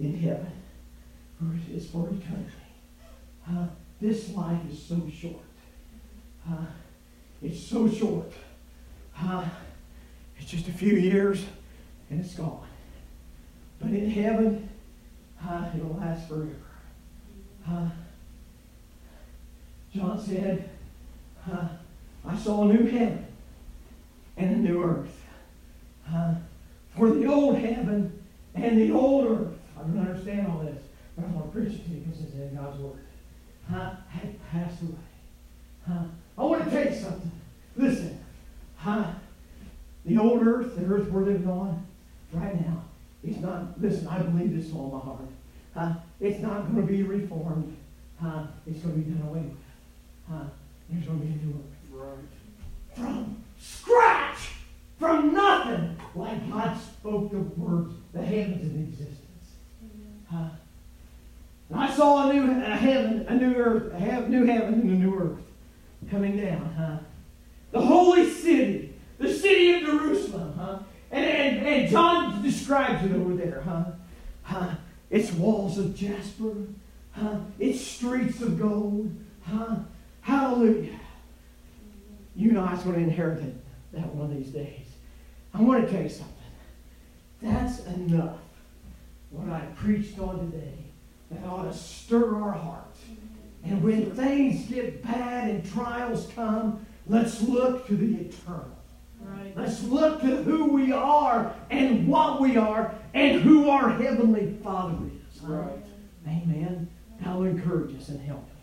in 0.00 0.18
heaven, 0.18 0.52
is 1.72 1.88
for 1.88 2.08
eternity. 2.08 2.52
Huh? 3.42 3.66
This 4.00 4.34
life 4.34 4.60
is 4.70 4.82
so 4.82 5.00
short. 5.08 5.44
Huh? 6.48 6.66
It's 7.40 7.60
so 7.60 7.88
short. 7.88 8.32
It's 10.40 10.50
just 10.50 10.66
a 10.68 10.72
few 10.72 10.94
years 10.94 11.44
and 12.10 12.20
it's 12.20 12.34
gone. 12.34 12.66
But 13.80 13.90
in 13.90 14.10
heaven, 14.10 14.68
it'll 15.74 15.96
last 16.00 16.28
forever. 16.28 16.50
John 19.94 20.20
said, 20.20 20.68
I 22.26 22.36
saw 22.36 22.68
a 22.68 22.72
new 22.72 22.86
heaven 22.90 23.26
and 24.36 24.50
a 24.56 24.58
new 24.58 24.82
earth. 24.82 25.24
Huh? 26.04 26.34
For 26.96 27.10
the 27.10 27.26
old 27.26 27.58
heaven 27.58 28.22
and 28.54 28.78
the 28.78 28.92
old 28.92 29.26
earth, 29.26 29.58
I 29.78 29.82
don't 29.82 29.98
understand 29.98 30.46
all 30.48 30.60
this, 30.60 30.82
but 31.16 31.24
I 31.24 31.28
want 31.28 31.52
to 31.52 31.58
preach 31.58 31.74
it 31.74 31.84
to 31.84 31.90
you 31.90 32.00
because 32.00 32.22
it's 32.22 32.34
in 32.34 32.56
God's 32.56 32.78
Word, 32.78 33.00
huh, 33.70 33.90
had 34.08 34.50
passed 34.50 34.82
away. 34.82 34.92
Huh? 35.86 36.04
I 36.36 36.42
want 36.42 36.64
to 36.64 36.70
tell 36.70 36.84
you 36.84 36.98
something. 36.98 37.30
Listen, 37.76 38.18
huh? 38.76 39.04
The 40.04 40.18
old 40.18 40.46
earth, 40.46 40.76
the 40.76 40.84
earth 40.86 41.10
we're 41.10 41.22
living 41.22 41.48
on 41.48 41.86
right 42.32 42.60
now, 42.66 42.82
it's 43.22 43.38
not, 43.38 43.80
listen, 43.80 44.06
I 44.08 44.20
believe 44.20 44.56
this 44.56 44.72
all 44.74 44.90
my 44.90 45.00
heart. 45.00 45.28
Huh? 45.74 46.00
It's 46.20 46.40
not 46.40 46.72
going 46.72 46.86
to 46.86 46.92
be 46.92 47.02
reformed. 47.02 47.76
It's 48.66 48.80
going 48.80 48.94
to 48.94 49.00
be 49.00 49.10
done 49.12 49.28
away 49.28 49.40
with. 49.40 49.56
There's 50.90 51.04
going 51.06 51.20
to 51.20 51.26
be 51.26 51.32
a 51.32 51.36
new 51.44 51.52
earth. 51.52 51.77
From 52.94 53.44
scratch, 53.58 54.50
from 54.98 55.34
nothing, 55.34 55.96
like 56.14 56.50
God 56.50 56.76
spoke 56.78 57.30
the 57.30 57.38
words, 57.38 57.94
the 58.12 58.22
heavens 58.22 58.62
into 58.62 58.80
existence. 58.80 59.18
And 61.70 61.78
I 61.78 61.90
saw 61.90 62.28
a 62.28 62.32
new 62.32 62.50
a 62.50 62.76
heaven, 62.76 63.26
a 63.28 63.34
new 63.34 63.54
earth, 63.54 63.92
a 63.92 63.98
hev- 63.98 64.28
new 64.28 64.46
heaven 64.46 64.74
and 64.74 64.90
a 64.90 64.94
new 64.94 65.14
earth 65.18 65.38
coming 66.10 66.36
down, 66.36 66.74
huh? 66.76 66.98
The 67.72 67.80
holy 67.80 68.28
city, 68.28 68.94
the 69.18 69.32
city 69.32 69.74
of 69.74 69.80
Jerusalem, 69.82 70.54
huh? 70.56 70.78
And, 71.10 71.24
and, 71.24 71.66
and 71.66 71.90
John 71.90 72.42
describes 72.42 73.04
it 73.04 73.12
over 73.14 73.34
there, 73.34 73.60
huh? 73.60 73.84
huh? 74.42 74.70
Its 75.10 75.32
walls 75.32 75.78
of 75.78 75.94
jasper, 75.94 76.54
huh? 77.12 77.38
Its 77.58 77.80
streets 77.80 78.40
of 78.40 78.58
gold, 78.58 79.14
huh? 79.42 79.76
Hallelujah. 80.22 80.98
You 82.38 82.50
and 82.50 82.60
I 82.60 82.72
is 82.76 82.84
going 82.84 82.94
to 82.94 83.02
inherit 83.02 83.42
it 83.42 83.54
that 83.92 84.14
one 84.14 84.30
of 84.30 84.36
these 84.36 84.52
days. 84.52 84.86
I 85.52 85.60
want 85.60 85.84
to 85.84 85.90
tell 85.90 86.02
you 86.02 86.08
something. 86.08 86.34
That's 87.42 87.84
enough. 87.86 88.38
What 89.30 89.48
I 89.48 89.66
preached 89.74 90.20
on 90.20 90.52
today, 90.52 90.84
that 91.32 91.44
ought 91.44 91.64
to 91.64 91.76
stir 91.76 92.40
our 92.40 92.52
hearts. 92.52 93.00
And 93.64 93.82
when 93.82 94.12
things 94.12 94.66
get 94.66 95.02
bad 95.02 95.50
and 95.50 95.68
trials 95.72 96.28
come, 96.36 96.86
let's 97.08 97.42
look 97.42 97.88
to 97.88 97.96
the 97.96 98.20
eternal. 98.20 98.70
Right. 99.20 99.52
Let's 99.56 99.82
look 99.82 100.20
to 100.20 100.36
who 100.44 100.66
we 100.66 100.92
are 100.92 101.52
and 101.70 102.06
what 102.06 102.40
we 102.40 102.56
are 102.56 102.94
and 103.14 103.42
who 103.42 103.68
our 103.68 103.90
Heavenly 103.90 104.56
Father 104.62 104.96
is. 105.06 105.42
Right. 105.42 105.84
Amen. 106.24 106.88
That'll 107.20 107.44
encourage 107.44 107.96
us 107.96 108.10
and 108.10 108.20
help 108.20 108.44
us. 108.44 108.57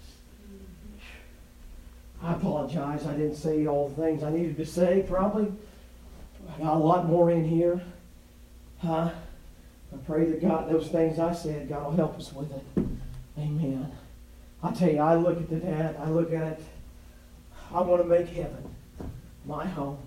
I 2.22 2.34
apologize. 2.34 3.06
I 3.06 3.14
didn't 3.14 3.36
say 3.36 3.68
all 3.68 3.90
the 3.90 4.02
things 4.02 4.24
I 4.24 4.32
needed 4.32 4.58
to 4.58 4.66
say, 4.66 5.04
probably. 5.08 5.52
I 6.54 6.62
got 6.62 6.76
a 6.76 6.80
lot 6.80 7.06
more 7.06 7.32
in 7.32 7.44
here. 7.44 7.82
Huh? 8.80 9.12
I 9.94 9.98
pray 10.06 10.26
that 10.26 10.42
God, 10.42 10.70
those 10.70 10.88
things 10.90 11.20
I 11.20 11.34
said, 11.34 11.70
God 11.70 11.86
will 11.86 11.96
help 11.96 12.18
us 12.18 12.34
with 12.34 12.52
it. 12.52 12.86
Amen. 13.38 13.92
I 14.64 14.72
tell 14.72 14.90
you, 14.90 15.00
I 15.00 15.16
look 15.16 15.38
at 15.38 15.50
the 15.50 15.58
dad, 15.58 15.96
I 16.00 16.10
look 16.10 16.34
at 16.34 16.54
it, 16.54 16.64
I 17.74 17.82
want 17.82 18.02
to 18.02 18.08
make 18.08 18.28
heaven 18.28 18.76
my 19.46 19.66
home. 19.66 19.98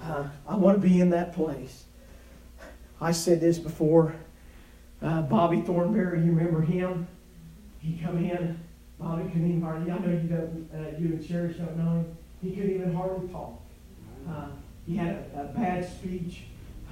Uh, 0.00 0.28
I 0.46 0.54
want 0.54 0.80
to 0.80 0.86
be 0.86 1.00
in 1.00 1.10
that 1.10 1.34
place. 1.34 1.84
I 3.00 3.12
said 3.12 3.40
this 3.40 3.58
before. 3.58 4.14
Uh, 5.02 5.22
Bobby 5.22 5.60
Thornberry, 5.60 6.20
you 6.20 6.32
remember 6.32 6.60
him? 6.60 7.06
He 7.80 8.00
come 8.02 8.18
in. 8.18 8.58
Bobby 8.98 9.24
couldn't 9.24 9.48
even 9.48 9.62
hardly. 9.62 9.90
I 9.90 9.98
know 9.98 10.10
you 10.10 10.28
don't. 10.28 10.68
Uh, 10.74 10.98
you 10.98 11.06
and 11.14 11.26
Cherish 11.26 11.56
don't 11.56 11.76
know 11.76 11.90
him. 11.92 12.16
He 12.42 12.50
couldn't 12.50 12.74
even 12.74 12.94
hardly 12.94 13.28
talk. 13.28 13.60
Uh, 14.28 14.48
he 14.86 14.96
had 14.96 15.30
a, 15.34 15.42
a 15.42 15.44
bad 15.44 15.88
speech. 15.88 16.42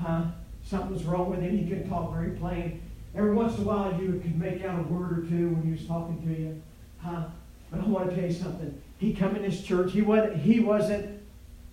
Uh, 0.04 0.26
something 0.64 0.92
was 0.92 1.04
wrong 1.04 1.30
with 1.30 1.40
him. 1.40 1.56
He 1.56 1.68
couldn't 1.68 1.88
talk 1.88 2.12
very 2.12 2.30
plain. 2.30 2.82
Every 3.14 3.34
once 3.34 3.56
in 3.56 3.62
a 3.62 3.66
while, 3.66 4.00
you 4.00 4.20
could 4.22 4.38
make 4.38 4.64
out 4.64 4.78
a 4.78 4.82
word 4.82 5.18
or 5.18 5.22
two 5.22 5.50
when 5.50 5.62
he 5.62 5.72
was 5.72 5.86
talking 5.86 6.20
to 6.22 6.40
you. 6.40 6.62
Uh, 7.04 7.24
but 7.70 7.80
I 7.80 7.84
want 7.86 8.10
to 8.10 8.14
tell 8.14 8.24
you 8.24 8.32
something. 8.32 8.82
He 8.98 9.12
come 9.12 9.36
in 9.36 9.42
this 9.42 9.62
church. 9.62 9.92
He 9.92 10.02
wasn't. 10.02 10.36
He 10.36 10.60
wasn't 10.60 11.20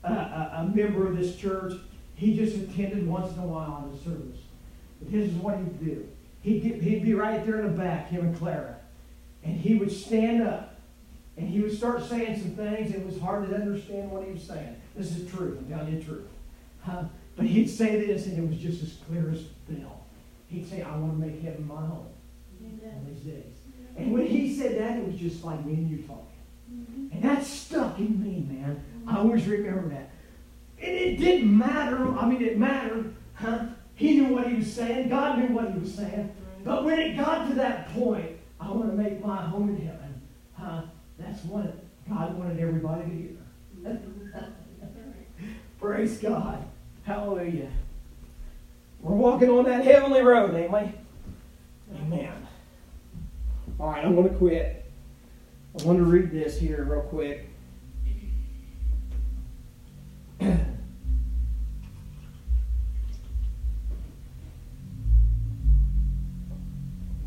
a, 0.03 0.11
a, 0.11 0.51
a 0.59 0.71
member 0.75 1.07
of 1.07 1.17
this 1.17 1.35
church. 1.35 1.73
He 2.15 2.35
just 2.35 2.55
attended 2.55 3.07
once 3.07 3.35
in 3.35 3.43
a 3.43 3.45
while 3.45 3.71
on 3.71 3.91
the 3.91 3.97
service. 4.03 4.39
But 4.99 5.11
this 5.11 5.29
is 5.29 5.33
what 5.35 5.57
he'd 5.57 5.83
do. 5.83 6.07
He'd, 6.41 6.61
get, 6.61 6.81
he'd 6.81 7.03
be 7.03 7.13
right 7.13 7.45
there 7.45 7.59
in 7.61 7.71
the 7.71 7.77
back, 7.77 8.09
him 8.09 8.27
and 8.27 8.37
Clara. 8.37 8.75
And 9.43 9.57
he 9.57 9.75
would 9.75 9.91
stand 9.91 10.43
up. 10.43 10.75
And 11.35 11.49
he 11.49 11.61
would 11.61 11.75
start 11.75 12.03
saying 12.03 12.39
some 12.39 12.51
things, 12.51 12.93
and 12.93 13.01
it 13.01 13.05
was 13.05 13.19
hard 13.19 13.49
to 13.49 13.55
understand 13.55 14.11
what 14.11 14.23
he 14.23 14.31
was 14.31 14.43
saying. 14.43 14.75
This 14.95 15.15
is 15.15 15.29
true. 15.31 15.57
I'm 15.59 15.67
telling 15.67 15.93
you 15.93 15.99
the 15.99 16.05
truth. 16.05 16.27
Uh, 16.87 17.05
but 17.35 17.45
he'd 17.45 17.67
say 17.67 18.05
this, 18.05 18.27
and 18.27 18.37
it 18.37 18.47
was 18.47 18.59
just 18.59 18.83
as 18.83 18.93
clear 19.07 19.31
as 19.31 19.41
bell. 19.67 20.05
He'd 20.47 20.69
say, 20.69 20.83
I 20.83 20.95
want 20.95 21.19
to 21.19 21.27
make 21.27 21.41
heaven 21.41 21.67
my 21.67 21.75
home 21.75 22.07
on 22.61 23.07
these 23.07 23.21
days. 23.21 23.55
And 23.97 24.13
when 24.13 24.27
he 24.27 24.55
said 24.55 24.77
that, 24.79 24.97
it 24.97 25.07
was 25.07 25.15
just 25.15 25.43
like 25.43 25.65
me 25.65 25.73
and 25.73 25.89
you 25.89 25.97
talking. 26.03 27.09
And 27.11 27.23
that 27.23 27.43
stuck 27.43 27.97
in 27.99 28.21
me, 28.21 28.45
man. 28.47 28.83
I 29.07 29.17
always 29.17 29.45
remember 29.47 29.89
that. 29.89 30.09
And 30.79 30.91
it 30.91 31.17
didn't 31.17 31.55
matter. 31.55 32.07
I 32.17 32.27
mean, 32.27 32.41
it 32.43 32.57
mattered. 32.57 33.15
Huh? 33.35 33.65
He 33.95 34.19
knew 34.19 34.33
what 34.33 34.47
he 34.47 34.55
was 34.55 34.71
saying. 34.71 35.09
God 35.09 35.39
knew 35.39 35.55
what 35.55 35.71
he 35.71 35.79
was 35.79 35.93
saying. 35.93 36.31
But 36.63 36.83
when 36.83 36.99
it 36.99 37.17
got 37.17 37.47
to 37.49 37.55
that 37.55 37.93
point, 37.93 38.31
I 38.63 38.71
want 38.71 38.89
to 38.89 38.95
make 38.95 39.23
my 39.23 39.41
home 39.41 39.69
in 39.69 39.85
heaven. 39.85 40.21
That's 41.19 41.43
what 41.45 41.75
God 42.09 42.37
wanted 42.37 42.59
everybody 42.59 43.03
to 43.03 43.09
hear. 43.09 43.97
Praise 45.79 46.17
God. 46.17 46.63
Hallelujah. 47.03 47.69
We're 49.01 49.15
walking 49.15 49.49
on 49.49 49.65
that 49.65 49.83
heavenly 49.83 50.21
road, 50.21 50.55
ain't 50.55 50.71
we? 50.71 50.91
Amen. 51.97 52.47
All 53.79 53.89
right, 53.89 54.05
I'm 54.05 54.15
going 54.15 54.29
to 54.29 54.35
quit. 54.35 54.85
I 55.77 55.83
want 55.83 55.99
to 55.99 56.05
read 56.05 56.31
this 56.31 56.57
here 56.57 56.83
real 56.83 57.01
quick. 57.01 57.49
I 60.41 60.55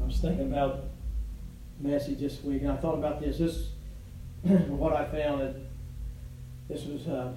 was 0.00 0.18
thinking 0.18 0.50
about 0.52 0.84
message 1.80 2.20
this 2.20 2.42
week, 2.42 2.62
and 2.62 2.72
I 2.72 2.76
thought 2.76 2.94
about 2.94 3.20
this. 3.20 3.38
This 3.38 3.68
what 4.42 4.92
I 4.92 5.04
found 5.04 5.40
that 5.40 5.56
this 6.68 6.84
was 6.84 7.06
uh, 7.06 7.32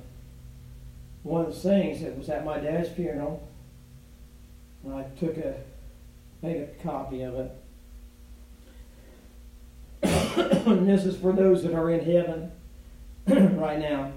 one 1.24 1.46
of 1.46 1.54
the 1.54 1.60
things 1.60 2.02
that 2.02 2.18
was 2.18 2.30
at 2.30 2.46
my 2.46 2.60
dad's 2.60 2.90
funeral. 2.90 3.48
And 4.84 4.96
I 4.96 5.04
took 5.20 5.38
a 5.38 5.56
made 6.42 6.62
a 6.62 6.68
copy 6.84 7.22
of 7.24 7.36
it. 7.36 7.52
and 10.68 10.88
this 10.88 11.06
is 11.06 11.18
for 11.18 11.34
those 11.34 11.64
that 11.64 11.74
are 11.74 11.90
in 11.92 12.06
heaven 12.06 12.52
right 13.60 13.80
now. 13.80 14.14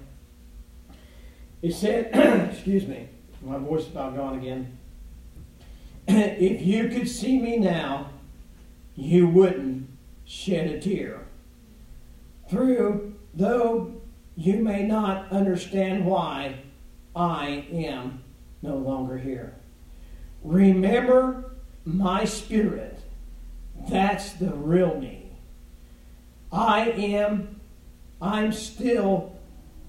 He 1.60 1.70
said, 1.70 2.10
excuse 2.52 2.86
me, 2.86 3.08
my 3.40 3.58
voice 3.58 3.82
is 3.82 3.88
about 3.88 4.16
gone 4.16 4.38
again. 4.38 4.78
if 6.08 6.62
you 6.62 6.88
could 6.88 7.08
see 7.08 7.40
me 7.40 7.56
now, 7.56 8.10
you 8.96 9.28
wouldn't 9.28 9.71
shed 10.32 10.66
a 10.66 10.80
tear. 10.80 11.26
Through, 12.48 13.14
though 13.34 14.00
you 14.34 14.56
may 14.56 14.82
not 14.82 15.30
understand 15.30 16.06
why 16.06 16.62
I 17.14 17.66
am 17.70 18.24
no 18.62 18.76
longer 18.76 19.18
here. 19.18 19.54
Remember 20.42 21.52
my 21.84 22.24
spirit. 22.24 22.98
That's 23.90 24.32
the 24.32 24.54
real 24.54 24.98
me. 24.98 25.32
I 26.50 26.90
am, 26.90 27.60
I'm 28.20 28.52
still 28.52 29.38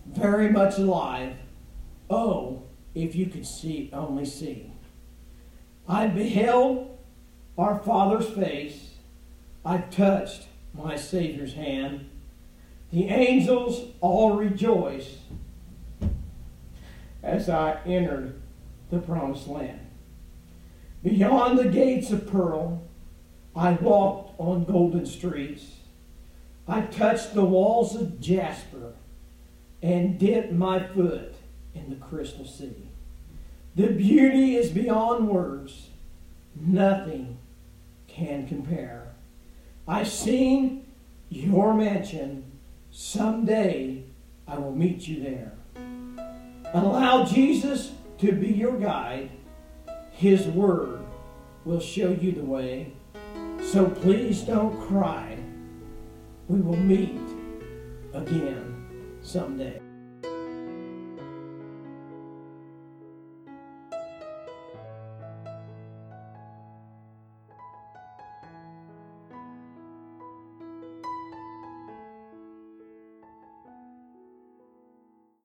very 0.06 0.50
much 0.50 0.78
alive. 0.78 1.36
Oh, 2.10 2.64
if 2.94 3.16
you 3.16 3.28
could 3.28 3.48
see, 3.48 3.90
only 3.94 4.26
see. 4.26 4.74
I 5.88 6.08
beheld 6.08 6.98
our 7.58 7.80
Father's 7.80 8.28
face. 8.28 8.83
I 9.66 9.78
touched 9.78 10.48
my 10.74 10.96
Savior's 10.96 11.54
hand. 11.54 12.10
The 12.92 13.08
angels 13.08 13.92
all 14.02 14.36
rejoiced 14.36 15.18
as 17.22 17.50
I 17.50 17.80
entered 17.86 18.42
the 18.92 19.00
promised 19.00 19.48
land. 19.48 19.80
Beyond 21.02 21.58
the 21.58 21.70
gates 21.70 22.12
of 22.12 22.30
pearl, 22.30 22.84
I 23.56 23.74
walked 23.74 24.40
on 24.40 24.66
golden 24.66 25.06
streets. 25.06 25.78
I 26.68 26.82
touched 26.82 27.34
the 27.34 27.46
walls 27.46 27.96
of 27.96 28.20
jasper 28.20 28.94
and 29.82 30.18
dipped 30.18 30.52
my 30.54 30.80
foot 30.80 31.36
in 31.74 31.90
the 31.90 31.96
crystal 31.96 32.46
sea. 32.46 32.90
The 33.76 33.88
beauty 33.88 34.56
is 34.56 34.70
beyond 34.70 35.28
words. 35.28 35.90
Nothing 36.56 37.38
can 38.08 38.48
compare. 38.48 39.13
I've 39.88 40.08
seen 40.08 40.86
your 41.30 41.74
mansion. 41.74 42.52
Someday 42.92 44.04
I 44.48 44.58
will 44.58 44.76
meet 44.76 45.08
you 45.08 45.22
there. 45.22 45.54
Allow 46.74 47.26
Jesus 47.26 47.92
to 48.20 48.32
be 48.32 48.48
your 48.48 48.80
guide. 48.80 49.30
His 50.12 50.48
word 50.48 51.02
will 51.66 51.82
show 51.82 52.12
you 52.12 52.32
the 52.32 52.46
way. 52.46 52.94
So 53.62 53.90
please 53.90 54.42
don't 54.42 54.80
cry. 54.88 55.38
We 56.48 56.62
will 56.62 56.78
meet 56.78 57.20
again 58.14 59.18
someday. 59.22 59.83